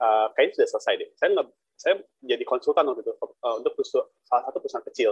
uh, 0.00 0.26
kayaknya 0.32 0.62
sudah 0.62 0.68
selesai 0.76 0.94
deh 1.02 1.10
saya 1.18 1.28
nge, 1.34 1.44
saya 1.76 1.94
jadi 2.22 2.44
konsultan 2.46 2.86
waktu 2.86 3.02
itu 3.02 3.12
uh, 3.18 3.54
untuk 3.58 3.74
salah 3.82 4.42
satu 4.48 4.58
perusahaan 4.62 4.86
kecil 4.86 5.10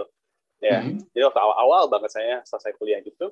ya. 0.63 0.79
Mm-hmm. 0.81 1.11
jadi 1.11 1.23
waktu 1.27 1.39
awal-awal 1.41 1.83
banget 1.91 2.11
saya 2.15 2.35
selesai 2.45 2.71
kuliah 2.79 2.99
gitu 3.03 3.31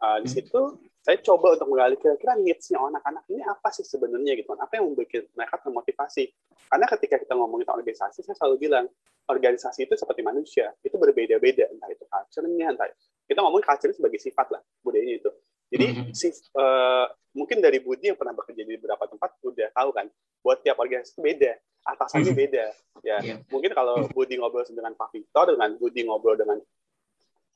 uh, 0.00 0.18
di 0.20 0.28
situ 0.28 0.60
mm-hmm. 0.60 1.04
saya 1.04 1.16
coba 1.22 1.56
untuk 1.56 1.66
menggali 1.70 1.96
kira-kira 2.00 2.34
needs-nya 2.40 2.78
anak-anak 2.80 3.24
ini 3.30 3.42
apa 3.46 3.68
sih 3.70 3.86
sebenarnya 3.86 4.34
gitu 4.34 4.50
kan. 4.50 4.58
Apa 4.58 4.82
yang 4.82 4.90
membuat 4.90 5.06
mereka 5.38 5.54
termotivasi? 5.62 6.34
Karena 6.66 6.86
ketika 6.90 7.16
kita 7.22 7.32
ngomongin 7.38 7.62
tentang 7.62 7.78
organisasi 7.78 8.18
saya 8.26 8.34
selalu 8.34 8.56
bilang 8.66 8.90
organisasi 9.26 9.90
itu 9.90 9.94
seperti 9.98 10.22
manusia 10.22 10.70
itu 10.86 10.94
berbeda-beda 10.94 11.66
entah 11.70 11.90
itu 11.90 12.06
culture-nya 12.06 12.74
entah 12.74 12.86
kita 13.26 13.42
ngomong 13.42 13.62
culture 13.62 13.90
sebagai 13.90 14.22
sifat 14.22 14.46
lah 14.54 14.62
budayanya 14.86 15.18
itu 15.18 15.30
jadi 15.66 15.86
mm-hmm. 15.92 16.14
si, 16.14 16.30
uh, 16.54 17.06
mungkin 17.34 17.58
dari 17.58 17.82
Budi 17.82 18.14
yang 18.14 18.18
pernah 18.18 18.32
bekerja 18.32 18.62
di 18.62 18.78
beberapa 18.78 19.10
tempat 19.10 19.34
udah 19.42 19.68
tahu 19.74 19.90
kan, 19.90 20.06
buat 20.40 20.62
tiap 20.62 20.78
organisasi 20.78 21.18
itu 21.18 21.22
beda, 21.22 21.52
atasannya 21.82 22.30
mm-hmm. 22.30 22.42
beda. 22.46 22.64
Ya, 23.02 23.16
yeah. 23.22 23.38
mungkin 23.50 23.74
kalau 23.74 24.06
Budi 24.14 24.38
ngobrol 24.38 24.62
dengan 24.66 24.94
Pak 24.94 25.10
Victor 25.10 25.54
dengan 25.58 25.74
Budi 25.74 26.06
ngobrol 26.06 26.38
dengan 26.38 26.58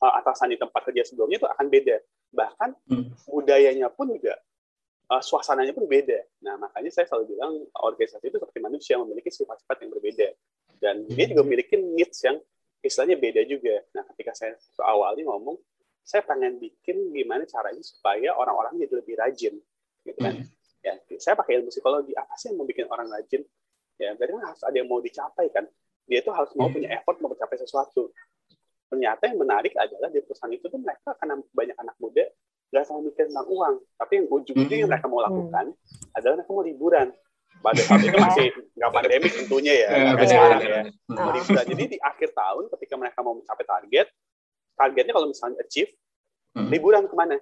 uh, 0.03 0.13
atasan 0.19 0.51
di 0.51 0.59
tempat 0.59 0.83
kerja 0.91 1.07
sebelumnya 1.07 1.39
itu 1.39 1.49
akan 1.49 1.67
beda. 1.71 1.97
Bahkan 2.31 2.71
mm. 2.87 3.27
budayanya 3.27 3.91
pun 3.91 4.11
juga 4.11 4.39
uh, 5.11 5.23
suasananya 5.23 5.75
pun 5.75 5.87
beda. 5.87 6.19
Nah, 6.47 6.55
makanya 6.59 6.91
saya 6.95 7.07
selalu 7.11 7.39
bilang 7.39 7.53
organisasi 7.75 8.31
itu 8.31 8.39
seperti 8.39 8.59
manusia 8.63 8.95
memiliki 8.99 9.31
sifat-sifat 9.31 9.87
yang 9.87 9.91
berbeda 9.95 10.29
dan 10.81 11.05
dia 11.11 11.27
juga 11.29 11.43
memiliki 11.45 11.77
needs 11.77 12.25
yang 12.25 12.39
istilahnya 12.81 13.21
beda 13.21 13.43
juga. 13.45 13.85
Nah, 13.93 14.03
ketika 14.15 14.33
saya 14.33 14.57
awalnya 14.81 15.29
ngomong 15.29 15.61
saya 16.11 16.27
pengen 16.27 16.59
bikin 16.59 17.15
gimana 17.15 17.47
caranya 17.47 17.79
supaya 17.87 18.35
orang-orang 18.35 18.83
jadi 18.83 18.99
lebih 18.99 19.15
rajin 19.15 19.55
gitu 20.03 20.19
kan 20.19 20.35
hmm. 20.43 20.83
ya 20.83 20.99
saya 21.23 21.39
pakai 21.39 21.63
ilmu 21.63 21.71
psikologi 21.71 22.11
apa 22.19 22.35
sih 22.35 22.51
yang 22.51 22.59
mau 22.59 22.67
bikin 22.67 22.91
orang 22.91 23.07
rajin 23.07 23.47
ya 23.95 24.19
berarti 24.19 24.33
kan 24.35 24.45
harus 24.51 24.63
ada 24.67 24.75
yang 24.75 24.89
mau 24.91 24.99
dicapai 24.99 25.47
kan 25.55 25.71
dia 26.11 26.19
itu 26.19 26.31
harus 26.35 26.51
mau 26.59 26.67
hmm. 26.67 26.75
punya 26.75 26.89
effort 26.99 27.17
mau 27.23 27.31
mencapai 27.31 27.57
sesuatu 27.63 28.11
ternyata 28.91 29.23
yang 29.31 29.39
menarik 29.39 29.71
adalah 29.79 30.11
di 30.11 30.19
perusahaan 30.19 30.51
itu 30.51 30.67
tuh 30.67 30.81
mereka 30.83 31.15
karena 31.15 31.39
banyak 31.55 31.77
anak 31.79 31.95
muda 32.03 32.27
nggak 32.75 32.83
selalu 32.83 33.15
mikir 33.15 33.25
tentang 33.31 33.47
uang 33.47 33.75
tapi 33.95 34.13
yang 34.19 34.27
ujung-ujungnya 34.27 34.77
yang 34.83 34.91
hmm. 34.91 34.93
mereka 34.99 35.07
mau 35.07 35.23
lakukan 35.23 35.65
hmm. 35.71 36.17
adalah 36.19 36.35
mereka 36.43 36.51
mau 36.51 36.65
liburan 36.67 37.09
pada 37.61 37.81
saat 37.85 38.01
itu 38.03 38.17
masih 38.17 38.47
nggak 38.73 38.91
pandemik 38.91 39.33
tentunya 39.37 39.75
ya, 39.85 39.89
ya, 39.93 40.25
sekarang 40.25 40.61
ya. 40.65 40.83
Mau 41.13 41.31
liburan. 41.35 41.65
Jadi 41.69 41.85
di 41.93 41.99
akhir 42.01 42.33
tahun 42.33 42.65
ketika 42.73 42.95
mereka 42.97 43.19
mau 43.21 43.37
mencapai 43.37 43.67
target, 43.69 44.07
targetnya 44.81 45.13
kalau 45.13 45.29
misalnya 45.29 45.61
achieve 45.61 45.93
hmm. 46.57 46.73
liburan 46.73 47.05
ke 47.05 47.13
mana? 47.13 47.37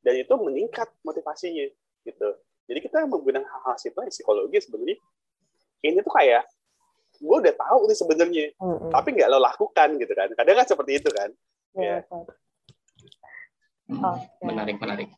Dan 0.00 0.14
itu 0.22 0.32
meningkat 0.38 0.86
motivasinya 1.02 1.66
gitu. 2.06 2.28
Jadi 2.70 2.78
kita 2.86 3.02
menggunakan 3.10 3.42
hal-hal 3.42 3.76
situ 3.82 3.98
psikologi 4.14 4.62
sebenarnya. 4.62 4.96
Ini 5.82 5.98
tuh 6.06 6.14
kayak 6.14 6.46
gue 7.20 7.36
udah 7.36 7.52
tahu 7.52 7.84
nih 7.84 7.98
sebenarnya 7.98 8.46
hmm. 8.56 8.88
tapi 8.94 9.08
nggak 9.18 9.28
lo 9.28 9.42
lakukan 9.42 9.98
gitu 9.98 10.12
kan. 10.14 10.30
Kadang 10.38 10.56
kan 10.62 10.66
seperti 10.70 10.92
itu 11.02 11.10
kan. 11.10 11.30
Ya, 11.74 12.06
ya. 12.06 12.22
Hmm, 13.90 14.22
menarik 14.46 14.78
menarik. 14.78 15.10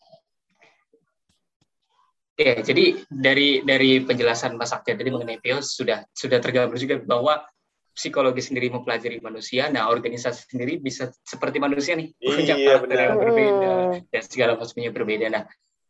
Oke, 2.32 2.64
jadi 2.64 2.84
dari 3.12 3.60
dari 3.60 4.00
penjelasan 4.00 4.56
Mas 4.56 4.72
Aktia 4.72 4.96
tadi 4.96 5.12
mengenai 5.12 5.36
PIO 5.36 5.60
sudah 5.60 6.00
sudah 6.16 6.40
tergambar 6.40 6.80
juga 6.80 6.96
bahwa 7.04 7.44
psikologi 7.92 8.40
sendiri 8.40 8.72
mempelajari 8.72 9.20
manusia, 9.20 9.68
nah 9.68 9.92
organisasi 9.92 10.48
sendiri 10.48 10.80
bisa 10.80 11.12
seperti 11.20 11.60
manusia 11.60 11.92
nih, 11.92 12.08
punya 12.16 12.56
iya, 12.56 12.80
karakter 12.80 12.98
yang 12.98 13.18
berbeda 13.20 13.72
hmm. 13.72 13.98
dan 14.08 14.22
segala 14.24 14.52
macamnya 14.56 14.90
berbeda. 14.90 15.26
Nah, 15.28 15.42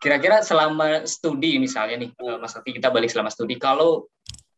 kira-kira 0.02 0.42
selama 0.42 1.06
studi 1.06 1.62
misalnya 1.62 2.02
nih, 2.02 2.10
eh, 2.10 2.38
Mas 2.42 2.58
Ati, 2.58 2.74
kita 2.74 2.90
balik 2.90 3.06
selama 3.06 3.30
studi, 3.30 3.54
kalau 3.54 4.10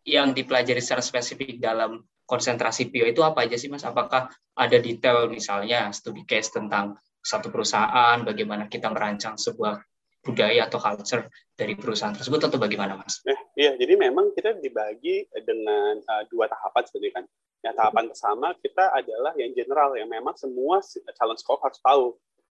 yang 0.09 0.33
dipelajari 0.33 0.80
secara 0.80 1.04
spesifik 1.04 1.61
dalam 1.61 2.00
konsentrasi 2.24 2.88
PIO 2.88 3.12
itu 3.12 3.20
apa 3.20 3.44
aja 3.44 3.57
sih 3.61 3.68
Mas? 3.68 3.85
Apakah 3.85 4.33
ada 4.57 4.76
detail 4.80 5.28
misalnya 5.28 5.92
studi 5.92 6.24
case 6.24 6.48
tentang 6.48 6.96
satu 7.20 7.48
perusahaan, 7.48 8.20
bagaimana 8.20 8.68
kita 8.68 8.92
merancang 8.92 9.37
sebuah 9.37 9.80
budaya 10.25 10.67
atau 10.67 10.81
culture 10.81 11.29
dari 11.53 11.77
perusahaan 11.77 12.17
tersebut 12.17 12.49
atau 12.49 12.57
bagaimana 12.57 12.97
mas? 12.97 13.21
Eh, 13.29 13.37
iya, 13.61 13.77
jadi 13.77 14.01
memang 14.01 14.33
kita 14.33 14.57
dibagi 14.59 15.29
dengan 15.45 16.01
uh, 16.01 16.25
dua 16.33 16.49
tahapan 16.49 16.83
seperti 16.89 17.13
kan. 17.13 17.25
Yang 17.61 17.75
tahapan 17.81 18.05
pertama 18.09 18.49
kita 18.61 18.85
adalah 18.93 19.33
yang 19.37 19.53
general 19.53 19.97
yang 19.97 20.09
memang 20.09 20.37
semua 20.37 20.81
calon 21.17 21.37
sekolah 21.37 21.61
harus 21.69 21.81
tahu. 21.81 22.07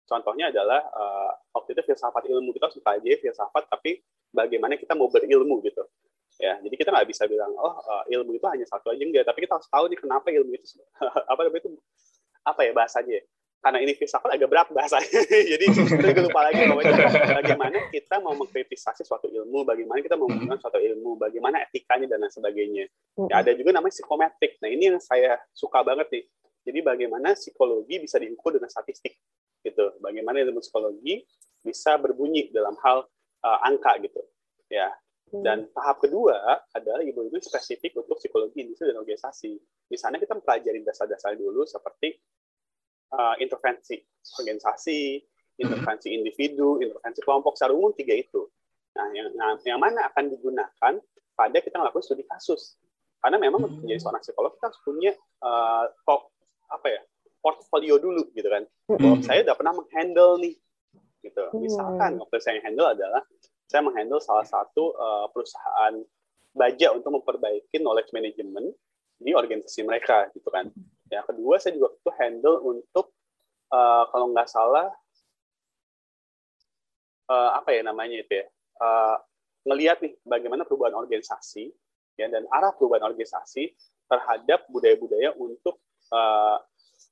Contohnya 0.08 0.52
adalah 0.52 0.84
uh, 0.92 1.32
waktu 1.56 1.80
itu 1.80 1.92
filsafat 1.92 2.28
ilmu 2.28 2.52
kita 2.52 2.68
suka 2.76 3.00
aja 3.00 3.16
filsafat, 3.24 3.64
tapi 3.72 4.04
bagaimana 4.36 4.76
kita 4.76 4.92
mau 4.96 5.08
berilmu 5.08 5.64
gitu. 5.64 5.88
Ya, 6.40 6.58
jadi 6.64 6.76
kita 6.76 6.90
nggak 6.92 7.08
bisa 7.12 7.28
bilang 7.28 7.52
oh 7.56 7.76
uh, 7.76 8.04
ilmu 8.08 8.36
itu 8.36 8.46
hanya 8.48 8.68
satu 8.68 8.92
aja 8.92 9.04
enggak, 9.04 9.28
tapi 9.28 9.46
kita 9.48 9.60
harus 9.60 9.68
tahu 9.68 9.88
nih 9.92 10.00
kenapa 10.00 10.28
ilmu 10.32 10.52
itu 10.56 10.80
apa 11.32 11.40
namanya 11.48 11.62
itu 11.64 11.70
apa 12.42 12.62
ya 12.66 12.72
bahasanya 12.74 13.22
karena 13.62 13.78
ini 13.78 13.93
filsafat 13.93 14.34
agak 14.34 14.50
berat 14.50 14.67
bahasanya. 14.74 15.21
Jadi 15.54 15.65
kita 15.69 16.21
lupa 16.26 16.50
lagi 16.50 16.65
bahwa 16.65 16.82
bagaimana 17.38 17.78
kita 17.93 18.15
mau 18.17 18.34
mengkritisasi 18.34 19.06
suatu 19.06 19.30
ilmu, 19.30 19.62
bagaimana 19.62 20.02
kita 20.02 20.17
mau 20.17 20.26
menggunakan 20.26 20.58
suatu 20.58 20.82
ilmu, 20.82 21.21
bagaimana 21.21 21.62
etikanya 21.69 22.10
dan 22.10 22.26
lain 22.26 22.34
sebagainya. 22.34 22.86
Ya, 23.30 23.45
ada 23.45 23.54
juga 23.54 23.69
namanya 23.78 23.93
psikometrik. 23.93 24.58
Nah 24.65 24.69
ini 24.74 24.84
yang 24.89 24.97
saya 24.97 25.38
suka 25.54 25.86
banget 25.86 26.10
nih. 26.10 26.25
Jadi 26.65 26.79
bagaimana 26.81 27.38
psikologi 27.38 28.02
bisa 28.02 28.17
diukur 28.17 28.58
dengan 28.58 28.69
statistik, 28.69 29.13
gitu. 29.62 29.94
Bagaimana 30.02 30.42
ilmu 30.42 30.62
psikologi 30.62 31.21
bisa 31.62 32.02
berbunyi 32.02 32.50
dalam 32.50 32.73
hal 32.81 33.06
uh, 33.46 33.60
angka, 33.62 33.94
gitu. 34.02 34.21
Ya. 34.73 34.90
Dan 35.31 35.71
tahap 35.71 36.04
kedua 36.04 36.60
adalah 36.75 37.00
ibu-ibu 37.06 37.40
spesifik 37.40 38.04
untuk 38.04 38.19
psikologi 38.19 38.67
industri 38.67 38.92
dan 38.92 39.00
organisasi. 39.00 39.56
Misalnya 39.88 40.19
kita 40.19 40.36
mempelajari 40.36 40.83
dasar-dasar 40.83 41.40
dulu 41.40 41.63
seperti 41.63 42.19
uh, 43.16 43.36
intervensi 43.40 44.00
organisasi, 44.40 45.20
intervensi 45.60 46.08
mm-hmm. 46.10 46.18
individu, 46.18 46.80
intervensi 46.80 47.20
kelompok 47.24 47.56
secara 47.58 47.76
umum 47.76 47.92
tiga 47.94 48.16
itu. 48.16 48.48
Nah, 48.92 49.08
yang, 49.16 49.30
nah, 49.36 49.56
yang 49.64 49.80
mana 49.80 50.08
akan 50.12 50.32
digunakan 50.32 50.94
pada 51.36 51.58
kita 51.64 51.80
melakukan 51.80 52.04
studi 52.04 52.28
kasus. 52.28 52.76
Karena 53.22 53.38
memang 53.38 53.62
hmm. 53.62 53.86
menjadi 53.86 54.02
seorang 54.02 54.22
psikolog 54.26 54.52
kita 54.58 54.66
harus 54.74 54.82
punya 54.82 55.12
uh, 55.46 55.86
apa 56.74 56.88
ya 56.90 57.02
portfolio 57.38 58.02
dulu 58.02 58.34
gitu 58.34 58.50
kan. 58.50 58.66
Hmm. 58.90 59.22
saya 59.22 59.46
udah 59.46 59.56
pernah 59.56 59.74
menghandle 59.78 60.42
nih, 60.42 60.58
gitu. 61.22 61.44
Misalkan 61.62 62.18
waktu 62.18 62.42
saya 62.42 62.60
handle 62.66 62.90
adalah 62.90 63.22
saya 63.70 63.86
menghandle 63.86 64.20
salah 64.20 64.44
satu 64.44 64.98
uh, 64.98 65.30
perusahaan 65.30 66.02
baja 66.52 66.92
untuk 66.92 67.22
memperbaiki 67.22 67.80
knowledge 67.80 68.12
management 68.12 68.76
di 69.22 69.32
organisasi 69.32 69.86
mereka 69.86 70.28
gitu 70.34 70.50
kan. 70.50 70.68
Ya 71.12 71.22
kedua 71.28 71.60
saya 71.60 71.76
juga 71.76 71.92
itu 71.92 72.12
handle 72.16 72.58
untuk 72.64 73.12
uh, 73.70 74.08
kalau 74.10 74.32
nggak 74.32 74.48
salah 74.48 74.88
uh, 77.28 77.52
apa 77.60 77.76
ya 77.76 77.84
namanya 77.84 78.24
itu 78.24 78.32
ya 78.32 78.46
uh, 78.80 79.20
ngelihat 79.68 80.00
nih 80.02 80.16
bagaimana 80.24 80.64
perubahan 80.64 80.96
organisasi 80.96 81.70
ya 82.16 82.32
dan 82.32 82.48
arah 82.50 82.72
perubahan 82.74 83.12
organisasi 83.12 83.76
terhadap 84.08 84.68
budaya-budaya 84.68 85.36
untuk 85.36 85.80
uh, 86.12 86.60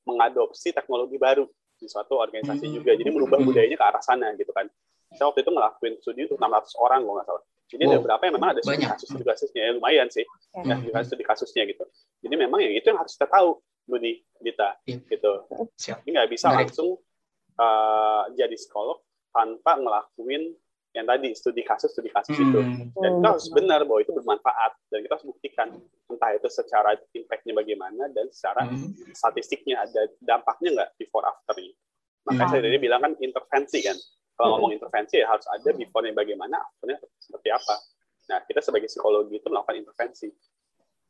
mengadopsi 0.04 0.76
teknologi 0.76 1.16
baru 1.16 1.48
di 1.80 1.88
suatu 1.88 2.20
organisasi 2.20 2.68
hmm. 2.68 2.76
juga. 2.76 2.92
Jadi 3.00 3.10
merubah 3.10 3.40
budayanya 3.40 3.80
ke 3.80 3.86
arah 3.86 4.04
sana 4.04 4.36
gitu 4.36 4.52
kan. 4.52 4.68
Saya 5.16 5.32
waktu 5.32 5.42
itu 5.42 5.52
ngelakuin 5.56 5.94
studi 6.04 6.22
untuk 6.28 6.38
600 6.38 6.76
orang 6.84 7.00
kalau 7.08 7.16
nggak 7.18 7.28
salah. 7.32 7.44
Jadi 7.70 7.84
wow. 7.86 7.92
ada 7.94 8.00
berapa 8.02 8.22
yang 8.26 8.36
memang 8.36 8.50
ada 8.58 8.62
studi 8.66 8.86
kasus-studi 8.86 9.26
kasusnya 9.26 9.62
ya 9.62 9.72
lumayan 9.78 10.08
sih. 10.12 10.26
Ya, 10.66 10.76
hmm. 10.76 11.06
studi 11.08 11.24
kasusnya 11.24 11.64
gitu. 11.70 11.86
Jadi 12.26 12.36
memang 12.36 12.60
yang 12.60 12.74
itu 12.76 12.86
yang 12.92 13.00
harus 13.00 13.16
kita 13.16 13.32
tahu, 13.32 13.62
Budi, 13.90 14.22
Dita, 14.38 14.78
yeah. 14.86 15.02
gitu. 15.10 15.32
Siap. 15.76 16.06
Jadi 16.06 16.10
nggak 16.14 16.30
bisa 16.30 16.48
Menarik. 16.54 16.70
langsung 16.70 16.90
uh, 17.60 18.24
jadi 18.38 18.56
psikolog 18.56 19.02
tanpa 19.34 19.78
ngelakuin 19.78 20.54
yang 20.90 21.06
tadi 21.06 21.30
studi 21.38 21.62
kasus 21.62 21.94
studi 21.94 22.10
kasus 22.10 22.34
hmm. 22.34 22.50
itu 22.50 22.60
dan 22.98 23.22
kita 23.22 23.28
harus 23.30 23.48
benar 23.54 23.86
bahwa 23.86 24.02
itu 24.02 24.10
bermanfaat 24.10 24.74
dan 24.90 25.06
kita 25.06 25.14
harus 25.22 25.28
buktikan 25.30 25.68
entah 26.10 26.32
itu 26.34 26.50
secara 26.50 26.98
impactnya 27.14 27.54
bagaimana 27.54 28.10
dan 28.10 28.26
secara 28.34 28.66
hmm. 28.66 29.14
statistiknya 29.14 29.86
ada 29.86 30.10
dampaknya 30.18 30.82
nggak 30.82 30.90
before 30.98 31.30
afternya 31.30 31.78
makanya 32.26 32.42
hmm. 32.42 32.54
saya 32.58 32.62
tadi 32.66 32.78
bilang 32.82 33.02
kan 33.06 33.14
intervensi 33.22 33.80
kan 33.86 33.98
kalau 34.34 34.50
hmm. 34.50 34.54
ngomong 34.58 34.72
intervensi 34.82 35.22
ya 35.22 35.30
harus 35.30 35.46
ada 35.46 35.70
before-nya 35.78 36.14
bagaimana 36.18 36.58
afternya 36.58 36.98
seperti 37.22 37.50
apa 37.54 37.76
nah 38.34 38.40
kita 38.50 38.60
sebagai 38.66 38.90
psikologi 38.90 39.38
itu 39.38 39.46
melakukan 39.46 39.78
intervensi 39.78 40.30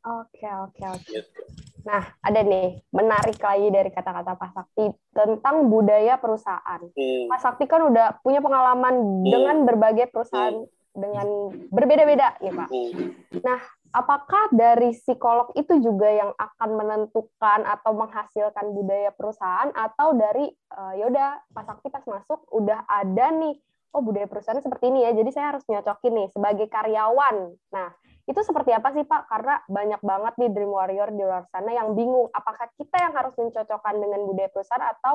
Oke, 0.00 0.48
oke, 0.48 0.80
oke. 0.96 1.12
Gitu. 1.12 1.42
Nah, 1.84 2.02
ada 2.20 2.40
nih, 2.44 2.82
menarik 2.92 3.38
lagi 3.40 3.68
dari 3.72 3.90
kata-kata 3.92 4.36
Pak 4.36 4.50
Sakti 4.52 4.90
tentang 5.12 5.68
budaya 5.68 6.20
perusahaan. 6.20 6.80
Hmm. 6.82 7.24
Pak 7.30 7.40
Sakti 7.40 7.64
kan 7.64 7.84
udah 7.86 8.20
punya 8.20 8.44
pengalaman 8.44 8.94
hmm. 9.00 9.24
dengan 9.26 9.56
berbagai 9.64 10.12
perusahaan 10.12 10.64
hmm. 10.64 10.96
dengan 10.96 11.26
berbeda-beda, 11.70 12.36
ya 12.42 12.52
Pak. 12.52 12.68
Hmm. 12.68 13.14
Nah, 13.40 13.60
apakah 13.90 14.50
dari 14.54 14.94
psikolog 14.94 15.50
itu 15.58 15.78
juga 15.82 16.08
yang 16.10 16.30
akan 16.36 16.70
menentukan 16.78 17.60
atau 17.66 17.92
menghasilkan 17.94 18.70
budaya 18.70 19.10
perusahaan 19.10 19.70
atau 19.74 20.14
dari 20.14 20.46
uh, 20.74 20.94
yaudah 20.94 21.42
Pak 21.50 21.64
Sakti 21.66 21.88
pas 21.90 22.04
masuk 22.06 22.46
udah 22.54 22.86
ada 22.86 23.34
nih, 23.34 23.58
oh 23.90 24.02
budaya 24.02 24.30
perusahaan 24.30 24.62
seperti 24.62 24.94
ini 24.94 25.02
ya, 25.02 25.10
jadi 25.10 25.30
saya 25.34 25.46
harus 25.56 25.66
nyocokin 25.66 26.12
nih 26.14 26.28
sebagai 26.30 26.66
karyawan. 26.70 27.36
Nah, 27.74 27.90
itu 28.30 28.40
seperti 28.46 28.70
apa 28.70 28.94
sih 28.94 29.02
Pak? 29.02 29.26
Karena 29.26 29.58
banyak 29.66 30.00
banget 30.06 30.34
nih 30.38 30.50
Dream 30.54 30.70
Warrior 30.70 31.10
di 31.10 31.22
luar 31.26 31.50
sana 31.50 31.74
yang 31.74 31.98
bingung 31.98 32.30
apakah 32.30 32.70
kita 32.78 32.94
yang 33.02 33.12
harus 33.18 33.34
mencocokkan 33.34 33.98
dengan 33.98 34.22
budaya 34.22 34.50
perusahaan 34.54 34.86
atau 34.86 35.14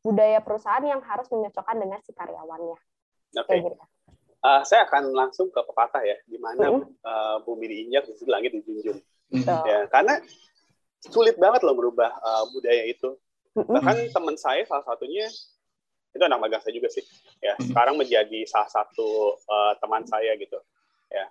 budaya 0.00 0.38
perusahaan 0.40 0.84
yang 0.84 1.00
harus 1.04 1.28
menyocokkan 1.28 1.76
dengan 1.76 2.00
si 2.00 2.16
karyawannya. 2.16 2.78
Oke. 3.36 3.44
Okay. 3.44 3.58
Gitu. 3.60 3.76
Uh, 4.44 4.60
saya 4.68 4.84
akan 4.84 5.16
langsung 5.16 5.48
ke 5.48 5.60
pepatah 5.64 6.04
ya, 6.04 6.20
di 6.28 6.36
mana 6.36 6.68
mm 6.68 6.76
-hmm. 6.76 6.84
uh, 7.00 7.36
bumi 7.48 7.64
diinjak, 7.64 8.04
di 8.08 8.12
situ 8.12 8.28
langit 8.28 8.52
dijunjung. 8.52 9.00
Mm 9.32 9.40
-hmm. 9.40 9.64
Ya, 9.64 9.78
karena 9.88 10.20
sulit 11.00 11.40
banget 11.40 11.64
loh 11.64 11.72
merubah 11.72 12.12
uh, 12.20 12.44
budaya 12.52 12.84
itu. 12.84 13.16
Mm 13.56 13.64
-hmm. 13.64 13.72
Bahkan 13.72 13.96
teman 14.12 14.36
saya 14.36 14.68
salah 14.68 14.84
satunya 14.84 15.24
itu 16.12 16.20
anak 16.20 16.44
magang 16.44 16.60
saya 16.60 16.76
juga 16.76 16.92
sih. 16.92 17.00
Ya, 17.40 17.56
mm 17.56 17.64
-hmm. 17.64 17.68
sekarang 17.72 17.96
menjadi 17.96 18.40
salah 18.44 18.68
satu 18.68 19.40
uh, 19.48 19.72
teman 19.80 20.04
saya 20.04 20.36
gitu. 20.36 20.60
Ya, 21.08 21.24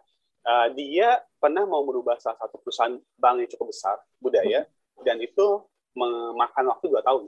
uh, 0.43 0.67
dia 0.75 1.19
pernah 1.39 1.63
mau 1.67 1.83
merubah 1.83 2.19
salah 2.19 2.39
satu 2.39 2.59
perusahaan 2.59 2.95
bank 3.19 3.35
yang 3.43 3.49
cukup 3.55 3.71
besar 3.71 3.97
budaya 4.19 4.67
dan 5.03 5.19
itu 5.19 5.63
memakan 5.95 6.71
waktu 6.71 6.85
dua 6.89 7.01
tahun. 7.03 7.27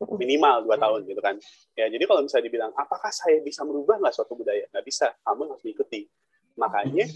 Minimal 0.00 0.64
dua 0.64 0.76
tahun 0.80 1.04
gitu 1.04 1.20
kan. 1.20 1.36
Ya 1.76 1.86
jadi 1.92 2.04
kalau 2.08 2.24
misalnya 2.24 2.46
dibilang 2.48 2.72
apakah 2.72 3.12
saya 3.12 3.38
bisa 3.44 3.66
merubah 3.66 4.00
nggak 4.00 4.14
suatu 4.16 4.32
budaya? 4.32 4.64
Nggak 4.72 4.84
bisa 4.86 5.12
kamu 5.26 5.50
harus 5.52 5.62
mengikuti 5.64 6.08
makanya 6.58 7.06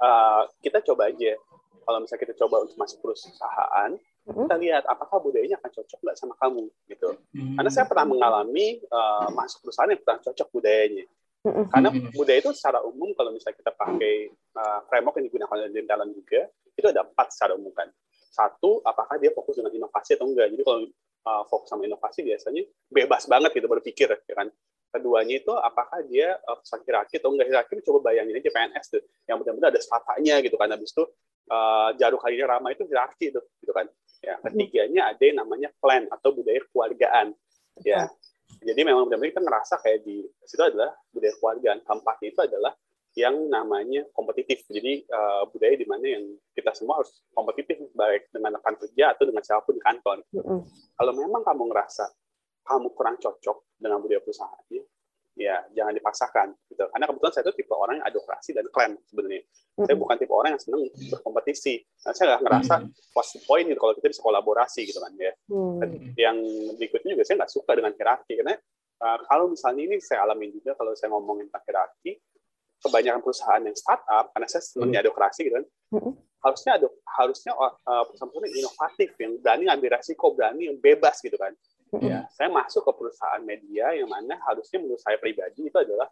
uh, 0.00 0.48
kita 0.64 0.80
coba 0.92 1.12
aja. 1.12 1.36
Kalau 1.80 1.98
misalnya 2.04 2.22
kita 2.28 2.34
coba 2.44 2.56
untuk 2.64 2.76
masuk 2.76 2.98
perusahaan 3.02 3.90
kita 4.30 4.54
lihat 4.62 4.84
apakah 4.86 5.18
budayanya 5.18 5.58
akan 5.58 5.70
cocok 5.80 5.98
nggak 6.06 6.16
sama 6.16 6.34
kamu 6.38 6.68
gitu. 6.86 7.18
Karena 7.34 7.70
saya 7.72 7.84
pernah 7.88 8.06
mengalami 8.06 8.78
uh, 8.88 9.28
masuk 9.32 9.64
perusahaan 9.64 9.90
yang 9.90 10.00
kurang 10.00 10.20
cocok 10.22 10.48
budayanya 10.54 11.04
karena 11.40 11.88
budaya 12.12 12.38
itu 12.44 12.52
secara 12.52 12.84
umum 12.84 13.16
kalau 13.16 13.32
misalnya 13.32 13.56
kita 13.56 13.72
pakai 13.72 14.28
uh, 14.60 14.80
framework 14.92 15.16
yang 15.16 15.26
digunakan 15.32 15.56
oleh 15.56 15.84
dalam 15.88 16.08
juga, 16.12 16.44
itu 16.76 16.86
ada 16.86 17.00
empat 17.08 17.32
secara 17.32 17.56
umum 17.56 17.72
kan. 17.72 17.88
Satu, 18.28 18.84
apakah 18.84 19.16
dia 19.16 19.32
fokus 19.32 19.56
dengan 19.56 19.72
inovasi 19.72 20.20
atau 20.20 20.28
enggak. 20.28 20.52
Jadi 20.52 20.62
kalau 20.62 20.80
uh, 21.24 21.44
fokus 21.48 21.72
sama 21.72 21.88
inovasi 21.88 22.20
biasanya 22.28 22.62
bebas 22.92 23.24
banget 23.24 23.50
gitu 23.56 23.66
berpikir, 23.72 24.12
ya 24.12 24.34
kan. 24.36 24.52
Keduanya 24.90 25.40
itu 25.40 25.52
apakah 25.56 26.04
dia 26.04 26.36
uh, 26.44 26.60
hierarki 26.60 27.16
atau 27.16 27.32
enggak. 27.32 27.48
Hierarki 27.48 27.72
coba 27.88 28.12
bayangin 28.12 28.36
aja 28.36 28.50
PNS 28.52 28.86
tuh, 28.92 29.02
yang 29.24 29.40
benar-benar 29.40 29.72
ada 29.72 29.80
stratanya 29.80 30.44
gitu 30.44 30.60
kan. 30.60 30.68
Habis 30.68 30.92
itu 30.92 31.04
uh, 31.48 31.90
jarum 31.96 32.20
kalinya 32.20 32.60
ramah 32.60 32.70
itu 32.76 32.84
hierarki 32.84 33.32
itu, 33.32 33.40
gitu 33.64 33.72
kan. 33.72 33.88
Ya, 34.20 34.36
ketiganya 34.44 35.16
ada 35.16 35.22
yang 35.24 35.40
namanya 35.40 35.72
plan 35.80 36.04
atau 36.12 36.36
budaya 36.36 36.60
keluargaan. 36.68 37.32
Ya, 37.80 38.12
jadi 38.60 38.80
memang 38.84 39.08
benar-benar 39.08 39.32
kita 39.32 39.42
ngerasa 39.42 39.74
kayak 39.80 40.04
di 40.04 40.26
situ 40.44 40.60
adalah 40.60 40.92
budaya 41.14 41.34
keluarga. 41.40 41.70
Keempatnya 41.80 42.28
itu 42.28 42.40
adalah 42.44 42.72
yang 43.18 43.36
namanya 43.50 44.06
kompetitif. 44.14 44.62
Jadi 44.68 45.02
uh, 45.10 45.48
budaya 45.50 45.74
di 45.74 45.86
mana 45.88 46.06
yang 46.06 46.24
kita 46.54 46.70
semua 46.76 47.02
harus 47.02 47.10
kompetitif 47.32 47.80
baik 47.96 48.28
dengan 48.30 48.60
rekan 48.60 48.76
kerja 48.76 49.16
atau 49.16 49.24
dengan 49.26 49.42
siapa 49.42 49.64
pun 49.64 49.74
di 49.74 49.82
kantor. 49.82 50.16
Mm 50.30 50.42
-hmm. 50.44 50.60
Kalau 50.94 51.12
memang 51.16 51.42
kamu 51.42 51.62
ngerasa 51.72 52.04
kamu 52.68 52.88
kurang 52.94 53.16
cocok 53.18 53.80
dengan 53.80 53.98
budaya 53.98 54.20
perusahaan, 54.22 54.64
ya 55.40 55.56
jangan 55.72 55.96
dipaksakan 55.96 56.48
gitu. 56.68 56.84
Karena 56.84 57.04
kebetulan 57.08 57.32
saya 57.32 57.42
itu 57.48 57.54
tipe 57.64 57.72
orang 57.72 57.94
yang 57.96 58.06
advokasi 58.12 58.50
dan 58.52 58.64
klaim 58.68 58.92
sebenarnya. 59.08 59.40
Mm-hmm. 59.40 59.86
Saya 59.88 59.96
bukan 59.96 60.16
tipe 60.20 60.32
orang 60.36 60.50
yang 60.52 60.62
senang 60.62 60.82
berkompetisi. 61.08 61.74
Nah, 62.04 62.12
saya 62.12 62.24
nggak 62.28 62.42
ngerasa 62.44 62.74
mm-hmm. 62.76 63.12
plus 63.16 63.30
point 63.48 63.66
gitu 63.72 63.80
kalau 63.80 63.94
kita 63.96 64.06
bisa 64.12 64.20
kolaborasi 64.20 64.80
gitu 64.84 64.98
kan 65.00 65.12
ya. 65.16 65.32
Mm-hmm. 65.48 66.12
Yang 66.20 66.36
berikutnya 66.76 67.10
juga 67.16 67.24
saya 67.24 67.36
nggak 67.40 67.52
suka 67.56 67.70
dengan 67.72 67.92
hierarki 67.96 68.32
karena 68.36 68.54
uh, 69.00 69.18
kalau 69.24 69.44
misalnya 69.48 69.82
ini 69.88 69.96
saya 70.04 70.20
alami 70.28 70.46
juga 70.52 70.76
kalau 70.76 70.92
saya 70.92 71.08
ngomongin 71.08 71.48
tentang 71.48 71.64
hierarki, 71.64 72.12
kebanyakan 72.84 73.20
perusahaan 73.24 73.62
yang 73.64 73.76
startup 73.76 74.24
karena 74.36 74.46
saya 74.52 74.62
senang 74.62 74.92
mm-hmm. 74.92 75.02
advokasi 75.08 75.40
gitu 75.48 75.54
kan. 75.56 75.66
Mm-hmm. 75.96 76.12
Harusnya 76.40 76.72
ada 76.76 76.88
harusnya 77.20 77.52
uh, 77.56 77.72
perusahaan-perusahaan 78.08 78.48
yang 78.52 78.58
inovatif 78.64 79.08
yang 79.16 79.32
berani 79.40 79.62
ngambil 79.72 79.88
resiko, 79.96 80.26
berani 80.36 80.62
yang 80.68 80.76
bebas 80.76 81.16
gitu 81.24 81.40
kan 81.40 81.56
Ya, 81.98 82.22
saya 82.30 82.46
masuk 82.54 82.86
ke 82.86 82.92
perusahaan 83.02 83.42
media 83.42 83.90
yang 83.98 84.06
mana 84.06 84.38
harusnya 84.46 84.78
menurut 84.78 85.02
saya 85.02 85.18
pribadi 85.18 85.66
itu 85.66 85.74
adalah 85.74 86.06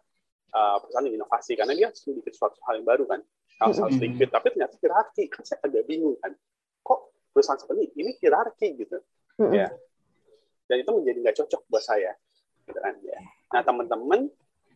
uh, 0.51 0.75
perusahaan 0.83 1.07
yang 1.07 1.23
inovasi. 1.23 1.55
Karena 1.55 1.71
dia 1.71 1.87
harus 1.87 2.03
bikin 2.03 2.35
suatu 2.35 2.59
hal 2.67 2.83
yang 2.83 2.87
baru 2.87 3.07
kan, 3.07 3.23
harus 3.63 3.79
harus 3.79 3.95
sedikit. 3.95 4.27
Tapi 4.27 4.51
ternyata 4.51 4.75
hierarki. 4.75 5.31
Kan 5.31 5.47
saya 5.47 5.63
agak 5.63 5.87
bingung 5.87 6.19
kan, 6.19 6.35
kok 6.83 7.15
perusahaan 7.31 7.55
seperti 7.55 7.95
ini 7.95 8.11
hierarki 8.19 8.75
gitu, 8.75 8.99
ya. 9.55 9.71
Dan 10.67 10.83
itu 10.83 10.91
menjadi 10.91 11.17
nggak 11.23 11.35
cocok 11.47 11.61
buat 11.71 11.83
saya, 11.87 12.11
gitu 12.67 12.79
kan 12.83 12.99
ya. 12.99 13.17
Nah 13.55 13.61
teman-teman 13.63 14.19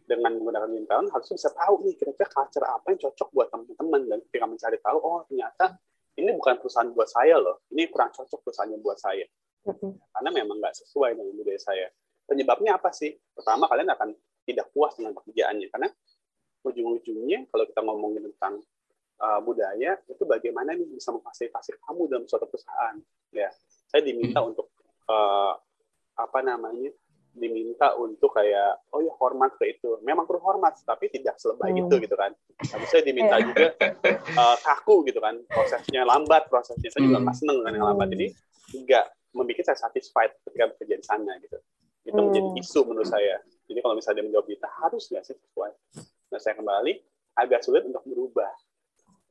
dengan 0.08 0.32
menggunakan 0.40 0.72
mental 0.72 1.04
harus 1.12 1.28
bisa 1.36 1.52
tahu 1.52 1.84
nih 1.84 2.00
kira-kira 2.00 2.32
culture 2.32 2.64
apa 2.64 2.96
yang 2.96 3.00
cocok 3.12 3.28
buat 3.36 3.52
teman-teman. 3.52 4.02
Dan 4.08 4.18
ketika 4.32 4.46
mencari 4.48 4.80
tahu 4.80 4.98
oh 5.04 5.28
ternyata 5.28 5.76
ini 6.16 6.32
bukan 6.32 6.64
perusahaan 6.64 6.88
buat 6.96 7.12
saya 7.12 7.36
loh. 7.44 7.60
Ini 7.76 7.92
kurang 7.92 8.16
cocok 8.16 8.40
perusahaannya 8.40 8.80
buat 8.80 8.96
saya 8.96 9.28
karena 9.64 10.30
memang 10.30 10.60
nggak 10.60 10.76
sesuai 10.84 11.16
dengan 11.16 11.34
budaya 11.40 11.62
saya. 11.62 11.88
Penyebabnya 12.28 12.80
apa 12.80 12.92
sih? 12.92 13.12
Pertama, 13.36 13.68
kalian 13.68 13.92
akan 13.96 14.10
tidak 14.44 14.72
puas 14.76 14.96
dengan 14.96 15.16
pekerjaannya. 15.16 15.68
Karena 15.72 15.90
ujung-ujungnya, 16.64 17.48
kalau 17.52 17.66
kita 17.68 17.82
ngomongin 17.84 18.24
tentang 18.32 18.64
uh, 19.20 19.40
budaya, 19.44 20.00
itu 20.08 20.24
bagaimana 20.24 20.76
nih 20.76 20.88
bisa 20.88 21.12
memfasilitasi 21.12 21.80
kamu 21.84 22.08
dalam 22.12 22.26
suatu 22.28 22.48
perusahaan. 22.48 22.96
Ya, 23.32 23.52
saya 23.92 24.04
diminta 24.04 24.40
hmm. 24.44 24.50
untuk 24.52 24.68
uh, 25.08 25.56
apa 26.20 26.40
namanya? 26.44 26.92
diminta 27.34 27.98
untuk 27.98 28.30
kayak 28.30 28.94
oh 28.94 29.02
ya 29.02 29.10
hormat 29.18 29.58
ke 29.58 29.74
itu 29.74 29.98
memang 30.06 30.30
perlu 30.30 30.38
hormat 30.38 30.78
tapi 30.86 31.10
tidak 31.10 31.42
selebay 31.42 31.74
hmm. 31.74 31.90
itu 31.90 32.06
gitu 32.06 32.14
kan 32.14 32.30
tapi 32.62 32.86
saya 32.86 33.02
diminta 33.02 33.42
iya. 33.42 33.46
juga 33.50 33.68
uh, 34.38 34.58
kaku 34.62 35.02
gitu 35.10 35.18
kan 35.18 35.42
prosesnya 35.50 36.06
lambat 36.06 36.46
prosesnya 36.46 36.94
saya 36.94 37.10
juga 37.10 37.26
nggak 37.26 37.34
seneng 37.34 37.58
dengan 37.66 37.74
yang 37.74 37.88
lambat 37.90 38.08
jadi 38.14 38.28
nggak 38.86 39.06
membuat 39.34 39.66
saya 39.66 39.78
satisfied 39.78 40.32
ketika 40.46 40.72
bekerja 40.74 40.96
di 41.02 41.06
sana 41.06 41.34
gitu. 41.42 41.58
Itu 42.06 42.16
hmm. 42.16 42.26
menjadi 42.30 42.50
isu 42.62 42.80
menurut 42.86 43.10
saya. 43.10 43.42
Jadi 43.68 43.80
kalau 43.82 43.96
misalnya 43.98 44.22
dia 44.22 44.26
menjawab 44.30 44.48
kita 44.48 44.68
harus 44.80 45.04
nggak 45.10 45.24
sih 45.26 45.36
sesuai. 45.36 45.72
Nah 46.30 46.40
saya 46.40 46.54
kembali 46.60 46.94
agak 47.34 47.60
sulit 47.66 47.84
untuk 47.88 48.04
berubah. 48.06 48.52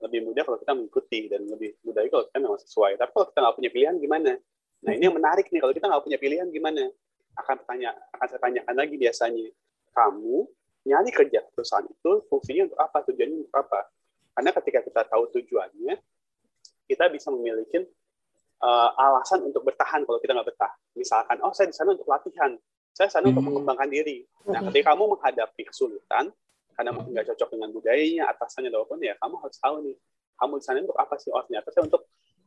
Lebih 0.03 0.20
mudah 0.26 0.42
kalau 0.42 0.59
kita 0.59 0.72
mengikuti 0.74 1.30
dan 1.30 1.46
lebih 1.46 1.78
mudah 1.86 2.03
kalau 2.11 2.24
kita 2.26 2.38
memang 2.42 2.61
sesuai. 2.61 2.92
Tapi 2.98 3.11
kalau 3.14 3.26
kita 3.30 3.38
nggak 3.38 3.57
punya 3.57 3.70
pilihan 3.70 3.94
gimana? 4.03 4.32
Nah 4.82 4.92
ini 4.98 5.03
yang 5.07 5.16
menarik 5.16 5.46
nih 5.46 5.61
kalau 5.62 5.72
kita 5.72 5.86
nggak 5.86 6.03
punya 6.03 6.18
pilihan 6.18 6.46
gimana? 6.50 6.82
Akan 7.38 7.57
tanya, 7.64 7.94
akan 8.18 8.26
saya 8.26 8.40
tanyakan 8.42 8.74
lagi 8.74 8.94
biasanya. 8.98 9.46
Kamu 9.92 10.36
nyari 10.82 11.11
kerja 11.14 11.46
perusahaan 11.55 11.86
itu 11.86 12.12
fungsinya 12.26 12.72
untuk 12.72 12.78
apa? 12.82 12.98
Tujuannya 13.07 13.36
untuk 13.46 13.55
apa? 13.55 13.80
Karena 14.32 14.50
ketika 14.57 14.80
kita 14.82 15.03
tahu 15.07 15.24
tujuannya, 15.38 15.94
kita 16.88 17.05
bisa 17.12 17.28
memiliki 17.30 17.84
uh, 18.62 18.90
alasan 18.96 19.42
untuk 19.42 19.66
bertahan 19.66 20.06
kalau 20.06 20.18
kita 20.22 20.32
nggak 20.32 20.48
betah. 20.54 20.72
Misalkan, 20.94 21.36
oh 21.42 21.52
saya 21.52 21.68
di 21.68 21.76
sana 21.76 21.92
untuk 21.92 22.08
latihan, 22.08 22.54
saya 22.94 23.10
di 23.10 23.14
sana 23.14 23.24
hmm. 23.28 23.32
untuk 23.34 23.44
mengembangkan 23.50 23.88
diri. 23.90 24.24
Nah, 24.48 24.62
hmm. 24.62 24.70
ketika 24.70 24.94
kamu 24.94 25.04
menghadapi 25.18 25.62
kesulitan, 25.66 26.30
karena 26.72 26.90
mungkin 26.94 27.10
nggak 27.12 27.26
cocok 27.34 27.48
dengan 27.52 27.68
budayanya, 27.74 28.22
atasannya, 28.32 28.70
ataupun 28.72 28.98
ya 29.02 29.14
kamu 29.20 29.34
harus 29.42 29.58
tahu 29.60 29.74
nih, 29.84 29.96
kamu 30.38 30.52
di 30.58 30.64
sana 30.64 30.78
untuk 30.80 30.98
apa 30.98 31.14
sih? 31.18 31.30
Oh, 31.34 31.42
ternyata 31.44 31.68
saya 31.74 31.84
untuk 31.84 32.02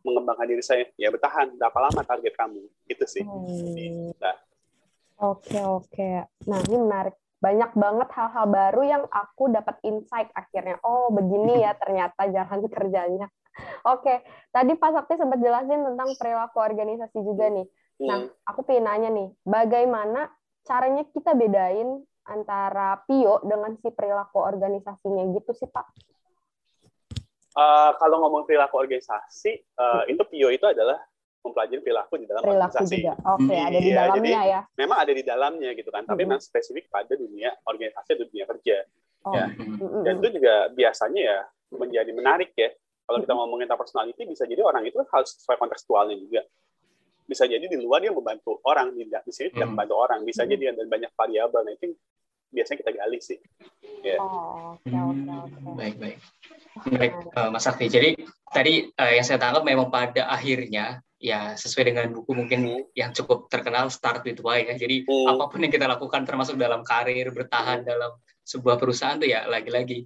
mengembangkan 0.05 0.45
diri 0.47 0.63
saya. 0.63 0.84
Ya 0.95 1.09
bertahan, 1.09 1.57
berapa 1.57 1.78
lama 1.89 2.01
target 2.05 2.34
kamu? 2.38 2.61
Itu 2.88 3.05
sih. 3.05 3.24
Hmm. 3.26 4.13
Nah. 4.18 4.38
Oke, 5.16 5.59
oke. 5.63 6.09
Nah, 6.45 6.59
ini 6.68 6.76
menarik. 6.76 7.16
Banyak 7.39 7.71
banget 7.77 8.09
hal-hal 8.15 8.45
baru 8.47 8.81
yang 8.83 9.03
aku 9.11 9.51
dapat 9.51 9.77
insight 9.83 10.31
akhirnya. 10.33 10.79
Oh, 10.81 11.11
begini 11.11 11.61
ya 11.61 11.75
ternyata 11.81 12.27
jalan 12.29 12.67
kerjanya. 12.67 13.27
Oke, 13.88 14.19
tadi 14.51 14.75
Pak 14.75 14.91
Sakti 14.91 15.15
sempat 15.15 15.39
jelasin 15.39 15.79
tentang 15.88 16.11
perilaku 16.19 16.59
organisasi 16.59 17.23
juga 17.23 17.47
nih. 17.47 17.67
Nah, 18.03 18.27
hmm. 18.27 18.43
aku 18.43 18.67
pengen 18.67 18.83
nanya 18.91 19.09
nih, 19.15 19.29
bagaimana 19.47 20.27
caranya 20.67 21.07
kita 21.15 21.31
bedain 21.31 22.03
antara 22.27 22.99
Pio 23.07 23.39
dengan 23.47 23.79
si 23.79 23.88
perilaku 23.93 24.43
organisasinya 24.43 25.23
gitu 25.31 25.55
sih 25.55 25.69
Pak? 25.71 25.88
Uh, 27.55 27.95
kalau 27.95 28.19
ngomong 28.27 28.43
perilaku 28.43 28.75
organisasi, 28.75 29.63
uh, 29.79 30.03
itu 30.11 30.19
Pio 30.27 30.51
itu 30.51 30.67
adalah 30.67 30.99
mempelajari 31.46 31.82
perilaku 31.86 32.14
di 32.18 32.26
dalam 32.26 32.41
perilaku 32.41 32.82
organisasi. 32.82 32.96
Juga. 33.06 33.14
Oke, 33.22 33.46
okay, 33.46 33.60
ada 33.62 33.78
di 33.78 33.89
ya, 33.89 33.96
dalamnya 34.02 34.26
jadi, 34.26 34.50
ya. 34.50 34.62
Memang 34.82 34.98
ada 34.98 35.14
di 35.14 35.24
dalamnya 35.24 35.70
gitu 35.78 35.89
kan, 35.93 36.04
tapi 36.04 36.22
hmm. 36.26 36.30
memang 36.34 36.39
spesifik 36.41 36.89
pada 36.89 37.14
dunia 37.14 37.50
organisasi 37.70 38.10
atau 38.18 38.26
dunia 38.26 38.46
kerja. 38.50 38.78
Oh. 39.26 39.34
Ya. 39.38 39.46
Hmm. 39.54 40.04
Dan 40.04 40.14
itu 40.26 40.30
juga 40.41 40.54
biasanya 40.74 41.22
ya 41.22 41.39
menjadi 41.76 42.12
menarik 42.14 42.52
ya 42.58 42.74
kalau 43.06 43.22
kita 43.22 43.34
ngomongin 43.38 43.70
tentang 43.70 43.82
personality, 43.86 44.22
bisa 44.26 44.43
jadi 44.50 44.62
orang 44.66 44.82
itu 44.89 44.98
harus 44.98 45.30
sesuai 45.38 45.62
kontekstualnya 45.62 46.18
juga. 46.18 46.41
Bisa 47.26 47.46
jadi 47.46 47.66
di 47.66 47.78
luar 47.78 48.02
dia 48.02 48.10
membantu 48.10 48.58
orang, 48.66 48.93
tidak 48.98 49.22
di 49.26 49.34
sini 49.34 49.48
tidak 49.54 49.70
hmm. 49.70 49.72
membantu 49.78 49.96
orang. 50.02 50.20
Bisa 50.26 50.41
hmm. 50.41 50.50
jadi 50.50 50.64
ada 50.74 50.82
banyak 50.89 51.12
variabel. 51.14 51.62
Nah, 51.62 51.74
itu 51.78 51.86
biasanya 52.56 52.80
kita 52.88 52.91
gali 52.95 53.20
sih. 53.20 53.39
Yeah. 54.06 54.22
Oh, 54.24 54.80
oke, 54.80 54.88
oke, 54.88 55.34
oke. 55.51 55.70
Baik, 55.76 55.95
baik. 55.99 56.18
Baik, 56.95 57.14
uh, 57.36 57.49
Mas 57.51 57.68
Sakti. 57.68 57.91
Jadi 57.91 58.16
tadi 58.49 58.88
uh, 58.95 59.12
yang 59.12 59.26
saya 59.28 59.41
tangkap 59.41 59.68
memang 59.68 59.91
pada 59.91 60.32
akhirnya 60.32 61.03
ya 61.20 61.58
sesuai 61.58 61.91
dengan 61.91 62.06
buku 62.14 62.32
mungkin 62.32 62.60
hmm. 62.64 62.95
yang 62.95 63.12
cukup 63.12 63.51
terkenal 63.51 63.91
Start 63.91 64.24
with 64.24 64.39
Why 64.39 64.64
ya. 64.64 64.80
Jadi 64.80 65.03
hmm. 65.03 65.36
apa 65.36 65.51
pun 65.51 65.60
yang 65.60 65.74
kita 65.74 65.89
lakukan 65.89 66.24
termasuk 66.24 66.56
dalam 66.56 66.86
karir, 66.88 67.28
bertahan 67.36 67.84
hmm. 67.84 67.89
dalam 67.89 68.12
sebuah 68.45 68.78
perusahaan 68.78 69.18
tuh 69.18 69.28
ya 69.28 69.49
lagi-lagi 69.49 70.06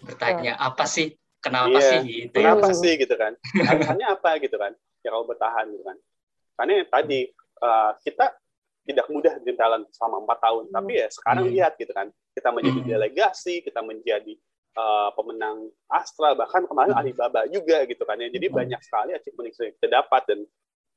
bertanya 0.00 0.56
apa 0.56 0.88
sih 0.88 1.12
kenapa 1.38 1.76
iya, 1.76 1.90
sih 1.92 1.98
gitu 2.08 2.36
kenapa 2.40 2.68
ya. 2.72 2.76
sih 2.80 2.92
gitu 2.96 3.14
kan 3.14 3.32
alasannya 3.70 4.06
apa 4.08 4.30
gitu 4.40 4.56
kan 4.56 4.72
ya 5.04 5.08
kalau 5.12 5.28
bertahan 5.28 5.64
gitu 5.68 5.84
kan 5.84 5.96
karena 6.56 6.74
tadi 6.88 7.20
uh, 7.60 7.92
kita 8.00 8.32
tidak 8.84 9.06
mudah 9.08 9.34
di 9.40 9.52
talent 9.56 9.88
selama 9.92 10.24
empat 10.24 10.38
tahun 10.44 10.64
hmm. 10.68 10.74
tapi 10.76 10.92
ya 11.00 11.08
sekarang 11.08 11.44
hmm. 11.48 11.54
lihat 11.56 11.72
gitu 11.80 11.92
kan 11.92 12.06
kita 12.36 12.48
menjadi 12.52 12.80
hmm. 12.80 12.90
delegasi 12.92 13.54
kita 13.64 13.80
menjadi 13.80 14.32
uh, 14.76 15.10
pemenang 15.16 15.68
Astra 15.88 16.36
bahkan 16.36 16.62
kemarin 16.68 16.92
hmm. 16.92 17.00
Alibaba 17.00 17.40
juga 17.48 17.82
gitu 17.88 18.04
kan 18.04 18.16
ya 18.20 18.28
jadi 18.28 18.46
hmm. 18.48 18.54
banyak 18.54 18.80
sekali 18.84 19.10
achievement 19.16 19.50
yang 19.50 19.74
kita 19.80 19.88
dapat 19.88 20.22
dan 20.28 20.38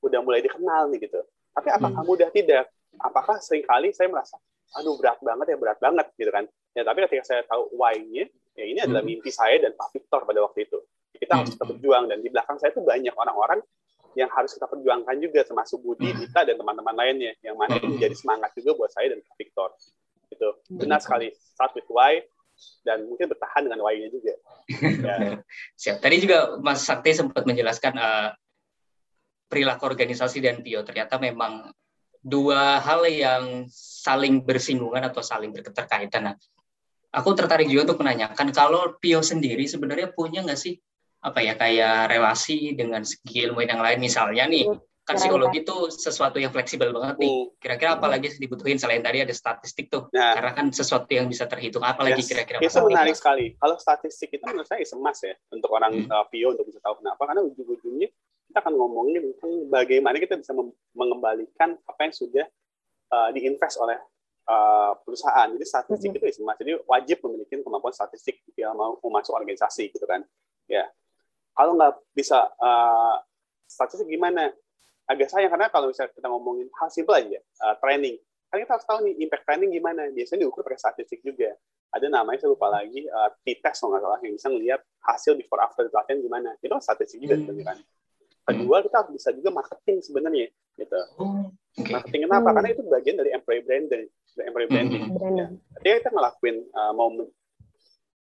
udah 0.04 0.20
mulai 0.22 0.40
dikenal 0.44 0.92
nih 0.92 1.08
gitu 1.08 1.20
tapi 1.56 1.68
apakah 1.74 2.02
hmm. 2.04 2.10
mudah 2.12 2.30
tidak 2.30 2.70
apakah 3.02 3.40
sering 3.40 3.66
kali 3.66 3.90
saya 3.96 4.12
merasa 4.12 4.38
aduh 4.76 5.00
berat 5.00 5.18
banget 5.24 5.56
ya 5.56 5.58
berat 5.58 5.80
banget 5.80 6.08
gitu 6.20 6.30
kan 6.30 6.44
ya 6.76 6.84
tapi 6.84 7.08
ketika 7.08 7.24
saya 7.24 7.42
tahu 7.48 7.72
why-nya 7.74 8.28
Ya, 8.58 8.66
ini 8.66 8.80
adalah 8.82 9.06
hmm. 9.06 9.22
mimpi 9.22 9.30
saya 9.30 9.62
dan 9.62 9.78
Pak 9.78 9.94
Victor 9.94 10.26
pada 10.26 10.42
waktu 10.42 10.66
itu. 10.66 10.82
Kita 11.14 11.34
harus 11.38 11.54
tetap 11.54 11.70
berjuang 11.70 12.10
dan 12.10 12.26
di 12.26 12.30
belakang 12.34 12.58
saya 12.58 12.74
itu 12.74 12.82
banyak 12.82 13.14
orang-orang 13.14 13.62
yang 14.14 14.30
harus 14.32 14.56
kita 14.56 14.70
perjuangkan 14.70 15.16
juga 15.20 15.44
termasuk 15.44 15.82
Budi, 15.84 16.14
hmm. 16.14 16.18
Dita 16.24 16.42
dan 16.48 16.56
teman-teman 16.56 16.96
lainnya 16.96 17.34
yang 17.44 17.58
mana 17.60 17.78
ini 17.82 17.98
menjadi 18.00 18.16
semangat 18.16 18.54
juga 18.56 18.78
buat 18.78 18.92
saya 18.94 19.14
dan 19.14 19.20
Victor. 19.36 19.74
Itu 20.32 20.48
benar 20.72 21.02
sekali. 21.04 21.34
Start 21.34 21.76
with 21.76 21.90
why 21.92 22.22
dan 22.82 23.06
mungkin 23.06 23.30
bertahan 23.30 23.70
dengan 23.70 23.80
why-nya 23.86 24.10
juga. 24.10 24.34
Ya. 24.82 25.42
Siap. 25.82 26.02
Tadi 26.02 26.16
juga 26.22 26.58
Mas 26.62 26.82
Sakti 26.84 27.14
sempat 27.14 27.46
menjelaskan 27.46 27.94
uh, 27.98 28.30
perilaku 29.48 29.88
organisasi 29.88 30.44
dan 30.44 30.60
Pio 30.66 30.84
ternyata 30.84 31.22
memang 31.22 31.72
dua 32.20 32.84
hal 32.84 33.08
yang 33.08 33.70
saling 33.72 34.44
bersinggungan 34.44 35.06
atau 35.08 35.24
saling 35.24 35.54
berketerkaitan. 35.54 36.34
Nah, 36.34 36.36
aku 37.14 37.32
tertarik 37.38 37.70
juga 37.72 37.94
untuk 37.94 38.04
menanyakan 38.04 38.52
kalau 38.52 38.98
Pio 39.00 39.24
sendiri 39.24 39.64
sebenarnya 39.64 40.12
punya 40.12 40.44
nggak 40.44 40.60
sih 40.60 40.76
apa 41.28 41.40
ya 41.44 41.54
kayak 41.60 42.08
relasi 42.08 42.72
dengan 42.74 43.04
segi 43.04 43.44
ilmu 43.44 43.60
yang 43.68 43.84
lain. 43.84 44.00
Misalnya 44.00 44.48
nih 44.48 44.64
iya, 44.64 44.80
kan 45.08 45.16
psikologi 45.16 45.64
itu 45.64 45.78
sesuatu 45.88 46.36
yang 46.36 46.52
fleksibel 46.52 46.92
banget 46.92 47.16
nih. 47.20 47.32
Hmm. 47.32 47.48
kira-kira 47.64 47.96
apa 47.96 48.08
lagi 48.12 48.28
dibutuhin 48.36 48.76
selain 48.76 49.00
tadi 49.00 49.24
ada 49.24 49.32
statistik 49.32 49.88
tuh? 49.88 50.12
Nah, 50.12 50.36
karena 50.36 50.52
kan 50.52 50.68
sesuatu 50.72 51.08
yang 51.08 51.32
bisa 51.32 51.48
terhitung 51.48 51.84
apa 51.84 52.04
lagi 52.04 52.24
kira-kira 52.24 52.60
itu 52.60 52.80
menarik 52.84 53.16
sekali. 53.16 53.56
Kalau 53.56 53.76
statistik 53.80 54.36
itu 54.36 54.44
menurut 54.44 54.68
saya 54.68 54.84
semas 54.84 55.20
ya 55.24 55.36
untuk 55.52 55.72
orang 55.72 56.08
hmm. 56.08 56.12
uh, 56.12 56.26
Pio 56.28 56.52
untuk 56.52 56.68
bisa 56.68 56.84
tahu 56.84 57.00
kenapa. 57.00 57.24
Karena 57.24 57.42
ujung-ujungnya 57.48 58.10
kita 58.48 58.60
akan 58.64 58.74
ngomongin 58.76 59.22
tentang 59.32 59.52
bagaimana 59.72 60.16
kita 60.20 60.36
bisa 60.40 60.52
mengembalikan 60.96 61.76
apa 61.88 62.00
yang 62.04 62.14
sudah 62.16 62.46
uh, 63.12 63.30
diinvest 63.32 63.80
oleh 63.80 63.96
uh, 64.48 64.92
perusahaan. 65.04 65.48
Jadi 65.56 65.66
statistik 65.68 66.10
mm 66.16 66.20
-hmm. 66.20 66.32
itu 66.32 66.44
mas, 66.44 66.58
jadi 66.60 66.74
wajib 66.84 67.18
memiliki 67.24 67.60
kemampuan 67.64 67.96
statistik 67.96 68.44
jika 68.56 68.76
mau, 68.76 69.00
mau 69.00 69.12
masuk 69.20 69.36
organisasi 69.36 69.92
gitu 69.92 70.04
kan. 70.04 70.24
Ya, 70.68 70.84
kalau 71.58 71.74
nggak 71.74 71.94
bisa 72.14 72.46
uh, 72.62 73.18
statistik 73.66 74.06
gimana? 74.06 74.54
Agak 75.10 75.34
sayang 75.34 75.50
karena 75.50 75.74
kalau 75.74 75.90
misalnya 75.90 76.14
kita 76.14 76.28
ngomongin 76.30 76.70
hal 76.78 76.88
simpel 76.94 77.18
aja, 77.18 77.42
uh, 77.66 77.76
training. 77.82 78.22
Kan 78.54 78.62
kita 78.62 78.78
harus 78.78 78.86
tahu 78.86 79.00
nih 79.10 79.14
impact 79.26 79.44
training 79.50 79.74
gimana. 79.74 80.06
Biasanya 80.14 80.46
diukur 80.46 80.62
pakai 80.62 80.78
statistik 80.78 81.26
juga. 81.26 81.58
Ada 81.90 82.12
namanya 82.12 82.46
saya 82.46 82.54
lupa 82.54 82.68
lagi 82.70 83.08
uh, 83.10 83.32
t-test 83.42 83.82
kalau 83.82 83.98
nggak 83.98 84.04
salah 84.06 84.20
yang 84.22 84.34
bisa 84.38 84.48
melihat 84.54 84.82
hasil 85.02 85.34
before 85.34 85.64
after 85.66 85.90
latihan 85.90 86.22
gimana. 86.22 86.54
Itu 86.62 86.78
statistik 86.78 87.18
juga 87.26 87.42
hmm. 87.42 87.66
kan. 87.66 87.78
Kedua 88.48 88.80
kita 88.86 89.10
bisa 89.12 89.34
juga 89.34 89.50
marketing 89.52 90.00
sebenarnya 90.00 90.48
gitu. 90.78 91.00
Oh, 91.20 91.52
okay. 91.76 91.92
Marketing 91.92 92.22
kenapa? 92.30 92.48
Hmm. 92.48 92.56
Karena 92.62 92.70
itu 92.72 92.82
bagian 92.86 93.16
dari 93.20 93.32
employee 93.36 93.66
branding 93.66 94.08
employee 94.46 94.70
branding. 94.70 95.02
Mm-hmm. 95.10 95.40
Ya. 95.40 95.48
Jadi 95.82 95.88
kita 96.04 96.10
ngelakuin 96.14 96.58
uh, 96.76 96.92
mau 96.94 97.10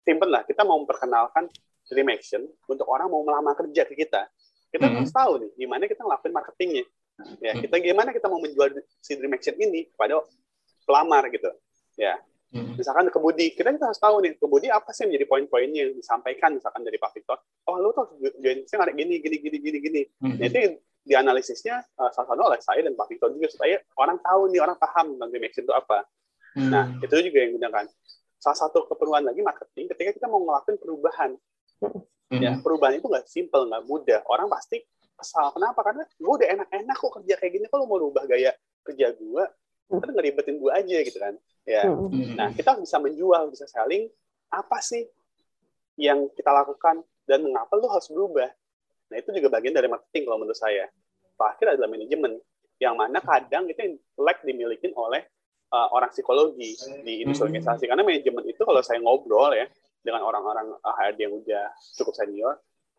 simpen 0.01 0.29
lah, 0.31 0.41
kita 0.47 0.63
mau 0.63 0.79
memperkenalkan 0.81 1.51
Dream 1.87 2.09
Action 2.11 2.43
untuk 2.67 2.87
orang 2.87 3.07
mau 3.07 3.23
melamar 3.23 3.55
kerja 3.55 3.87
ke 3.87 3.95
kita. 3.95 4.27
Kita 4.67 4.83
mm-hmm. 4.83 4.97
harus 4.99 5.11
tahu 5.11 5.31
nih 5.41 5.51
gimana 5.55 5.83
kita 5.87 6.01
ngelakuin 6.03 6.33
marketingnya. 6.35 6.85
Ya, 7.41 7.55
mm-hmm. 7.57 7.61
kita 7.65 7.75
gimana 7.81 8.09
kita 8.13 8.27
mau 8.29 8.39
menjual 8.43 8.69
si 9.01 9.17
Dream 9.17 9.33
Action 9.33 9.55
ini 9.57 9.89
kepada 9.89 10.21
pelamar 10.83 11.23
gitu. 11.31 11.49
Ya. 11.95 12.19
Mm-hmm. 12.47 12.79
Misalkan 12.79 13.05
kebudi, 13.11 13.51
kita, 13.55 13.75
kita 13.75 13.91
harus 13.91 13.99
tahu 13.99 14.23
nih 14.23 14.39
kebudi 14.39 14.67
apa 14.71 14.91
sih 14.95 15.03
yang 15.03 15.15
menjadi 15.15 15.25
poin-poinnya 15.27 15.79
yang 15.83 15.91
disampaikan 15.99 16.55
misalkan 16.55 16.81
dari 16.83 16.95
Pak 16.95 17.11
Victor. 17.15 17.37
Oh, 17.67 17.75
lu 17.79 17.91
tuh 17.91 18.07
join 18.39 18.63
saya 18.67 18.87
gini 18.91 19.19
gini 19.19 19.37
gini 19.39 19.57
gini 19.59 19.77
gini. 19.83 20.01
Mm-hmm. 20.23 20.39
Jadi 20.39 20.61
dianalisisnya 21.07 21.75
uh, 22.03 22.11
salah 22.11 22.27
satu 22.35 22.41
oleh 22.43 22.59
saya 22.59 22.83
dan 22.83 22.93
Pak 22.93 23.07
Victor 23.07 23.31
juga 23.31 23.47
supaya 23.47 23.79
orang 23.95 24.19
tahu 24.19 24.51
nih 24.51 24.59
orang 24.59 24.75
paham 24.75 25.15
tentang 25.15 25.29
game 25.31 25.47
action 25.47 25.63
itu 25.63 25.73
apa. 25.73 25.97
Hmm. 26.53 26.69
Nah 26.69 26.85
itu 26.99 27.15
juga 27.23 27.39
yang 27.39 27.51
gunakan. 27.55 27.85
Salah 28.37 28.57
satu 28.59 28.85
keperluan 28.91 29.23
lagi 29.23 29.39
marketing 29.41 29.87
ketika 29.95 30.11
kita 30.19 30.27
mau 30.27 30.43
ngelakuin 30.43 30.77
perubahan. 30.77 31.31
Hmm. 31.81 32.41
Ya 32.43 32.59
perubahan 32.59 32.99
itu 32.99 33.07
nggak 33.07 33.27
simple 33.29 33.71
nggak 33.71 33.83
mudah. 33.87 34.19
Orang 34.27 34.51
pasti 34.51 34.83
kesal. 35.15 35.55
Kenapa? 35.55 35.79
Karena 35.81 36.03
gue 36.05 36.33
udah 36.43 36.47
enak-enak 36.59 36.95
kok 36.99 37.11
kerja 37.21 37.33
kayak 37.39 37.51
gini. 37.55 37.65
Kalau 37.71 37.85
mau 37.87 37.97
rubah 37.97 38.27
gaya 38.27 38.51
kerja 38.83 39.15
gue, 39.15 39.43
kan 39.87 40.09
ngeribetin 40.11 40.59
gue 40.59 40.71
aja 40.71 40.97
gitu 41.03 41.17
kan. 41.17 41.33
Ya. 41.63 41.87
Hmm. 41.87 42.35
Nah 42.35 42.51
kita 42.51 42.75
bisa 42.77 42.99
menjual, 42.99 43.49
bisa 43.51 43.65
selling. 43.67 44.11
Apa 44.51 44.79
sih 44.79 45.07
yang 45.99 46.29
kita 46.35 46.51
lakukan 46.51 47.03
dan 47.27 47.43
mengapa 47.43 47.75
lu 47.75 47.87
harus 47.91 48.07
berubah? 48.07 48.47
Nah, 49.07 49.15
itu 49.15 49.31
juga 49.39 49.47
bagian 49.47 49.71
dari 49.71 49.87
marketing 49.87 50.23
kalau 50.27 50.39
menurut 50.39 50.59
saya. 50.59 50.87
Terakhir 51.39 51.79
adalah 51.79 51.89
manajemen, 51.91 52.43
yang 52.77 52.95
mana 52.99 53.23
kadang 53.23 53.71
itu 53.71 53.95
like 54.19 54.43
dimiliki 54.43 54.91
oleh 54.91 55.23
uh, 55.71 55.87
orang 55.95 56.11
psikologi 56.11 56.75
di 57.03 57.23
industri 57.23 57.47
hmm. 57.47 57.55
organisasi. 57.55 57.83
Karena 57.87 58.03
manajemen 58.03 58.43
itu 58.47 58.61
kalau 58.63 58.81
saya 58.83 58.99
ngobrol 58.99 59.55
ya 59.55 59.67
dengan 60.01 60.23
orang-orang 60.23 60.77
HRD 60.81 61.19
yang 61.27 61.35
udah 61.37 61.65
cukup 61.97 62.13
senior, 62.15 62.53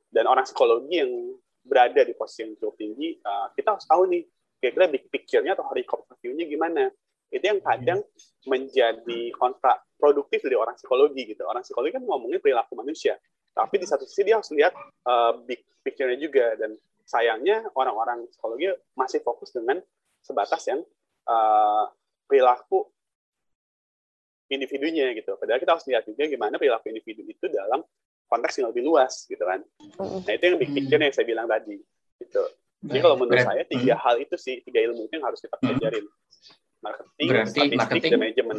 dan 0.09 0.24
orang 0.24 0.44
psikologi 0.44 1.05
yang 1.05 1.12
berada 1.61 2.01
di 2.01 2.16
posisi 2.16 2.49
yang 2.49 2.57
cukup 2.57 2.76
tinggi, 2.80 3.20
uh, 3.20 3.53
kita 3.53 3.76
harus 3.76 3.84
tahu 3.84 4.09
nih, 4.09 4.22
kira-kira 4.59 4.86
big 4.88 5.05
picture-nya 5.12 5.53
atau 5.53 5.68
helicopter 5.68 6.16
view-nya 6.24 6.49
gimana. 6.49 6.88
Itu 7.28 7.44
yang 7.44 7.61
kadang 7.61 8.01
menjadi 8.49 9.20
kontra 9.36 9.76
produktif 10.01 10.40
dari 10.40 10.57
orang 10.57 10.80
psikologi 10.80 11.28
gitu. 11.28 11.44
Orang 11.44 11.61
psikologi 11.61 11.92
kan 12.01 12.05
ngomongin 12.09 12.40
perilaku 12.40 12.72
manusia. 12.72 13.20
Tapi 13.53 13.74
di 13.76 13.84
satu 13.84 14.09
sisi 14.09 14.24
dia 14.24 14.40
harus 14.40 14.49
lihat 14.55 14.72
uh, 15.05 15.36
big 15.44 15.61
picture-nya 15.84 16.16
juga 16.16 16.57
dan 16.57 16.72
sayangnya 17.05 17.68
orang-orang 17.76 18.24
psikologi 18.32 18.72
masih 18.96 19.20
fokus 19.20 19.53
dengan 19.53 19.76
sebatas 20.24 20.64
yang 20.68 20.80
uh, 21.28 21.84
perilaku 22.24 22.88
individunya 24.49 25.12
gitu. 25.12 25.36
Padahal 25.36 25.61
kita 25.61 25.72
harus 25.76 25.86
lihat 25.86 26.05
juga 26.09 26.24
gimana 26.26 26.57
perilaku 26.57 26.88
individu 26.88 27.24
itu 27.24 27.46
dalam 27.53 27.84
konteks 28.28 28.61
yang 28.61 28.68
lebih 28.72 28.82
luas 28.84 29.24
gitu 29.28 29.40
kan. 29.40 29.61
Nah 30.01 30.32
itu 30.32 30.44
yang 30.44 30.57
big 30.61 30.72
picture 30.72 31.01
yang 31.01 31.14
saya 31.14 31.26
bilang 31.28 31.46
tadi. 31.49 31.80
Gitu. 32.20 32.42
Jadi 32.78 32.99
kalau 33.03 33.16
menurut 33.18 33.42
saya 33.42 33.62
tiga 33.66 33.94
hal 33.99 34.16
itu 34.22 34.34
sih 34.38 34.62
tiga 34.62 34.78
ilmu 34.84 35.11
itu 35.11 35.18
yang 35.18 35.26
harus 35.26 35.40
kita 35.42 35.57
pelajarin. 35.59 36.05
Marketing, 36.78 37.26
Berarti 37.26 37.51
statistik, 37.51 37.78
marketing. 37.78 38.11
dan 38.14 38.20
manajemen. 38.22 38.59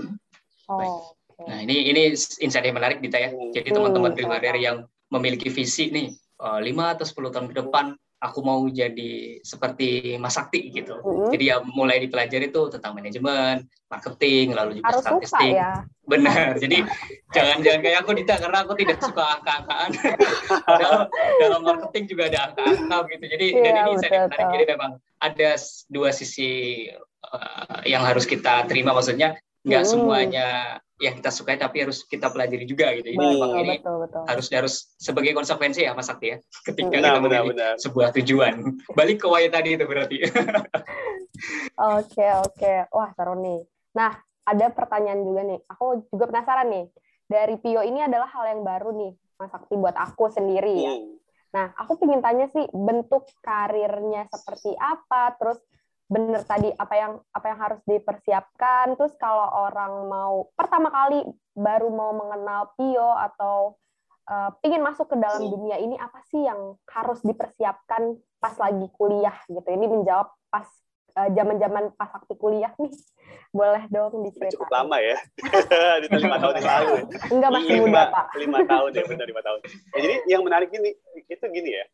Oh. 0.67 1.15
Nah 1.47 1.57
ini 1.63 1.87
ini 1.87 2.11
insight 2.43 2.67
yang 2.67 2.75
menarik 2.75 2.99
Dita 2.99 3.15
ya. 3.15 3.31
Hmm. 3.31 3.55
Jadi 3.55 3.71
teman-teman 3.71 4.11
hmm. 4.11 4.43
dari 4.43 4.61
yang 4.67 4.83
memiliki 5.07 5.47
visi 5.47 5.87
nih 5.87 6.11
eh, 6.17 6.59
lima 6.59 6.99
atau 6.99 7.07
10 7.07 7.31
tahun 7.31 7.47
ke 7.47 7.55
depan 7.63 7.95
aku 8.19 8.39
mau 8.43 8.67
jadi 8.67 9.39
seperti 9.39 10.19
Mas 10.19 10.35
Sakti 10.35 10.67
gitu. 10.75 10.99
Mm-hmm. 10.99 11.31
Jadi 11.31 11.43
ya 11.47 11.55
mulai 11.63 12.03
dipelajari 12.03 12.51
itu 12.51 12.61
tentang 12.67 12.91
manajemen, 12.91 13.63
marketing, 13.87 14.51
lalu 14.51 14.83
juga 14.83 14.91
Harus 14.91 15.03
statistik. 15.07 15.39
Suka, 15.39 15.55
ya. 15.55 15.71
Benar. 16.03 16.59
Jadi 16.59 16.77
jangan-jangan 17.31 17.79
kayak 17.79 17.97
aku 18.03 18.11
Dita 18.19 18.35
karena 18.35 18.59
aku 18.67 18.73
tidak 18.75 18.97
suka 18.99 19.23
angka-angkaan. 19.39 19.89
dalam, 20.83 21.01
dalam 21.39 21.61
marketing 21.63 22.03
juga 22.11 22.23
ada 22.27 22.39
angka-angka 22.51 22.97
gitu. 23.15 23.25
Jadi 23.31 23.47
yeah, 23.55 23.63
dan 23.63 23.73
ini 23.79 23.93
saya 24.03 24.09
menarik. 24.27 24.47
Jadi 24.51 24.63
memang 24.67 24.91
ada 25.19 25.49
dua 25.87 26.09
sisi 26.11 26.51
uh, 27.23 27.79
yang 27.87 28.03
harus 28.03 28.27
kita 28.27 28.67
terima 28.67 28.91
maksudnya 28.91 29.39
nggak 29.63 29.83
mm. 29.83 29.89
semuanya 29.91 30.79
yang 30.99 31.15
kita 31.15 31.31
sukai 31.31 31.55
tapi 31.55 31.87
harus 31.87 32.03
kita 32.03 32.27
pelajari 32.27 32.67
juga 32.67 32.91
gitu. 32.91 33.15
Ini 33.15 33.25
memang 33.39 33.51
ini 33.63 33.79
betul, 33.79 34.03
betul. 34.03 34.23
harus 34.27 34.47
harus 34.51 34.73
sebagai 34.99 35.31
konsekuensi 35.31 35.87
ya 35.87 35.95
Mas 35.95 36.11
Sakti 36.11 36.35
ya 36.35 36.37
ketika 36.67 36.99
nah, 36.99 37.15
kita 37.15 37.19
memilih 37.23 37.55
sebuah 37.79 38.09
tujuan. 38.19 38.53
Balik 38.99 39.23
ke 39.23 39.27
why 39.31 39.47
tadi 39.47 39.79
itu 39.79 39.85
berarti. 39.87 40.17
Oke 41.79 42.25
oke. 42.43 42.73
Wah 42.91 43.09
seru 43.15 43.39
nih. 43.39 43.63
Nah 43.95 44.11
ada 44.43 44.65
pertanyaan 44.75 45.23
juga 45.23 45.41
nih. 45.47 45.59
Aku 45.71 46.03
juga 46.11 46.27
penasaran 46.27 46.67
nih. 46.67 46.85
Dari 47.29 47.55
Pio 47.63 47.79
ini 47.79 48.03
adalah 48.03 48.27
hal 48.27 48.51
yang 48.51 48.61
baru 48.67 48.91
nih 48.91 49.11
Mas 49.39 49.55
Sakti 49.55 49.79
buat 49.79 49.95
aku 49.95 50.27
sendiri 50.27 50.75
ya. 50.83 50.93
Hmm. 50.99 51.15
Nah 51.55 51.65
aku 51.79 51.95
ingin 52.03 52.19
tanya 52.19 52.51
sih 52.51 52.67
bentuk 52.75 53.23
karirnya 53.39 54.27
seperti 54.27 54.75
apa, 54.75 55.33
terus 55.39 55.63
bener 56.09 56.41
tadi 56.41 56.73
apa 56.73 56.93
yang 56.97 57.13
apa 57.31 57.45
yang 57.53 57.59
harus 57.61 57.81
dipersiapkan. 57.85 58.97
Terus 58.97 59.13
kalau 59.21 59.45
orang 59.69 60.09
mau 60.09 60.49
pertama 60.57 60.89
kali 60.89 61.21
baru 61.53 61.93
mau 61.93 62.11
mengenal 62.17 62.73
Pio 62.73 63.13
atau 63.13 63.77
uh, 64.25 64.49
pingin 64.65 64.81
masuk 64.81 65.05
ke 65.13 65.15
dalam 65.21 65.45
dunia 65.45 65.77
ini 65.77 65.93
apa 66.01 66.25
sih 66.33 66.41
yang 66.41 66.73
harus 66.89 67.21
dipersiapkan 67.21 68.17
pas 68.41 68.57
lagi 68.57 68.89
kuliah 68.97 69.37
gitu? 69.45 69.69
Ini 69.69 69.85
menjawab 69.85 70.33
pas 70.49 70.65
uh, 71.13 71.29
zaman-zaman 71.29 71.93
pas 71.93 72.09
waktu 72.09 72.33
kuliah 72.41 72.73
nih. 72.81 72.89
Boleh 73.57 73.85
dong 73.93 74.25
diceritain 74.25 74.57
cukup 74.57 74.73
lama 74.73 74.97
ya? 74.97 75.17
Di 76.01 76.07
lima 76.09 76.37
tahun 76.41 76.53
yang 76.57 76.69
lalu 76.69 76.93
enggak 77.37 77.49
masih 77.53 77.73
lima, 77.77 77.85
muda 77.85 78.01
pak. 78.09 78.25
lima 78.37 78.59
tahun 78.65 78.89
ya 78.97 79.03
benar 79.05 79.25
lima 79.29 79.41
tahun. 79.45 79.59
Ya, 79.93 79.99
jadi 80.01 80.15
yang 80.25 80.41
menarik 80.41 80.69
ini 80.73 80.89
itu 81.29 81.45
gini 81.53 81.77
ya. 81.77 81.85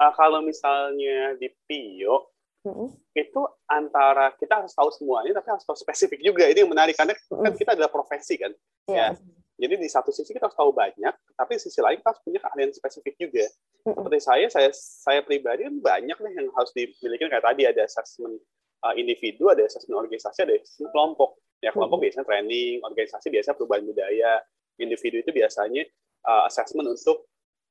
Uh, 0.00 0.12
kalau 0.16 0.40
misalnya 0.40 1.36
di 1.36 1.52
Pio 1.68 2.37
hmm. 2.66 2.88
itu 3.14 3.40
antara 3.68 4.34
kita 4.38 4.64
harus 4.64 4.72
tahu 4.74 4.90
semuanya 4.94 5.38
tapi 5.38 5.48
harus 5.54 5.64
tahu 5.66 5.78
spesifik 5.78 6.22
juga 6.22 6.48
ini 6.48 6.64
yang 6.64 6.70
menarik 6.72 6.96
karena 6.96 7.14
hmm. 7.14 7.44
kan 7.44 7.52
kita 7.54 7.70
adalah 7.76 7.90
profesi 7.92 8.34
kan 8.40 8.52
yeah. 8.88 9.14
ya 9.14 9.18
jadi 9.58 9.74
di 9.74 9.88
satu 9.90 10.14
sisi 10.14 10.30
kita 10.30 10.46
harus 10.46 10.58
tahu 10.58 10.70
banyak 10.70 11.14
tapi 11.34 11.58
di 11.58 11.60
sisi 11.60 11.82
lain 11.82 11.98
kita 11.98 12.14
harus 12.14 12.22
punya 12.22 12.38
keahlian 12.38 12.70
spesifik 12.70 13.14
juga 13.18 13.46
hmm. 13.86 13.94
seperti 13.98 14.18
saya 14.22 14.46
saya 14.48 14.70
saya 14.74 15.20
pribadi 15.26 15.66
kan 15.66 15.76
banyak 15.82 16.18
nih 16.18 16.32
yang 16.38 16.48
harus 16.54 16.70
dimiliki 16.74 17.26
kayak 17.26 17.44
tadi 17.44 17.62
ada 17.66 17.82
assessment 17.84 18.38
uh, 18.86 18.94
individu 18.94 19.50
ada 19.50 19.66
assessment 19.66 19.98
organisasi 19.98 20.46
ada 20.46 20.54
assessment 20.54 20.90
kelompok 20.94 21.42
ya 21.58 21.74
kelompok 21.74 21.98
hmm. 21.98 22.04
biasanya 22.06 22.26
training 22.26 22.76
organisasi 22.86 23.26
biasanya 23.34 23.56
perubahan 23.58 23.84
budaya 23.84 24.32
individu 24.78 25.18
itu 25.26 25.30
biasanya 25.34 25.82
uh, 26.22 26.46
assessment 26.46 26.86
untuk 26.86 27.26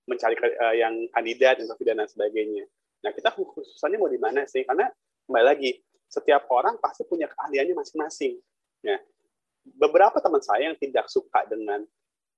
mencari 0.08 0.36
uh, 0.40 0.76
yang 0.76 1.08
kandidat 1.12 1.60
interview 1.60 1.88
dan 1.88 2.08
sebagainya 2.08 2.68
Nah, 3.04 3.12
kita 3.14 3.30
khususannya 3.34 3.98
mau 4.02 4.10
di 4.10 4.18
mana 4.18 4.46
sih? 4.50 4.66
Karena 4.66 4.90
kembali 5.30 5.46
lagi, 5.46 5.72
setiap 6.08 6.48
orang 6.50 6.80
pasti 6.80 7.04
punya 7.06 7.30
keahliannya 7.30 7.76
masing-masing. 7.78 8.40
Ya. 8.82 8.98
Beberapa 9.68 10.18
teman 10.24 10.40
saya 10.40 10.72
yang 10.72 10.78
tidak 10.80 11.12
suka 11.12 11.44
dengan 11.46 11.84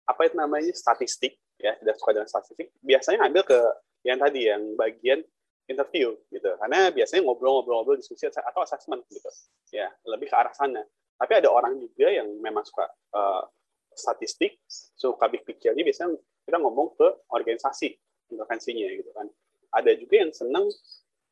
apa 0.09 0.21
itu 0.25 0.35
namanya 0.35 0.73
statistik, 0.73 1.37
ya 1.61 1.77
tidak 1.77 1.95
suka 2.01 2.11
dengan 2.17 2.29
statistik, 2.29 2.73
biasanya 2.81 3.29
ambil 3.29 3.45
ke 3.45 3.59
yang 4.01 4.17
tadi 4.17 4.49
yang 4.49 4.61
bagian 4.73 5.21
interview 5.69 6.17
gitu. 6.33 6.49
Karena 6.57 6.89
biasanya 6.89 7.21
ngobrol-ngobrol-ngobrol 7.29 8.01
diskusi 8.01 8.25
atau 8.25 8.65
assessment 8.65 9.05
gitu. 9.13 9.29
Ya, 9.69 9.93
lebih 10.09 10.33
ke 10.33 10.35
arah 10.35 10.51
sana. 10.57 10.81
Tapi 11.19 11.33
ada 11.37 11.53
orang 11.53 11.77
juga 11.77 12.09
yang 12.09 12.25
memang 12.41 12.65
suka 12.65 12.89
uh, 13.13 13.45
statistik, 13.93 14.57
suka 14.97 15.29
big 15.29 15.45
picture-nya 15.45 15.85
biasanya 15.85 16.17
kita 16.47 16.57
ngomong 16.57 16.97
ke 16.97 17.07
organisasi 17.29 17.93
intervensinya 18.33 18.87
gitu 18.97 19.11
kan 19.13 19.27
ada 19.69 19.91
juga 19.95 20.15
yang 20.25 20.31
senang 20.33 20.65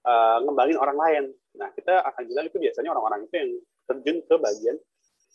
uh, 0.06 0.38
ngembangin 0.46 0.78
orang 0.78 0.98
lain. 0.98 1.24
Nah, 1.58 1.70
kita 1.74 2.06
akan 2.06 2.24
bilang 2.30 2.46
itu 2.48 2.58
biasanya 2.62 2.90
orang-orang 2.94 3.26
itu 3.26 3.36
yang 3.36 3.52
terjun 3.88 4.18
ke 4.26 4.36
bagian 4.38 4.78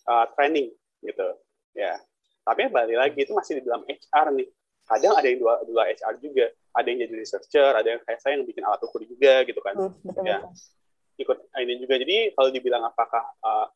uh, 0.06 0.26
training 0.38 0.70
gitu. 1.02 1.28
Ya. 1.74 1.98
Tapi 2.42 2.70
balik 2.70 2.98
lagi 2.98 3.18
itu 3.22 3.32
masih 3.34 3.62
di 3.62 3.62
dalam 3.66 3.82
HR 3.86 4.34
nih. 4.34 4.48
Kadang 4.82 5.14
ada 5.14 5.26
yang 5.26 5.38
dua, 5.38 5.62
dua 5.62 5.82
HR 5.90 6.14
juga. 6.18 6.46
Ada 6.72 6.86
yang 6.88 6.98
jadi 7.06 7.14
researcher, 7.14 7.70
ada 7.76 7.88
yang 7.96 8.00
kayak 8.02 8.18
saya 8.18 8.32
yang 8.40 8.48
bikin 8.48 8.64
alat 8.66 8.82
ukur 8.82 9.04
juga 9.04 9.44
gitu 9.46 9.60
kan. 9.62 9.74
Hmm, 9.78 9.92
betul, 10.02 10.24
ya. 10.26 10.38
Ikut 11.20 11.38
ini 11.60 11.74
juga. 11.78 11.94
Jadi 12.02 12.16
kalau 12.34 12.50
dibilang 12.50 12.82
apakah 12.88 13.22
uh, 13.44 13.66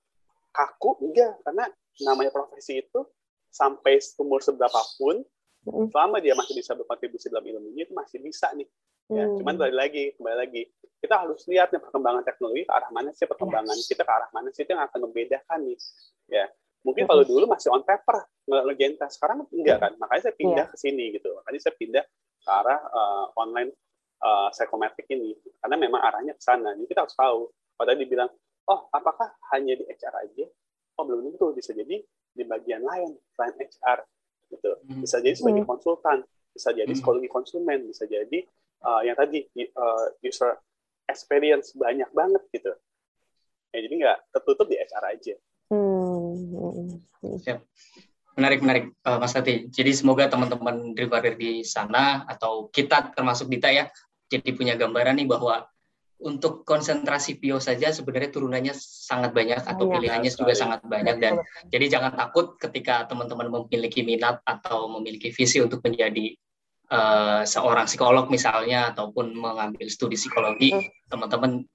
kaku 0.51 0.99
enggak 1.05 1.37
karena 1.45 1.69
namanya 2.03 2.33
profesi 2.33 2.81
itu 2.81 3.05
sampai 3.53 4.01
umur 4.21 4.41
seberapapun 4.41 5.25
hmm. 5.69 5.89
selama 5.93 6.21
dia 6.21 6.33
masih 6.37 6.57
bisa 6.57 6.73
berkontribusi 6.77 7.29
dalam 7.33 7.45
ilmunya 7.45 7.89
itu 7.89 7.95
masih 7.97 8.19
bisa 8.21 8.53
nih 8.53 8.69
Ya, 9.07 9.23
hmm. 9.23 9.39
cuman 9.39 9.55
kembali 9.55 9.77
lagi, 9.77 10.05
kembali 10.19 10.37
lagi, 10.37 10.63
kita 10.99 11.15
harus 11.23 11.47
lihat 11.47 11.71
nih 11.71 11.79
perkembangan 11.79 12.27
teknologi 12.27 12.67
ke 12.67 12.73
arah 12.75 12.91
mana 12.91 13.15
sih 13.15 13.23
perkembangan 13.31 13.77
yes. 13.79 13.87
kita 13.87 14.03
ke 14.03 14.13
arah 14.13 14.31
mana 14.35 14.49
sih 14.51 14.67
itu 14.67 14.71
yang 14.75 14.83
akan 14.83 14.99
membedakan 15.07 15.59
nih. 15.63 15.79
Ya, 16.27 16.45
mungkin 16.83 17.07
kalau 17.07 17.23
dulu 17.23 17.47
masih 17.47 17.71
on 17.71 17.87
paper 17.87 18.27
ngerjain 18.51 18.99
tes, 18.99 19.15
sekarang 19.15 19.47
enggak 19.55 19.79
kan? 19.79 19.93
Makanya 20.03 20.23
saya 20.27 20.35
pindah 20.35 20.67
yeah. 20.67 20.73
ke 20.75 20.77
sini 20.79 21.05
gitu. 21.15 21.31
Makanya 21.39 21.61
saya 21.63 21.75
pindah 21.79 22.05
ke 22.43 22.51
arah 22.51 22.81
uh, 22.83 23.27
online 23.39 23.71
uh, 24.27 24.51
psychometric 24.51 25.07
ini 25.15 25.39
karena 25.63 25.77
memang 25.79 26.03
arahnya 26.03 26.35
ke 26.35 26.43
sana. 26.43 26.75
Jadi 26.75 26.87
kita 26.91 27.07
harus 27.07 27.15
tahu. 27.15 27.51
Pada 27.77 27.93
dibilang, 27.93 28.33
oh 28.73 28.89
apakah 28.89 29.37
hanya 29.53 29.77
di 29.77 29.85
HR 29.85 30.15
aja? 30.25 30.49
Oh 30.97 31.05
belum 31.05 31.29
tentu, 31.29 31.53
bisa 31.53 31.77
jadi 31.77 32.01
di 32.33 32.45
bagian 32.49 32.81
lain 32.81 33.13
selain 33.37 33.53
HR 33.53 34.01
gitu. 34.49 34.71
Hmm. 34.81 35.05
Bisa 35.05 35.21
jadi 35.21 35.37
sebagai 35.37 35.63
hmm. 35.63 35.71
konsultan, 35.71 36.25
bisa 36.57 36.73
jadi 36.73 36.89
hmm. 36.89 36.97
psikologi 36.97 37.29
konsumen, 37.29 37.85
bisa 37.85 38.09
jadi 38.09 38.49
uh, 38.83 39.03
yang 39.07 39.17
tadi 39.17 39.47
uh, 39.77 40.07
user 40.21 40.59
experience 41.07 41.73
banyak 41.73 42.09
banget 42.13 42.43
gitu. 42.51 42.73
Ya, 43.73 43.79
jadi 43.85 43.95
nggak 43.95 44.19
tertutup 44.35 44.67
di 44.67 44.77
HR 44.77 45.05
aja. 45.13 45.35
Hmm. 45.71 47.01
Siap. 47.41 47.61
Menarik, 48.37 48.61
menarik, 48.61 48.85
uh, 49.09 49.17
Mas 49.17 49.33
Tati. 49.33 49.73
Jadi 49.73 49.97
semoga 49.97 50.29
teman-teman 50.29 50.93
dari 50.93 51.09
di 51.41 51.53
sana 51.65 52.29
atau 52.29 52.69
kita 52.69 53.17
termasuk 53.17 53.49
Dita 53.49 53.73
ya, 53.73 53.89
jadi 54.29 54.53
punya 54.53 54.77
gambaran 54.77 55.17
nih 55.17 55.29
bahwa 55.29 55.65
untuk 56.17 56.65
konsentrasi 56.65 57.37
Pio 57.37 57.61
saja 57.61 57.93
sebenarnya 57.93 58.33
turunannya 58.33 58.73
sangat 58.77 59.37
banyak 59.37 59.61
atau 59.61 59.85
pilihannya 59.85 60.33
juga 60.33 60.57
sangat 60.57 60.81
banyak 60.89 61.21
dan 61.21 61.45
jadi 61.69 62.01
jangan 62.01 62.17
takut 62.17 62.57
ketika 62.57 63.05
teman-teman 63.05 63.53
memiliki 63.53 64.01
minat 64.01 64.41
atau 64.49 64.89
memiliki 64.97 65.29
visi 65.29 65.61
untuk 65.61 65.85
menjadi 65.85 66.33
uh, 66.91 67.43
seorang 67.43 67.87
psikolog 67.91 68.31
misalnya 68.31 68.95
ataupun 68.95 69.35
mengambil 69.35 69.87
studi 69.91 70.19
psikologi 70.19 70.73
teman-teman 71.11 71.67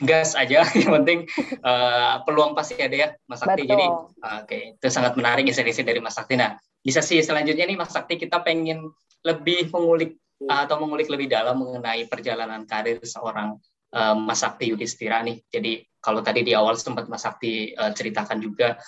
gas 0.00 0.32
aja 0.32 0.64
yang 0.80 0.92
penting 1.02 1.28
uh, 1.60 2.24
peluang 2.24 2.56
pasti 2.56 2.80
ada 2.80 2.96
ya 2.96 3.08
Mas 3.28 3.44
Sakti 3.44 3.68
Betul. 3.68 3.70
jadi 3.76 3.86
oke 3.86 4.08
okay. 4.48 4.62
itu 4.80 4.86
sangat 4.88 5.14
menarik 5.14 5.44
insight 5.44 5.68
dari 5.84 6.00
Mas 6.00 6.16
Sakti 6.16 6.34
nah 6.40 6.56
di 6.80 6.90
sesi 6.90 7.20
selanjutnya 7.20 7.68
nih 7.68 7.76
Mas 7.76 7.92
Sakti 7.92 8.16
kita 8.16 8.40
pengen 8.40 8.88
lebih 9.20 9.68
mengulik 9.68 10.16
uh, 10.48 10.64
atau 10.64 10.80
mengulik 10.80 11.12
lebih 11.12 11.28
dalam 11.28 11.60
mengenai 11.60 12.08
perjalanan 12.08 12.64
karir 12.64 12.98
seorang 13.04 13.60
uh, 13.92 14.16
Mas 14.16 14.40
Sakti 14.40 14.72
Yudhistira 14.72 15.20
nih 15.20 15.44
jadi 15.52 15.84
kalau 16.00 16.24
tadi 16.24 16.40
di 16.40 16.56
awal 16.56 16.80
sempat 16.80 17.04
Mas 17.12 17.28
Sakti 17.28 17.76
uh, 17.76 17.92
ceritakan 17.92 18.40
juga 18.40 18.80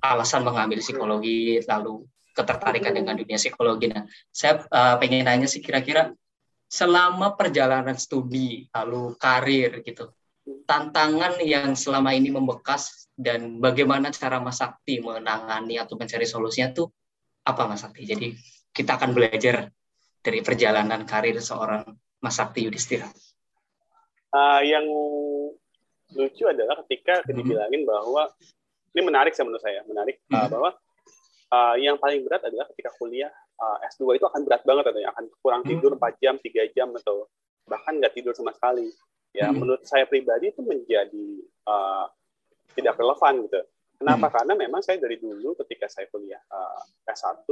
alasan 0.00 0.46
mengambil 0.46 0.80
psikologi 0.80 1.60
lalu 1.66 2.06
ketertarikan 2.34 2.94
dengan 2.94 3.14
dunia 3.18 3.36
psikologi. 3.36 3.90
Nah, 3.90 4.06
saya 4.30 4.62
uh, 4.70 4.96
pengen 4.96 5.26
nanya 5.26 5.50
sih 5.50 5.62
kira-kira 5.62 6.14
selama 6.70 7.34
perjalanan 7.34 7.98
studi 7.98 8.70
lalu 8.70 9.18
karir 9.18 9.82
gitu, 9.82 10.14
tantangan 10.64 11.42
yang 11.42 11.74
selama 11.74 12.14
ini 12.14 12.30
membekas 12.30 13.10
dan 13.18 13.58
bagaimana 13.58 14.14
cara 14.14 14.38
Mas 14.38 14.62
Sakti 14.62 15.02
menangani 15.02 15.76
atau 15.82 15.98
mencari 15.98 16.24
solusinya 16.24 16.70
tuh 16.70 16.88
apa 17.42 17.66
Mas 17.66 17.82
Sakti? 17.82 18.06
Jadi 18.06 18.32
kita 18.70 18.96
akan 18.96 19.10
belajar 19.10 19.66
dari 20.22 20.40
perjalanan 20.46 21.02
karir 21.02 21.36
seorang 21.42 21.82
Mas 22.22 22.38
Sakti 22.38 22.64
Yudhistira. 22.68 23.10
Uh, 24.30 24.62
yang 24.62 24.86
lucu 26.14 26.46
adalah 26.46 26.78
ketika 26.86 27.22
mm-hmm. 27.22 27.34
dibilangin 27.34 27.82
bahwa 27.82 28.30
ini 28.94 29.00
menarik 29.06 29.34
sih 29.34 29.42
menurut 29.42 29.62
saya 29.62 29.82
menarik 29.86 30.22
uh, 30.30 30.46
bahwa 30.46 30.70
uh, 31.50 31.74
yang 31.76 31.98
paling 31.98 32.22
berat 32.24 32.46
adalah 32.46 32.66
ketika 32.72 32.94
kuliah 32.96 33.30
uh, 33.58 33.78
S2 33.90 34.16
itu 34.16 34.24
akan 34.26 34.40
berat 34.46 34.62
banget 34.64 34.84
katanya 34.90 35.08
akan 35.14 35.24
kurang 35.42 35.62
tidur 35.66 35.92
4 35.98 36.22
jam 36.22 36.34
3 36.38 36.74
jam 36.76 36.88
atau 36.96 37.26
bahkan 37.66 37.98
nggak 37.98 38.14
tidur 38.16 38.32
sama 38.34 38.54
sekali 38.54 38.90
ya 39.30 39.50
hmm. 39.50 39.56
menurut 39.62 39.82
saya 39.86 40.06
pribadi 40.10 40.50
itu 40.50 40.62
menjadi 40.62 41.28
uh, 41.70 42.06
tidak 42.74 42.98
relevan 42.98 43.46
gitu 43.46 43.60
kenapa 43.98 44.26
hmm. 44.26 44.34
karena 44.34 44.52
memang 44.58 44.80
saya 44.82 44.98
dari 44.98 45.16
dulu 45.18 45.54
ketika 45.66 45.86
saya 45.86 46.10
kuliah 46.10 46.40
uh, 46.50 46.82
S1 47.06 47.46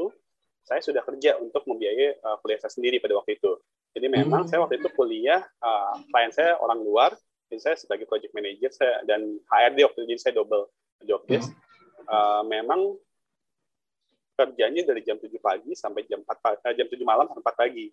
saya 0.66 0.80
sudah 0.84 1.00
kerja 1.06 1.38
untuk 1.40 1.64
membiayai 1.64 2.20
uh, 2.20 2.36
kuliah 2.42 2.58
saya 2.60 2.72
sendiri 2.74 2.98
pada 2.98 3.14
waktu 3.14 3.38
itu 3.38 3.52
jadi 3.94 4.06
memang 4.10 4.46
hmm. 4.46 4.48
saya 4.50 4.58
waktu 4.62 4.82
itu 4.82 4.88
kuliah 4.94 5.42
uh, 5.62 5.94
klien 6.10 6.32
saya 6.34 6.58
orang 6.58 6.82
luar 6.82 7.14
jadi 7.48 7.60
saya 7.72 7.76
sebagai 7.78 8.04
project 8.04 8.34
manager 8.34 8.70
saya 8.74 9.00
dan 9.06 9.38
HRD 9.48 9.78
waktu 9.86 9.98
itu 10.02 10.08
jadi 10.14 10.20
saya 10.20 10.34
double 10.34 10.66
job 11.06 11.22
desk 11.30 11.54
hmm. 11.54 12.10
uh, 12.10 12.42
memang 12.42 12.98
kerjanya 14.38 14.86
dari 14.86 15.02
jam 15.02 15.18
7 15.18 15.34
pagi 15.42 15.74
sampai 15.74 16.06
jam 16.06 16.22
4 16.22 16.70
eh, 16.70 16.74
jam 16.78 16.86
7 16.86 17.02
malam 17.02 17.26
sampai 17.26 17.42
4 17.42 17.62
pagi. 17.66 17.86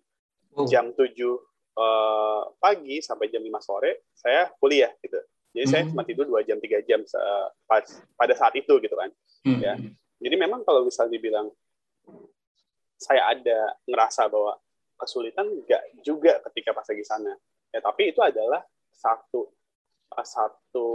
Oh. 0.54 0.64
Jam 0.70 0.94
7 0.94 1.02
uh, 1.02 2.42
pagi 2.62 3.02
sampai 3.02 3.26
jam 3.26 3.42
5 3.42 3.50
sore 3.58 4.06
saya 4.14 4.46
kuliah 4.62 4.94
gitu. 5.02 5.18
Jadi 5.50 5.64
hmm. 5.66 5.72
saya 5.74 5.82
cuma 5.90 6.06
tidur 6.06 6.30
2 6.30 6.46
jam 6.46 6.62
3 6.62 6.86
jam 6.86 7.02
uh, 7.02 7.50
pas, 7.66 7.82
pada 8.14 8.34
saat 8.38 8.54
itu 8.54 8.78
gitu 8.78 8.94
kan. 8.94 9.10
Hmm. 9.42 9.58
Ya. 9.58 9.74
Jadi 10.22 10.36
memang 10.38 10.62
kalau 10.62 10.86
misalnya 10.86 11.18
dibilang 11.18 11.50
saya 12.96 13.34
ada 13.34 13.76
ngerasa 13.84 14.30
bahwa 14.30 14.56
kesulitan 14.96 15.44
enggak 15.50 15.82
juga 16.00 16.40
ketika 16.48 16.72
pas 16.72 16.86
lagi 16.88 17.04
sana. 17.04 17.34
Ya, 17.74 17.84
tapi 17.84 18.14
itu 18.14 18.20
adalah 18.24 18.64
satu 18.88 19.52
satu 20.22 20.88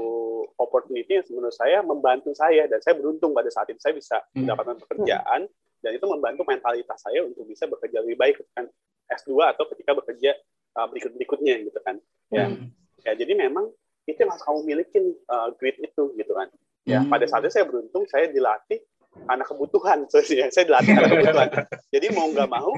opportunity 0.58 1.20
yang 1.20 1.26
menurut 1.34 1.54
saya 1.54 1.84
membantu 1.86 2.34
saya 2.34 2.66
dan 2.66 2.82
saya 2.82 2.98
beruntung 2.98 3.36
pada 3.36 3.52
saat 3.54 3.70
itu. 3.70 3.78
Saya 3.78 3.94
bisa 3.94 4.18
hmm. 4.22 4.46
mendapatkan 4.46 4.78
pekerjaan 4.88 5.46
dan 5.82 5.92
itu 5.98 6.06
membantu 6.06 6.42
mentalitas 6.46 6.98
saya 7.02 7.26
untuk 7.26 7.46
bisa 7.46 7.68
bekerja 7.68 8.02
lebih 8.02 8.18
baik 8.18 8.36
kan. 8.56 8.66
S2 9.12 9.44
atau 9.44 9.68
ketika 9.76 9.92
bekerja 9.92 10.32
uh, 10.80 10.88
berikut 10.88 11.12
berikutnya 11.14 11.60
gitu 11.68 11.80
kan. 11.84 12.00
Ya. 12.32 12.48
Hmm. 12.48 12.72
ya 13.04 13.12
jadi 13.20 13.36
memang 13.36 13.68
itu 14.08 14.18
yang 14.18 14.32
harus 14.32 14.44
kamu 14.48 14.60
miliki 14.64 15.00
uh, 15.28 15.52
grit 15.60 15.78
itu 15.84 16.16
gitu 16.16 16.32
kan. 16.32 16.48
Ya 16.88 17.04
hmm. 17.04 17.12
pada 17.12 17.28
saat 17.28 17.44
itu 17.44 17.54
saya 17.54 17.68
beruntung 17.68 18.08
saya 18.08 18.32
dilatih 18.32 18.80
karena 19.12 19.44
kebutuhan. 19.44 20.08
Saya 20.56 20.64
dilatih 20.64 20.96
karena 20.96 21.10
kebutuhan. 21.12 21.50
Jadi 21.92 22.08
mau 22.16 22.32
nggak 22.32 22.48
mau 22.48 22.72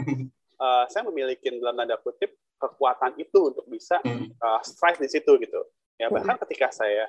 uh, 0.63 0.85
saya 0.89 1.03
memiliki 1.07 1.51
dalam 1.59 1.77
tanda 1.77 1.99
kutip 1.99 2.33
kekuatan 2.57 3.19
itu 3.19 3.51
untuk 3.51 3.65
bisa 3.67 3.99
uh, 4.03 4.59
strive 4.63 5.03
di 5.03 5.09
situ 5.11 5.35
gitu 5.35 5.61
Ya 6.01 6.09
bahkan 6.09 6.35
ketika 6.45 6.73
saya 6.73 7.05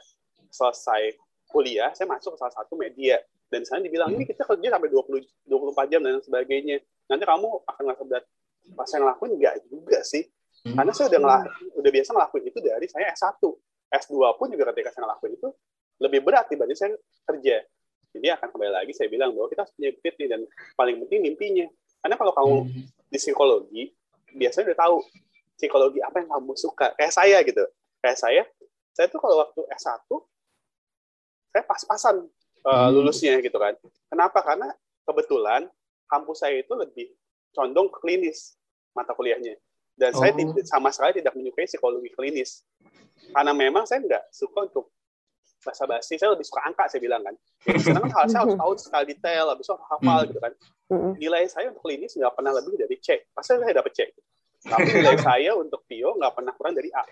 selesai 0.53 1.17
kuliah, 1.49 1.91
saya 1.97 2.07
masuk 2.11 2.37
ke 2.37 2.39
salah 2.41 2.55
satu 2.55 2.75
media 2.77 3.19
dan 3.49 3.63
saya 3.63 3.81
dibilang 3.85 4.11
ini 4.11 4.27
kita 4.27 4.43
kerja 4.43 4.75
sampai 4.75 4.91
20 4.91 5.47
24 5.47 5.93
jam 5.93 6.01
dan 6.03 6.19
sebagainya. 6.19 6.83
Nanti 7.07 7.25
kamu 7.25 7.49
akan 7.69 7.83
ngerasa 7.87 8.05
berat. 8.09 8.25
Pas 8.75 8.87
saya 8.89 9.05
ngelakuin 9.05 9.33
enggak 9.37 9.55
juga 9.69 10.01
sih. 10.03 10.25
Karena 10.65 10.93
saya 10.97 11.13
udah 11.13 11.21
ngelak, 11.21 11.43
udah 11.77 11.91
biasa 11.93 12.11
ngelakuin 12.17 12.45
itu 12.49 12.59
dari 12.65 12.87
saya 12.89 13.13
S1. 13.13 13.43
S2 13.95 14.17
pun 14.41 14.49
juga 14.49 14.73
ketika 14.73 14.91
saya 14.97 15.07
ngelakuin 15.07 15.33
itu 15.37 15.49
lebih 16.01 16.21
berat 16.25 16.49
dibanding 16.49 16.79
saya 16.79 16.97
kerja. 17.29 17.63
Jadi 18.15 18.27
akan 18.31 18.49
kembali 18.49 18.73
lagi 18.73 18.93
saya 18.95 19.11
bilang 19.11 19.35
bahwa 19.35 19.51
kita 19.51 19.67
harus 19.67 19.75
punya 19.75 19.91
fit 19.99 20.15
nih 20.19 20.29
dan 20.31 20.41
paling 20.79 20.97
penting 21.05 21.21
mimpinya. 21.21 21.67
Karena 22.01 22.17
kalau 22.17 22.33
kamu 22.33 22.55
di 23.11 23.19
psikologi 23.19 23.83
biasanya 24.35 24.73
udah 24.73 24.79
tahu 24.79 24.97
psikologi 25.55 26.01
apa 26.03 26.17
yang 26.23 26.29
kamu 26.31 26.53
suka. 26.57 26.87
Kayak 26.97 27.13
saya 27.13 27.39
gitu. 27.45 27.65
Kayak 28.01 28.19
saya 28.19 28.43
saya 28.95 29.11
tuh 29.11 29.19
kalau 29.19 29.43
waktu 29.43 29.61
S1 29.75 30.07
saya 31.51 31.63
pas-pasan 31.67 32.17
uh, 32.67 32.89
lulusnya 32.91 33.39
gitu 33.39 33.59
kan. 33.59 33.75
Kenapa? 34.11 34.43
Karena 34.43 34.71
kebetulan 35.07 35.67
kampus 36.11 36.43
saya 36.43 36.59
itu 36.63 36.73
lebih 36.75 37.11
condong 37.55 37.91
ke 37.91 37.99
klinis 38.03 38.59
mata 38.95 39.15
kuliahnya. 39.15 39.55
Dan 39.95 40.11
oh. 40.15 40.19
saya 40.19 40.35
tidak, 40.35 40.67
sama 40.67 40.91
sekali 40.91 41.23
tidak 41.23 41.35
menyukai 41.39 41.71
psikologi 41.71 42.11
klinis. 42.11 42.67
Karena 43.31 43.55
memang 43.55 43.87
saya 43.87 44.03
nggak 44.03 44.35
suka 44.35 44.67
untuk 44.67 44.91
bahasa 45.65 45.89
basi, 45.89 46.21
saya 46.21 46.35
lebih 46.35 46.45
suka 46.45 46.61
angka 46.67 46.91
saya 46.91 47.01
bilang 47.01 47.23
kan. 47.23 47.35
Karena 47.63 48.03
kan 48.05 48.11
hal 48.11 48.27
saya 48.29 48.41
harus 48.45 48.59
tahu 48.59 48.73
sekali 48.77 49.05
detail, 49.17 49.49
habis 49.49 49.65
itu 49.65 49.75
hafal 49.79 50.19
hmm. 50.21 50.29
gitu 50.29 50.41
kan. 50.43 50.53
Nilai 51.17 51.43
saya 51.47 51.71
untuk 51.71 51.87
klinis 51.87 52.13
nggak 52.19 52.35
pernah 52.35 52.53
lebih 52.53 52.75
dari 52.75 52.99
C. 52.99 53.31
Pasti 53.31 53.57
saya 53.57 53.75
dapat 53.75 53.93
C. 53.95 54.11
Tapi 54.67 54.89
nilai 54.91 55.17
saya 55.31 55.55
untuk 55.55 55.87
Pio 55.87 56.19
nggak 56.19 56.33
pernah 56.35 56.53
kurang 56.59 56.75
dari 56.75 56.91
A 56.91 57.07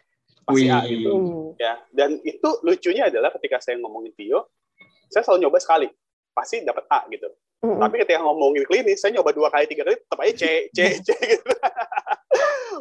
pasti 0.47 0.67
A 0.69 0.81
gitu. 0.87 1.13
Ya 1.57 1.79
dan 1.95 2.19
itu 2.23 2.49
lucunya 2.67 3.09
adalah 3.09 3.31
ketika 3.39 3.63
saya 3.63 3.79
ngomongin 3.79 4.13
Tio 4.15 4.51
saya 5.13 5.23
selalu 5.25 5.49
nyoba 5.49 5.59
sekali. 5.61 5.89
Pasti 6.33 6.65
dapat 6.65 6.85
A 6.89 7.05
gitu. 7.13 7.29
Mm-hmm. 7.63 7.79
tapi 7.79 7.95
ketika 8.03 8.19
ngomongin 8.27 8.67
klinis 8.67 8.99
saya 8.99 9.15
nyoba 9.15 9.31
dua 9.31 9.47
kali 9.47 9.71
tiga 9.71 9.87
kali 9.87 9.95
tetap 9.95 10.19
aja 10.19 10.35
C 10.35 10.67
C 10.75 10.79
C 10.99 11.09
gitu. 11.39 11.47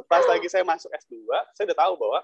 Pas 0.09 0.25
lagi 0.25 0.49
saya 0.49 0.65
masuk 0.65 0.89
S2 0.89 1.21
saya 1.53 1.69
udah 1.69 1.77
tahu 1.77 1.93
bahwa 2.01 2.19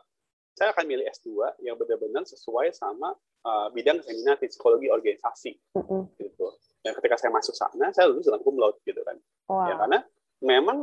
saya 0.58 0.74
akan 0.74 0.90
milih 0.90 1.06
S2 1.06 1.38
yang 1.62 1.78
benar-benar 1.78 2.26
sesuai 2.26 2.74
sama 2.74 3.14
uh, 3.46 3.70
bidang 3.78 4.02
saya 4.02 4.18
minati 4.18 4.50
psikologi 4.50 4.90
organisasi 4.90 5.54
mm-hmm. 5.78 6.02
gitu. 6.18 6.48
Dan 6.82 6.98
ketika 6.98 7.22
saya 7.22 7.30
masuk 7.30 7.54
sana 7.54 7.94
saya 7.94 8.10
lulus 8.10 8.26
dengan 8.26 8.42
cum 8.42 8.58
laude 8.58 8.82
gitu 8.82 9.06
kan. 9.06 9.22
Wow. 9.46 9.70
ya 9.70 9.74
karena 9.78 10.00
memang 10.42 10.78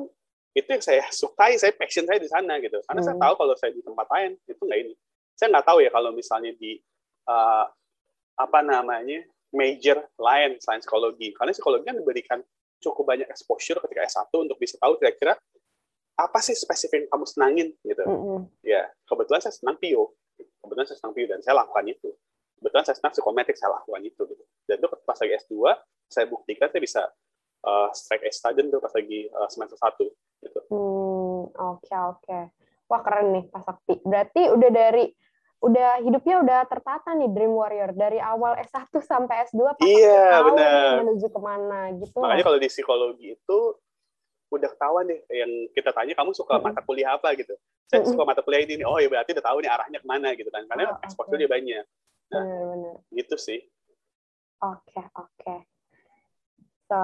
itu 0.55 0.69
yang 0.71 0.83
saya 0.83 1.03
sukai 1.11 1.59
saya 1.59 1.75
passion 1.75 2.07
saya 2.07 2.23
di 2.23 2.31
sana 2.31 2.63
gitu. 2.63 2.79
Karena 2.87 3.03
hmm. 3.03 3.09
saya 3.11 3.17
tahu 3.19 3.35
kalau 3.35 3.55
saya 3.59 3.71
di 3.75 3.83
tempat 3.83 4.07
lain 4.09 4.31
itu 4.47 4.63
nggak 4.63 4.81
ini. 4.87 4.95
Saya 5.35 5.49
nggak 5.51 5.67
tahu 5.67 5.79
ya 5.83 5.91
kalau 5.91 6.11
misalnya 6.15 6.53
di 6.55 6.79
uh, 7.27 7.67
apa 8.35 8.59
namanya 8.63 9.27
major 9.51 10.07
lain 10.19 10.57
selain 10.63 10.81
psikologi. 10.81 11.35
Karena 11.35 11.51
psikologi 11.51 11.85
kan 11.91 11.97
diberikan 11.99 12.39
cukup 12.79 13.05
banyak 13.05 13.29
exposure 13.29 13.83
ketika 13.83 14.07
S1 14.07 14.31
untuk 14.35 14.59
bisa 14.61 14.79
tahu 14.79 14.95
kira-kira 15.01 15.35
apa 16.15 16.39
sih 16.39 16.55
spesifik 16.55 17.07
yang 17.07 17.11
kamu 17.11 17.27
senangin 17.27 17.69
gitu. 17.83 18.03
Hmm. 18.07 18.47
ya 18.63 18.87
kebetulan 19.11 19.43
saya 19.43 19.51
senang 19.51 19.75
PIO 19.83 20.15
kebetulan 20.65 20.87
saya 20.89 20.99
senang 20.99 21.15
PIO 21.15 21.27
dan 21.29 21.41
saya 21.45 21.55
lakukan 21.61 21.85
itu. 21.87 22.11
Kebetulan 22.59 22.85
saya 22.89 22.97
senang 22.97 23.13
psikometrik 23.13 23.57
saya 23.61 23.71
lakukan 23.77 24.03
itu 24.03 24.23
gitu. 24.25 24.45
Dan 24.65 24.75
itu 24.81 24.87
pas 25.05 25.19
lagi 25.21 25.35
S2 25.45 25.55
saya 26.09 26.27
buktikan 26.31 26.69
saya 26.73 26.83
bisa 26.83 27.03
uh, 27.65 27.89
strike 27.97 28.29
A 28.29 28.31
student 28.31 28.69
tuh 28.71 28.81
pas 28.81 28.93
lagi 28.93 29.27
uh, 29.33 29.49
semester 29.49 29.81
satu 29.81 30.07
gitu. 30.45 30.61
Hmm, 30.69 31.49
oke 31.51 31.81
okay, 31.83 31.99
oke. 31.99 32.21
Okay. 32.23 32.43
Wah 32.87 33.01
keren 33.01 33.33
nih 33.33 33.45
Pak 33.49 33.63
Sakti. 33.65 33.95
Berarti 34.05 34.43
udah 34.53 34.71
dari 34.71 35.05
udah 35.65 36.05
hidupnya 36.05 36.45
udah 36.45 36.61
tertata 36.69 37.17
nih 37.17 37.33
Dream 37.33 37.57
Warrior 37.57 37.97
dari 37.97 38.21
awal 38.21 38.61
S1 38.61 38.93
sampai 39.01 39.49
S2 39.49 39.81
Pak 39.81 39.89
iya, 39.89 40.45
benar. 40.45 41.01
menuju 41.01 41.27
ke 41.33 41.41
mana 41.41 41.89
gitu. 41.97 42.21
Makanya 42.21 42.45
kalau 42.45 42.59
di 42.61 42.69
psikologi 42.69 43.33
itu 43.33 43.59
udah 44.53 44.69
ketahuan 44.71 45.09
deh 45.09 45.21
yang 45.33 45.51
kita 45.73 45.91
tanya 45.91 46.15
kamu 46.15 46.31
suka 46.37 46.61
mata 46.61 46.85
kuliah 46.85 47.17
apa 47.17 47.33
gitu. 47.35 47.57
Saya 47.89 48.05
suka 48.05 48.23
mata 48.29 48.45
kuliah 48.45 48.69
ini. 48.69 48.85
Oh 48.85 49.01
ya 49.01 49.09
berarti 49.09 49.33
udah 49.33 49.45
tahu 49.45 49.59
nih 49.65 49.71
arahnya 49.73 49.99
ke 50.05 50.07
mana 50.07 50.29
gitu 50.37 50.53
kan. 50.53 50.63
Karena 50.69 50.93
oh, 50.93 51.01
exposure 51.01 51.35
okay. 51.35 51.43
dia 51.43 51.51
banyak. 51.51 51.85
Nah, 52.31 52.45
bener, 52.45 52.65
bener. 52.69 52.95
gitu 53.17 53.37
sih. 53.41 53.61
Oke, 54.65 54.97
okay, 54.97 55.05
oke. 55.17 55.29
Okay. 55.41 55.59
So, 56.89 56.99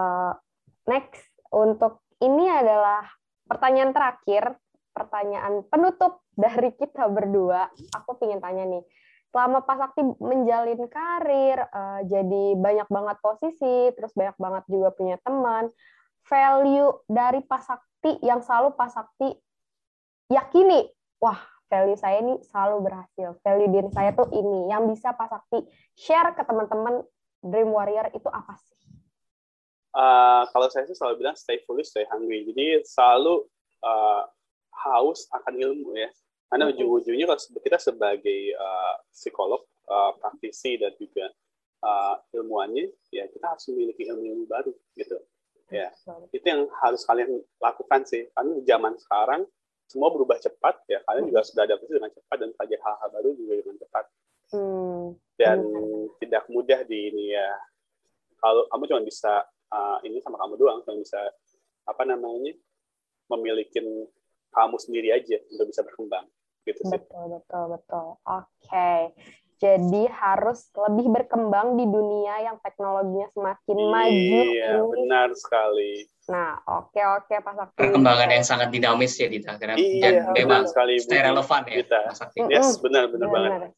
next 0.91 1.23
untuk 1.55 2.03
ini 2.19 2.51
adalah 2.51 3.07
pertanyaan 3.47 3.95
terakhir, 3.95 4.59
pertanyaan 4.91 5.63
penutup 5.71 6.27
dari 6.35 6.75
kita 6.75 7.07
berdua. 7.07 7.71
Aku 7.95 8.19
ingin 8.27 8.43
tanya 8.43 8.67
nih, 8.67 8.83
selama 9.31 9.63
Pak 9.63 9.77
Sakti 9.79 10.03
menjalin 10.19 10.83
karir, 10.91 11.63
uh, 11.71 12.03
jadi 12.07 12.59
banyak 12.59 12.89
banget 12.91 13.17
posisi, 13.23 13.95
terus 13.95 14.11
banyak 14.19 14.35
banget 14.37 14.65
juga 14.67 14.91
punya 14.91 15.17
teman, 15.23 15.71
value 16.27 16.91
dari 17.07 17.41
Pak 17.47 17.63
Sakti 17.63 18.19
yang 18.27 18.43
selalu 18.43 18.75
Pak 18.75 18.91
Sakti 18.91 19.31
yakini, 20.31 20.91
wah 21.23 21.39
value 21.71 21.99
saya 21.99 22.19
ini 22.23 22.43
selalu 22.43 22.91
berhasil, 22.91 23.39
value 23.47 23.71
diri 23.71 23.91
saya 23.95 24.11
tuh 24.11 24.27
ini, 24.35 24.71
yang 24.71 24.91
bisa 24.91 25.15
Pak 25.15 25.31
Sakti 25.31 25.63
share 25.95 26.35
ke 26.35 26.43
teman-teman 26.43 27.07
Dream 27.41 27.71
Warrior 27.71 28.11
itu 28.13 28.27
apa 28.29 28.59
sih? 28.59 28.80
Uh, 29.95 30.43
kalau 30.51 30.67
saya 30.71 30.87
sih 30.87 30.97
selalu 30.97 31.27
bilang 31.27 31.37
stay 31.39 31.63
foolish, 31.67 31.91
stay 31.91 32.07
hungry. 32.11 32.47
Jadi 32.47 32.83
selalu 32.87 33.47
uh, 33.83 34.23
haus 34.87 35.27
akan 35.35 35.55
ilmu 35.57 35.97
ya. 35.99 36.11
Karena 36.51 36.67
mm-hmm. 36.67 36.83
ujung-ujungnya 36.83 37.27
kalau 37.31 37.41
kita 37.63 37.79
sebagai 37.79 38.41
uh, 38.59 38.95
psikolog, 39.15 39.63
uh, 39.87 40.19
praktisi 40.19 40.75
dan 40.79 40.91
juga 40.99 41.31
uh, 41.87 42.19
ilmuannya, 42.35 42.91
ya 43.15 43.31
kita 43.31 43.55
harus 43.55 43.65
memiliki 43.71 44.11
ilmu-ilmu 44.11 44.51
baru 44.51 44.75
gitu. 44.99 45.19
Ya, 45.71 45.95
itu 46.35 46.43
yang 46.43 46.67
harus 46.83 47.07
kalian 47.07 47.31
lakukan 47.63 48.03
sih. 48.03 48.27
Karena 48.35 48.59
zaman 48.67 48.99
sekarang 48.99 49.47
semua 49.87 50.11
berubah 50.11 50.43
cepat 50.43 50.83
ya. 50.91 50.99
Kalian 51.07 51.31
juga 51.31 51.47
sudah 51.47 51.63
adaptasi 51.63 51.95
dengan 51.95 52.11
cepat 52.11 52.37
dan 52.43 52.51
belajar 52.59 52.79
hal-hal 52.83 53.09
baru 53.15 53.29
juga 53.39 53.53
dengan 53.63 53.77
cepat. 53.79 54.05
Hmm. 54.51 55.07
Dan 55.39 55.59
hmm. 55.63 56.19
tidak 56.19 56.43
mudah 56.51 56.81
di 56.83 56.99
ini 57.15 57.25
ya. 57.39 57.51
Kalau 58.43 58.67
kamu 58.67 58.83
cuma 58.91 59.03
bisa 59.07 59.47
uh, 59.71 59.99
ini 60.05 60.19
sama 60.23 60.37
kamu 60.39 60.55
doang 60.59 60.81
yang 60.87 60.99
bisa 61.01 61.21
apa 61.87 62.03
namanya 62.07 62.55
memiliki 63.31 63.79
kamu 64.51 64.77
sendiri 64.79 65.15
aja 65.15 65.39
untuk 65.51 65.71
bisa 65.71 65.81
berkembang 65.87 66.27
gitu 66.67 66.83
sih. 66.87 66.99
Betul 66.99 67.25
betul 67.39 67.65
betul. 67.79 68.07
Oke. 68.27 68.47
Okay. 68.67 69.01
Jadi 69.61 70.09
harus 70.09 70.73
lebih 70.73 71.13
berkembang 71.13 71.77
di 71.77 71.85
dunia 71.85 72.49
yang 72.49 72.57
teknologinya 72.65 73.29
semakin 73.37 73.77
iya, 73.77 73.93
maju. 73.93 74.41
Iya, 74.49 74.73
benar 74.89 75.29
sekali. 75.37 76.09
Nah, 76.33 76.57
oke 76.65 76.97
oke 76.97 77.35
Pak 77.45 77.55
Sakti. 77.61 77.77
Perkembangan 77.77 78.29
yang 78.33 78.45
sangat 78.47 78.73
dinamis 78.73 79.21
ya 79.21 79.29
Dita, 79.29 79.61
karena 79.61 79.77
iya, 79.77 80.01
dan 80.01 80.15
memang 80.33 80.65
sekali, 80.65 80.97
stay 80.97 81.21
relevan 81.21 81.63
ya 81.69 81.77
Dita. 81.77 81.99
Mas 82.09 82.17
Sakti. 82.17 82.39
Yes, 82.49 82.81
benar 82.81 83.13
benar, 83.13 83.29
benar 83.29 83.51
banget. 83.53 83.71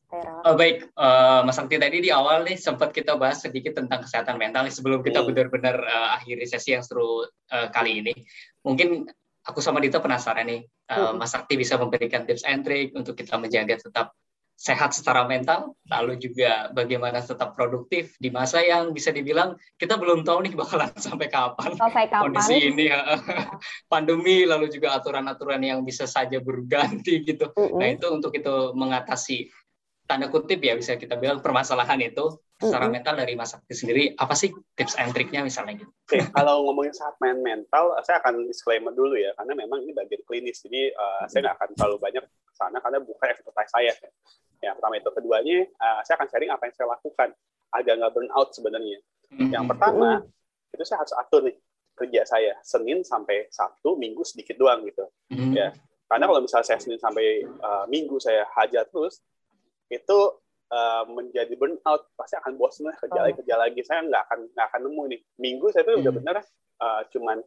Oh, 0.46 0.54
baik, 0.54 0.86
uh, 0.94 1.42
Mas 1.42 1.58
Sakti 1.58 1.82
tadi 1.82 1.98
di 1.98 2.14
awal 2.14 2.46
nih 2.46 2.54
sempat 2.62 2.94
kita 2.94 3.18
bahas 3.18 3.42
sedikit 3.42 3.74
tentang 3.74 4.06
kesehatan 4.06 4.38
mental 4.38 4.62
nih 4.62 4.74
sebelum 4.78 5.02
kita 5.02 5.18
hmm. 5.18 5.28
benar-benar 5.34 5.82
uh, 5.82 6.14
akhiri 6.14 6.46
sesi 6.46 6.78
yang 6.78 6.86
seru 6.86 7.26
uh, 7.26 7.68
kali 7.74 8.06
ini. 8.06 8.14
Mungkin 8.62 9.02
aku 9.42 9.58
sama 9.58 9.82
Dita 9.82 9.98
penasaran 9.98 10.46
nih, 10.46 10.62
uh, 10.94 11.10
hmm. 11.10 11.18
Mas 11.18 11.34
Sakti 11.34 11.58
bisa 11.58 11.74
memberikan 11.74 12.22
tips 12.22 12.46
and 12.46 12.62
trick 12.62 12.94
untuk 12.94 13.18
kita 13.18 13.34
menjaga 13.34 13.82
tetap 13.82 14.14
sehat 14.62 14.94
secara 14.94 15.26
mental, 15.26 15.74
lalu 15.90 16.22
juga 16.22 16.70
bagaimana 16.70 17.18
tetap 17.18 17.58
produktif 17.58 18.14
di 18.22 18.30
masa 18.30 18.62
yang 18.62 18.94
bisa 18.94 19.10
dibilang 19.10 19.58
kita 19.74 19.98
belum 19.98 20.22
tahu 20.22 20.46
nih 20.46 20.54
bakalan 20.54 20.86
sampai 21.02 21.26
kapan, 21.26 21.74
sampai 21.74 22.06
kapan? 22.06 22.30
kondisi 22.30 22.70
ini 22.70 22.86
pandemi, 23.90 24.46
lalu 24.46 24.70
juga 24.70 24.94
aturan-aturan 24.94 25.58
yang 25.66 25.82
bisa 25.82 26.06
saja 26.06 26.38
berganti 26.38 27.26
gitu. 27.26 27.50
Mm 27.50 27.58
-hmm. 27.58 27.78
Nah 27.82 27.88
itu 27.90 28.06
untuk 28.06 28.30
itu 28.38 28.70
mengatasi 28.78 29.50
tanda 30.06 30.30
kutip 30.30 30.62
ya 30.62 30.78
bisa 30.78 30.94
kita 30.94 31.18
bilang 31.18 31.42
permasalahan 31.42 31.98
itu 31.98 32.38
secara 32.62 32.86
mm 32.86 32.94
-hmm. 32.94 32.94
mental 32.94 33.14
dari 33.18 33.34
Mas 33.34 33.50
Sakti 33.50 33.74
sendiri 33.74 34.14
apa 34.14 34.38
sih 34.38 34.54
tips 34.78 34.94
and 34.94 35.10
triknya 35.10 35.42
misalnya 35.42 35.82
gitu? 35.82 35.90
Oke, 35.90 36.22
kalau 36.30 36.70
ngomongin 36.70 36.94
saat 36.94 37.18
main 37.18 37.42
mental, 37.42 37.98
saya 38.06 38.22
akan 38.22 38.46
disclaimer 38.46 38.94
dulu 38.94 39.18
ya 39.18 39.34
karena 39.34 39.58
memang 39.58 39.82
ini 39.82 39.90
bagian 39.90 40.22
klinis, 40.22 40.62
jadi 40.62 40.94
uh, 40.94 41.02
mm 41.02 41.10
-hmm. 41.18 41.26
saya 41.34 41.40
nggak 41.50 41.56
akan 41.58 41.68
terlalu 41.74 41.96
banyak 41.98 42.24
sana 42.54 42.78
karena 42.78 43.02
bukan 43.02 43.26
ekspertise 43.26 43.72
saya. 43.74 43.94
Ya, 44.62 44.72
pertama 44.78 44.94
itu. 44.94 45.10
Keduanya, 45.10 45.58
uh, 45.82 46.00
saya 46.06 46.14
akan 46.22 46.28
sharing 46.30 46.50
apa 46.54 46.62
yang 46.70 46.74
saya 46.78 46.88
lakukan 46.94 47.28
agar 47.74 47.92
nggak 47.98 48.12
burn 48.14 48.30
out 48.30 48.54
sebenarnya. 48.54 48.98
Mm-hmm. 49.34 49.50
Yang 49.50 49.64
pertama, 49.74 50.08
itu 50.70 50.82
saya 50.86 50.98
harus 51.02 51.14
atur 51.18 51.42
nih 51.44 51.56
kerja 51.92 52.20
saya 52.24 52.52
Senin 52.64 53.04
sampai 53.04 53.50
Sabtu, 53.50 53.98
Minggu 53.98 54.22
sedikit 54.22 54.56
doang 54.56 54.86
gitu. 54.86 55.04
Mm-hmm. 55.34 55.52
Ya, 55.52 55.74
karena 56.06 56.24
kalau 56.30 56.40
misalnya 56.40 56.66
saya 56.70 56.78
Senin 56.78 57.02
sampai 57.02 57.42
uh, 57.44 57.84
Minggu 57.90 58.16
saya 58.22 58.46
hajar 58.54 58.86
terus, 58.86 59.18
itu 59.90 60.18
uh, 60.72 61.04
menjadi 61.10 61.52
burnout 61.58 62.08
pasti 62.16 62.38
akan 62.38 62.56
bosan 62.56 62.88
lah 62.88 62.96
kerja 62.96 63.18
oh. 63.18 63.22
lagi 63.26 63.34
kerja 63.42 63.54
lagi. 63.58 63.80
Saya 63.82 64.06
nggak 64.06 64.22
akan 64.30 64.38
nggak 64.54 64.66
akan 64.72 64.80
nemu 64.86 65.02
nih. 65.10 65.20
Minggu 65.42 65.66
saya 65.74 65.82
tuh 65.82 65.98
mm-hmm. 65.98 66.06
udah 66.06 66.12
bener 66.14 66.36
uh, 66.80 67.02
cuman 67.10 67.38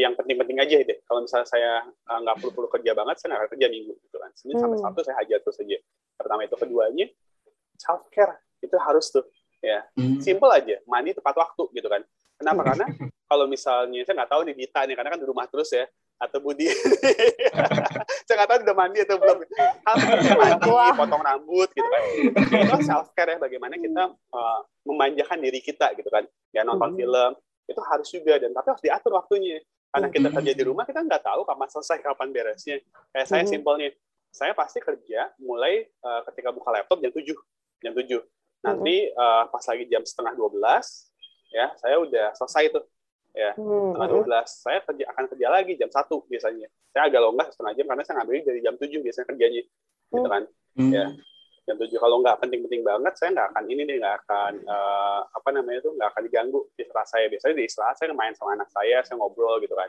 yang 0.00 0.16
penting-penting 0.16 0.56
aja 0.56 0.76
deh. 0.80 0.98
Kalau 1.04 1.20
misalnya 1.24 1.48
saya 1.48 1.72
eh, 1.84 2.18
nggak 2.24 2.36
perlu-perlu 2.40 2.68
kerja 2.72 2.92
banget, 2.96 3.14
saya 3.20 3.26
nggak 3.32 3.40
akan 3.44 3.50
kerja 3.56 3.66
minggu 3.68 3.94
gitu 4.08 4.16
kan. 4.16 4.30
Senin 4.32 4.54
hmm. 4.56 4.62
sampai 4.64 4.78
Sabtu 4.80 5.00
saya 5.04 5.16
hajar 5.20 5.38
terus 5.44 5.58
aja. 5.60 5.78
Pertama 6.22 6.46
itu, 6.46 6.56
keduanya 6.56 7.06
self 7.76 8.06
care 8.14 8.38
itu 8.62 8.76
harus 8.78 9.10
tuh 9.10 9.26
ya. 9.62 9.82
Hmm. 9.98 10.18
Simple 10.22 10.50
aja, 10.50 10.78
mandi 10.86 11.14
tepat 11.14 11.34
waktu 11.38 11.64
gitu 11.74 11.88
kan. 11.90 12.02
Kenapa? 12.38 12.62
Karena 12.74 12.86
kalau 13.30 13.46
misalnya 13.50 14.02
saya 14.06 14.14
nggak 14.22 14.30
tahu 14.30 14.42
nih 14.46 14.54
Dita 14.58 14.80
nih, 14.86 14.94
karena 14.98 15.10
kan 15.14 15.20
di 15.22 15.26
rumah 15.26 15.46
terus 15.50 15.70
ya, 15.74 15.84
atau 16.18 16.38
Budi. 16.38 16.70
saya 18.26 18.34
nggak 18.42 18.50
tahu 18.50 18.58
udah 18.62 18.76
mandi 18.76 18.98
atau 19.02 19.16
belum. 19.18 19.38
Harus 19.82 20.02
mandi, 20.40 20.70
potong 20.98 21.22
rambut 21.22 21.68
gitu 21.74 21.88
kan. 21.88 22.02
Itu 22.66 22.76
self 22.86 23.10
care 23.14 23.34
ya, 23.34 23.38
bagaimana 23.38 23.78
kita 23.78 24.10
uh, 24.10 24.58
memanjakan 24.86 25.38
diri 25.42 25.58
kita 25.58 25.94
gitu 25.98 26.10
kan. 26.10 26.26
Ya 26.54 26.62
nonton 26.62 26.94
hmm. 26.94 26.98
film, 26.98 27.32
itu 27.66 27.80
harus 27.86 28.08
juga 28.10 28.34
dan 28.42 28.50
tapi 28.52 28.66
harus 28.74 28.82
diatur 28.82 29.14
waktunya 29.16 29.62
karena 29.92 30.08
kita 30.08 30.28
kerja 30.32 30.52
di 30.56 30.64
rumah 30.64 30.84
kita 30.88 31.04
nggak 31.04 31.20
tahu 31.20 31.44
kapan 31.44 31.68
selesai 31.68 31.98
kapan 32.00 32.28
beresnya 32.32 32.80
kayak 33.12 33.26
saya 33.28 33.44
simpelnya 33.44 33.92
saya 34.32 34.56
pasti 34.56 34.80
kerja 34.80 35.28
mulai 35.38 35.84
uh, 36.00 36.24
ketika 36.32 36.50
buka 36.50 36.72
laptop 36.72 36.98
jam 37.04 37.12
7 37.12 37.22
jam 37.84 37.92
7 37.92 38.18
nanti 38.64 39.12
uh, 39.12 39.44
pas 39.52 39.64
lagi 39.68 39.84
jam 39.86 40.02
setengah 40.02 40.32
12 40.34 40.56
ya 41.52 41.66
saya 41.76 41.96
udah 42.00 42.32
selesai 42.32 42.72
tuh 42.72 42.84
ya. 43.36 43.52
Setengah 43.56 44.08
12 44.08 44.28
saya 44.48 44.78
kerja 44.84 45.04
akan 45.12 45.24
kerja 45.34 45.46
lagi 45.48 45.72
jam 45.76 45.90
satu 45.92 46.24
biasanya. 46.28 46.68
Saya 46.92 47.08
agak 47.08 47.20
longgar 47.20 47.46
setengah 47.52 47.72
jam 47.76 47.86
karena 47.88 48.02
saya 48.04 48.14
ngambil 48.20 48.34
dari 48.44 48.60
jam 48.60 48.74
7 48.76 49.04
biasanya 49.04 49.26
kerjanya 49.28 49.62
gitu 50.12 50.28
kan. 50.28 50.42
Ya 50.76 51.06
jam 51.62 51.76
tujuh. 51.78 51.98
Kalau 51.98 52.16
nggak 52.20 52.36
penting-penting 52.42 52.82
banget 52.82 53.14
saya 53.16 53.30
nggak 53.38 53.48
akan 53.54 53.64
ini 53.70 53.82
nih 53.86 53.96
nggak 54.02 54.16
akan 54.26 54.52
uh, 54.66 55.20
apa 55.30 55.48
namanya 55.54 55.78
itu 55.78 55.90
nggak 55.94 56.08
akan 56.10 56.22
diganggu 56.26 56.60
istirahat 56.74 57.08
saya. 57.08 57.26
Biasanya 57.30 57.54
di 57.56 57.64
istirahat 57.66 57.96
saya 57.96 58.12
main 58.12 58.34
sama 58.34 58.58
anak 58.58 58.68
saya 58.70 58.98
saya 59.06 59.16
ngobrol 59.16 59.62
gitu 59.62 59.74
kan. 59.78 59.88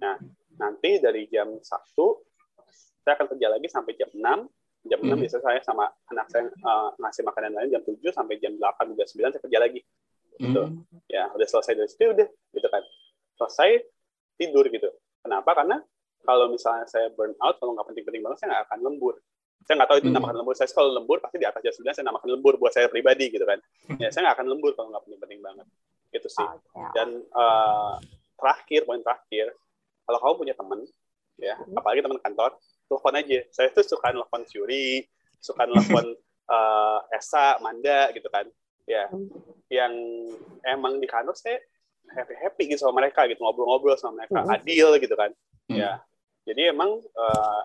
Nah 0.00 0.16
nanti 0.60 1.00
dari 1.00 1.28
jam 1.30 1.60
satu 1.60 2.24
saya 3.04 3.16
akan 3.16 3.26
kerja 3.36 3.46
lagi 3.48 3.66
sampai 3.68 3.92
jam 3.96 4.10
enam. 4.12 4.38
Jam 4.80 4.98
enam 5.04 5.16
hmm. 5.16 5.22
biasanya 5.28 5.44
saya 5.44 5.60
sama 5.60 5.84
anak 6.08 6.26
saya 6.32 6.48
uh, 6.48 6.90
ngasih 7.00 7.22
makanan 7.24 7.52
lain. 7.56 7.68
Jam 7.72 7.82
tujuh 7.84 8.12
sampai 8.12 8.40
jam 8.40 8.52
delapan 8.56 8.92
jam 8.96 9.06
sembilan 9.08 9.30
saya 9.36 9.42
kerja 9.44 9.58
lagi. 9.60 9.80
Gitu. 10.40 10.56
Hmm. 10.56 10.80
ya 11.04 11.28
udah 11.36 11.44
selesai 11.44 11.76
dari 11.76 11.88
situ 11.88 12.04
udah 12.16 12.28
gitu 12.28 12.68
kan. 12.68 12.82
Selesai 13.36 13.70
tidur 14.40 14.64
gitu. 14.72 14.88
Kenapa? 15.20 15.52
Karena 15.52 15.76
kalau 16.24 16.48
misalnya 16.48 16.88
saya 16.88 17.12
burn 17.12 17.36
out 17.44 17.60
kalau 17.60 17.76
nggak 17.76 17.92
penting-penting 17.92 18.22
banget 18.24 18.38
saya 18.40 18.48
nggak 18.56 18.64
akan 18.72 18.80
lembur. 18.84 19.14
Saya 19.68 19.74
nggak 19.76 19.90
tahu 19.92 19.98
itu 20.00 20.08
hmm. 20.08 20.16
namakan 20.16 20.36
lembur. 20.40 20.54
Saya 20.56 20.68
kalau 20.72 20.90
lembur 20.96 21.18
pasti 21.20 21.36
di 21.36 21.46
atas 21.48 21.60
jam 21.60 21.74
9 21.76 21.92
saya 21.92 22.06
namakan 22.08 22.28
lembur 22.32 22.54
buat 22.56 22.72
saya 22.72 22.88
pribadi 22.88 23.28
gitu 23.28 23.44
kan. 23.44 23.60
Ya 24.00 24.08
saya 24.08 24.28
nggak 24.28 24.36
akan 24.40 24.48
lembur 24.48 24.72
kalau 24.72 24.88
nggak 24.96 25.04
penting-penting 25.04 25.40
banget. 25.44 25.66
Gitu 26.08 26.28
sih. 26.32 26.48
Dan 26.96 27.20
uh, 27.36 28.00
terakhir 28.40 28.88
poin 28.88 29.04
terakhir. 29.04 29.52
Kalau 30.08 30.18
kamu 30.24 30.34
punya 30.42 30.54
teman 30.56 30.80
ya 31.40 31.56
hmm. 31.56 31.76
apalagi 31.80 32.00
teman 32.04 32.20
kantor 32.20 32.50
telepon 32.90 33.14
aja. 33.14 33.40
Saya 33.54 33.70
tuh 33.70 33.86
suka 33.86 34.10
telepon 34.10 34.42
Syuri 34.50 35.06
suka 35.38 35.62
telepon 35.64 36.10
uh, 36.50 36.98
Esa 37.16 37.62
Manda 37.62 38.10
gitu 38.10 38.26
kan. 38.26 38.50
Ya 38.90 39.06
hmm. 39.06 39.30
yang 39.70 39.94
emang 40.66 40.98
di 40.98 41.06
kantor 41.06 41.38
saya 41.38 41.62
happy 42.10 42.34
happy 42.34 42.62
gitu 42.74 42.82
sama 42.82 43.06
mereka 43.06 43.30
gitu 43.30 43.38
ngobrol-ngobrol 43.46 43.94
sama 43.94 44.26
mereka 44.26 44.42
adil 44.50 44.98
gitu 44.98 45.14
kan. 45.14 45.30
Ya 45.70 46.02
jadi 46.42 46.74
emang 46.74 46.98
uh, 46.98 47.62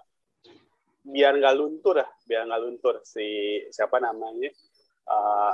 biar 1.06 1.34
nggak 1.38 1.56
luntur 1.58 1.98
ya 1.98 2.08
biar 2.30 2.46
nggak 2.46 2.62
luntur 2.62 3.02
si 3.02 3.58
siapa 3.74 3.98
namanya 3.98 4.54
uh, 5.10 5.54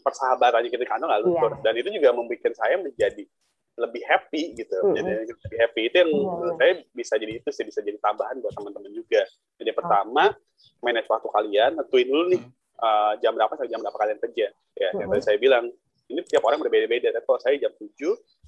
persahabatan 0.00 0.64
kita 0.72 0.80
di 0.80 0.88
kantor 0.88 1.06
nggak 1.12 1.24
luntur. 1.28 1.52
Yeah. 1.52 1.62
dan 1.68 1.74
itu 1.76 1.88
juga 1.92 2.08
membuat 2.16 2.54
saya 2.56 2.80
menjadi 2.80 3.24
lebih 3.76 4.02
happy 4.08 4.42
gitu 4.56 4.76
mm 4.80 4.84
-hmm. 4.88 4.96
jadi 4.96 5.10
lebih 5.28 5.58
happy 5.60 5.82
itu 5.88 5.96
yang 6.00 6.10
yeah. 6.12 6.32
menurut 6.32 6.56
saya 6.56 6.72
bisa 6.96 7.14
jadi 7.20 7.32
itu 7.36 7.48
sih 7.52 7.64
bisa 7.68 7.80
jadi 7.84 7.98
tambahan 8.00 8.40
buat 8.40 8.52
teman-teman 8.56 8.92
juga 8.92 9.22
jadi 9.60 9.70
oh. 9.72 9.76
pertama 9.76 10.24
manage 10.80 11.08
waktu 11.08 11.28
kalian 11.28 11.70
tentuin 11.76 12.06
dulu 12.08 12.24
nih 12.32 12.42
uh, 12.80 13.12
jam 13.20 13.32
berapa 13.36 13.52
sampai 13.52 13.70
jam 13.70 13.80
berapa 13.84 13.98
kalian 14.00 14.18
kerja 14.18 14.46
ya 14.50 14.88
mm 14.90 14.92
-hmm. 14.92 15.00
yang 15.04 15.08
tadi 15.12 15.22
saya 15.22 15.38
bilang 15.38 15.64
ini 16.06 16.20
tiap 16.24 16.42
orang 16.46 16.58
berbeda-beda 16.62 17.10
tapi 17.12 17.24
kalau 17.26 17.40
saya 17.42 17.56
jam 17.58 17.72
7 17.74 17.90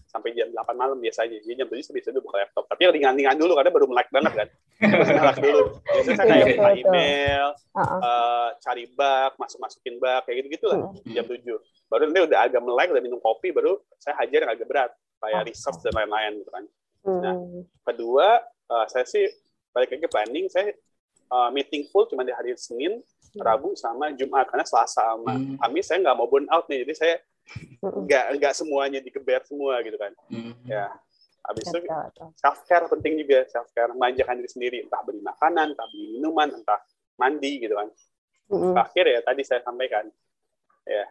sampai 0.08 0.32
jam 0.32 0.48
8 0.50 0.72
malam 0.72 0.96
biasanya. 0.96 1.36
Jadi 1.44 1.54
jam 1.54 1.68
7 1.68 1.92
bisa 1.92 2.08
dulu 2.10 2.32
buka 2.32 2.40
laptop. 2.40 2.64
Tapi 2.64 2.80
yang 2.88 2.92
ringan-ringan 2.96 3.36
dulu 3.36 3.52
karena 3.60 3.70
baru 3.70 3.86
melek 3.92 4.08
banget 4.08 4.32
kan. 4.32 4.48
Terus 4.80 5.38
dulu. 5.44 5.62
Biasanya 5.84 6.16
saya 6.16 6.26
kayak 6.32 6.46
buka 6.56 6.70
email, 6.72 7.46
uh, 7.76 8.48
cari 8.64 8.84
bug, 8.88 9.32
masuk-masukin 9.36 9.94
bug, 10.00 10.20
kayak 10.24 10.36
gitu-gitu 10.42 10.66
lah. 10.72 10.78
Jam 11.12 11.24
7. 11.28 11.44
Baru 11.92 12.02
nanti 12.08 12.20
udah 12.24 12.38
agak 12.48 12.60
melek, 12.64 12.88
udah 12.96 13.02
minum 13.04 13.20
kopi, 13.20 13.52
baru 13.52 13.76
saya 14.00 14.16
hajar 14.24 14.48
yang 14.48 14.52
agak 14.56 14.66
berat. 14.66 14.90
Kayak 15.18 15.50
research 15.50 15.82
dan 15.82 15.94
lain-lain 15.98 16.32
gitu 16.42 16.50
kan. 16.54 16.64
Nah, 17.08 17.34
kedua, 17.82 18.42
uh, 18.70 18.86
saya 18.86 19.02
sih 19.02 19.26
balik 19.74 19.94
lagi 19.94 20.06
planning, 20.06 20.46
saya 20.46 20.74
uh, 21.30 21.50
meeting 21.50 21.86
full 21.90 22.06
cuma 22.06 22.22
di 22.22 22.30
hari 22.30 22.54
Senin, 22.54 23.02
Rabu 23.36 23.76
sama 23.76 24.10
Jumat 24.16 24.48
karena 24.48 24.64
Selasa 24.64 25.04
sama 25.14 25.36
Kamis 25.60 25.84
saya 25.84 26.00
nggak 26.00 26.16
mau 26.16 26.28
burn 26.30 26.48
out 26.48 26.64
nih 26.72 26.86
jadi 26.86 26.94
saya 26.96 27.14
nggak 27.80 28.24
nggak 28.40 28.54
semuanya 28.56 28.98
dikeber 29.04 29.44
semua 29.44 29.80
gitu 29.84 29.96
kan. 30.00 30.12
Mm. 30.32 30.52
ya 30.68 30.88
habis 31.44 31.64
itu 31.64 31.78
self 32.36 32.60
care 32.68 32.84
penting 32.92 33.20
juga 33.24 33.44
self 33.48 33.68
care 33.72 33.92
manjakan 33.96 34.40
diri 34.40 34.50
sendiri 34.50 34.78
entah 34.84 35.00
beli 35.04 35.20
makanan 35.24 35.72
entah 35.72 35.86
beli 35.88 36.20
minuman 36.20 36.48
entah 36.52 36.80
mandi 37.16 37.52
gitu 37.60 37.74
kan. 37.76 37.88
Mm. 38.48 38.72
terakhir 38.76 39.04
ya 39.04 39.20
tadi 39.24 39.42
saya 39.44 39.60
sampaikan 39.60 40.08
ya 40.88 41.04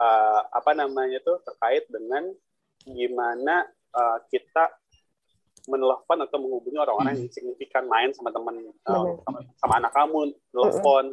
uh, 0.00 0.40
apa 0.48 0.72
namanya 0.72 1.20
tuh 1.20 1.40
terkait 1.44 1.84
dengan 1.92 2.32
gimana 2.84 3.68
uh, 3.94 4.18
kita 4.28 4.72
menelpon 5.68 6.18
atau 6.24 6.38
menghubungi 6.40 6.78
orang-orang 6.80 7.20
yang 7.20 7.30
signifikan 7.30 7.84
main 7.84 8.10
sama 8.16 8.32
teman 8.32 8.72
uh, 8.88 9.20
sama, 9.22 9.38
sama 9.60 9.74
anak 9.76 9.92
kamu 9.92 10.20
telepon 10.50 11.04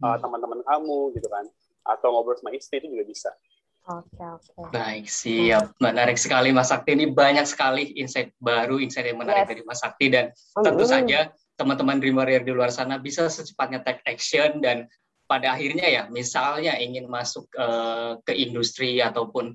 uh, 0.00 0.16
teman-teman 0.16 0.60
kamu 0.64 0.98
gitu 1.14 1.28
kan 1.28 1.44
atau 1.86 2.08
ngobrol 2.10 2.34
sama 2.40 2.56
istri 2.56 2.80
itu 2.82 2.90
juga 2.90 3.04
bisa 3.06 3.30
Oke, 3.86 4.18
oke. 4.18 4.74
Baik, 4.74 5.06
siap. 5.06 5.78
Menarik 5.78 6.18
sekali 6.18 6.50
Mas 6.50 6.74
Sakti. 6.74 6.98
Ini 6.98 7.14
banyak 7.14 7.46
sekali 7.46 7.94
insight 7.94 8.34
baru, 8.42 8.82
insight 8.82 9.06
yang 9.06 9.22
menarik 9.22 9.46
yes. 9.46 9.50
dari 9.54 9.62
Mas 9.62 9.78
Sakti. 9.78 10.06
Dan 10.10 10.34
tentu 10.58 10.82
mm. 10.82 10.90
saja 10.90 11.30
teman-teman 11.54 12.02
Dream 12.02 12.18
Warrior 12.18 12.42
di 12.42 12.50
luar 12.50 12.74
sana 12.74 12.98
bisa 12.98 13.30
secepatnya 13.30 13.86
take 13.86 14.02
action 14.10 14.58
dan 14.58 14.90
pada 15.30 15.54
akhirnya 15.54 15.86
ya, 15.86 16.02
misalnya 16.10 16.74
ingin 16.82 17.06
masuk 17.06 17.46
uh, 17.54 18.18
ke 18.26 18.34
industri 18.34 18.98
ataupun 18.98 19.54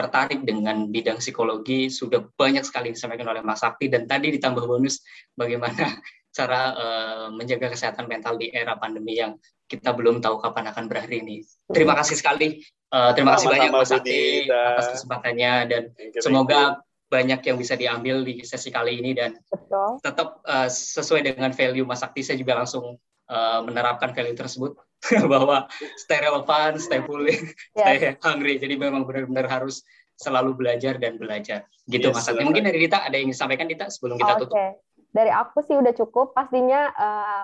tertarik 0.00 0.40
dengan 0.40 0.88
bidang 0.88 1.20
psikologi 1.20 1.92
sudah 1.92 2.24
banyak 2.32 2.64
sekali 2.64 2.96
disampaikan 2.96 3.28
oleh 3.28 3.44
Mas 3.44 3.60
Sakti. 3.60 3.92
Dan 3.92 4.08
tadi 4.08 4.32
ditambah 4.32 4.64
bonus 4.64 5.04
bagaimana 5.36 6.00
cara 6.36 6.60
uh, 6.72 7.26
menjaga 7.36 7.68
kesehatan 7.68 8.08
mental 8.08 8.40
di 8.40 8.48
era 8.48 8.80
pandemi 8.80 9.20
yang 9.20 9.36
kita 9.68 9.92
belum 9.92 10.24
tahu 10.24 10.40
kapan 10.40 10.72
akan 10.72 10.84
berakhir 10.88 11.20
ini. 11.20 11.44
Terima 11.68 11.92
kasih 11.94 12.16
sekali, 12.16 12.64
uh, 12.90 13.12
terima 13.12 13.36
kasih 13.36 13.48
banyak 13.52 13.70
Mas 13.70 13.90
Sakti 13.92 14.48
atas 14.48 14.86
kesempatannya. 14.96 15.52
Dan 15.68 15.82
semoga 16.16 16.80
banyak 17.10 17.40
yang 17.42 17.58
bisa 17.58 17.74
diambil 17.74 18.22
di 18.22 18.46
sesi 18.46 18.70
kali 18.70 19.02
ini 19.02 19.12
dan 19.12 19.34
Betul. 19.50 19.98
tetap 20.00 20.40
uh, 20.46 20.70
sesuai 20.70 21.26
dengan 21.26 21.52
value 21.52 21.84
Mas 21.84 22.00
Sakti. 22.00 22.24
Saya 22.24 22.38
juga 22.40 22.56
langsung 22.56 22.96
uh, 23.28 23.60
menerapkan 23.66 24.14
value 24.16 24.38
tersebut 24.38 24.78
bahwa 25.32 25.66
stay 25.96 26.20
relevan, 26.20 26.76
stay 26.76 27.00
pulih, 27.00 27.38
yes. 27.72 27.84
stay 27.84 27.96
hungry. 28.20 28.60
Jadi 28.60 28.74
memang 28.76 29.08
benar-benar 29.08 29.48
harus 29.48 29.82
selalu 30.20 30.52
belajar 30.52 31.00
dan 31.00 31.16
belajar. 31.16 31.64
Gitu 31.88 32.12
yes, 32.12 32.14
Mas 32.14 32.24
Sakti. 32.28 32.44
Mungkin 32.44 32.68
dari 32.68 32.78
Dita 32.84 33.00
ada 33.00 33.16
yang 33.16 33.32
disampaikan 33.32 33.64
Dita 33.64 33.88
sebelum 33.88 34.20
kita 34.20 34.36
tutup. 34.44 34.54
Okay. 34.54 34.76
Dari 35.10 35.32
aku 35.32 35.64
sih 35.64 35.74
udah 35.74 35.92
cukup. 35.96 36.36
Pastinya 36.36 36.92
uh, 36.92 37.42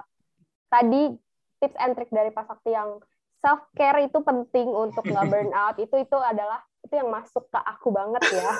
tadi 0.68 1.16
tips 1.64 1.76
and 1.80 1.96
trick 1.96 2.12
dari 2.12 2.28
Pak 2.30 2.44
Sakti 2.46 2.76
yang 2.76 3.00
self 3.40 3.64
care 3.72 4.04
itu 4.04 4.18
penting 4.20 4.68
untuk 4.68 5.08
nggak 5.08 5.26
burn 5.32 5.50
out. 5.56 5.80
Itu 5.80 5.96
itu 5.96 6.18
adalah 6.20 6.60
itu 6.84 6.94
yang 6.94 7.08
masuk 7.08 7.48
ke 7.48 7.58
aku 7.58 7.88
banget 7.90 8.22
ya. 8.28 8.50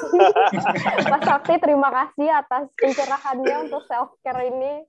Pak 1.13 1.23
Sakti 1.23 1.61
terima 1.61 1.93
kasih 1.93 2.33
atas 2.33 2.73
pencerahannya 2.81 3.69
untuk 3.69 3.85
self 3.85 4.17
care 4.25 4.49
ini. 4.49 4.83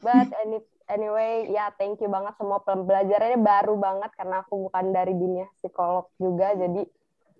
But 0.00 0.32
any 0.40 0.64
anyway 0.90 1.46
ya 1.48 1.70
thank 1.78 2.02
you 2.02 2.10
banget 2.10 2.34
semua 2.36 2.58
pembelajarannya. 2.66 3.38
Baru 3.38 3.78
banget 3.78 4.10
karena 4.18 4.42
aku 4.42 4.68
bukan 4.68 4.90
dari 4.90 5.14
dunia 5.14 5.46
psikolog 5.62 6.10
juga 6.18 6.52
jadi 6.58 6.82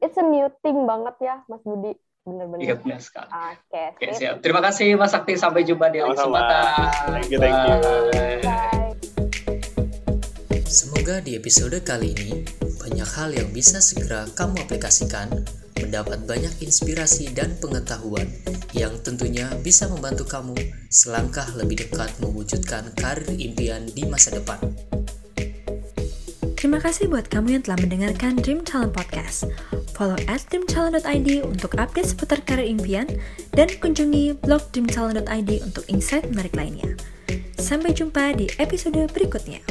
it's 0.00 0.16
a 0.16 0.24
new 0.24 0.46
thing 0.62 0.86
banget 0.86 1.18
ya 1.20 1.42
Mas 1.50 1.60
Budi. 1.66 1.92
Benar-benar 2.22 2.62
iya 2.62 2.74
benar 2.78 3.00
sekali. 3.02 3.28
Oke 3.28 3.56
okay, 3.68 3.86
okay, 3.96 4.12
siap. 4.14 4.34
Terima 4.44 4.60
kasih 4.62 4.94
Mas 4.94 5.10
Sakti. 5.10 5.34
Sampai 5.34 5.66
jumpa 5.66 5.90
di 5.90 5.98
kesempatan 5.98 6.64
thank 7.10 7.28
you 7.28 7.38
thank 7.42 7.58
you. 7.58 7.76
Bye. 8.46 8.70
Semoga 10.70 11.18
di 11.18 11.34
episode 11.34 11.82
kali 11.82 12.14
ini 12.14 12.46
banyak 12.78 13.10
hal 13.18 13.34
yang 13.34 13.50
bisa 13.50 13.82
segera 13.82 14.30
kamu 14.38 14.62
aplikasikan 14.62 15.26
mendapat 15.80 16.22
banyak 16.28 16.52
inspirasi 16.62 17.32
dan 17.32 17.56
pengetahuan 17.58 18.28
yang 18.76 18.94
tentunya 19.02 19.50
bisa 19.64 19.88
membantu 19.88 20.28
kamu 20.28 20.56
selangkah 20.92 21.48
lebih 21.56 21.88
dekat 21.88 22.12
mewujudkan 22.20 22.92
karir 22.94 23.26
impian 23.34 23.88
di 23.90 24.06
masa 24.06 24.36
depan. 24.36 24.60
Terima 26.60 26.76
kasih 26.76 27.08
buat 27.08 27.24
kamu 27.32 27.56
yang 27.56 27.62
telah 27.64 27.80
mendengarkan 27.80 28.36
Dream 28.36 28.60
Talent 28.60 28.92
Podcast. 28.92 29.48
Follow 29.96 30.20
at 30.28 30.44
dreamtalent.id 30.52 31.44
untuk 31.44 31.72
update 31.80 32.12
seputar 32.12 32.44
karir 32.44 32.68
impian 32.68 33.08
dan 33.56 33.68
kunjungi 33.80 34.36
blog 34.44 34.68
dreamtalent.id 34.68 35.50
untuk 35.64 35.88
insight 35.88 36.28
menarik 36.28 36.52
lainnya. 36.52 37.00
Sampai 37.56 37.96
jumpa 37.96 38.36
di 38.36 38.48
episode 38.60 39.00
berikutnya. 39.08 39.64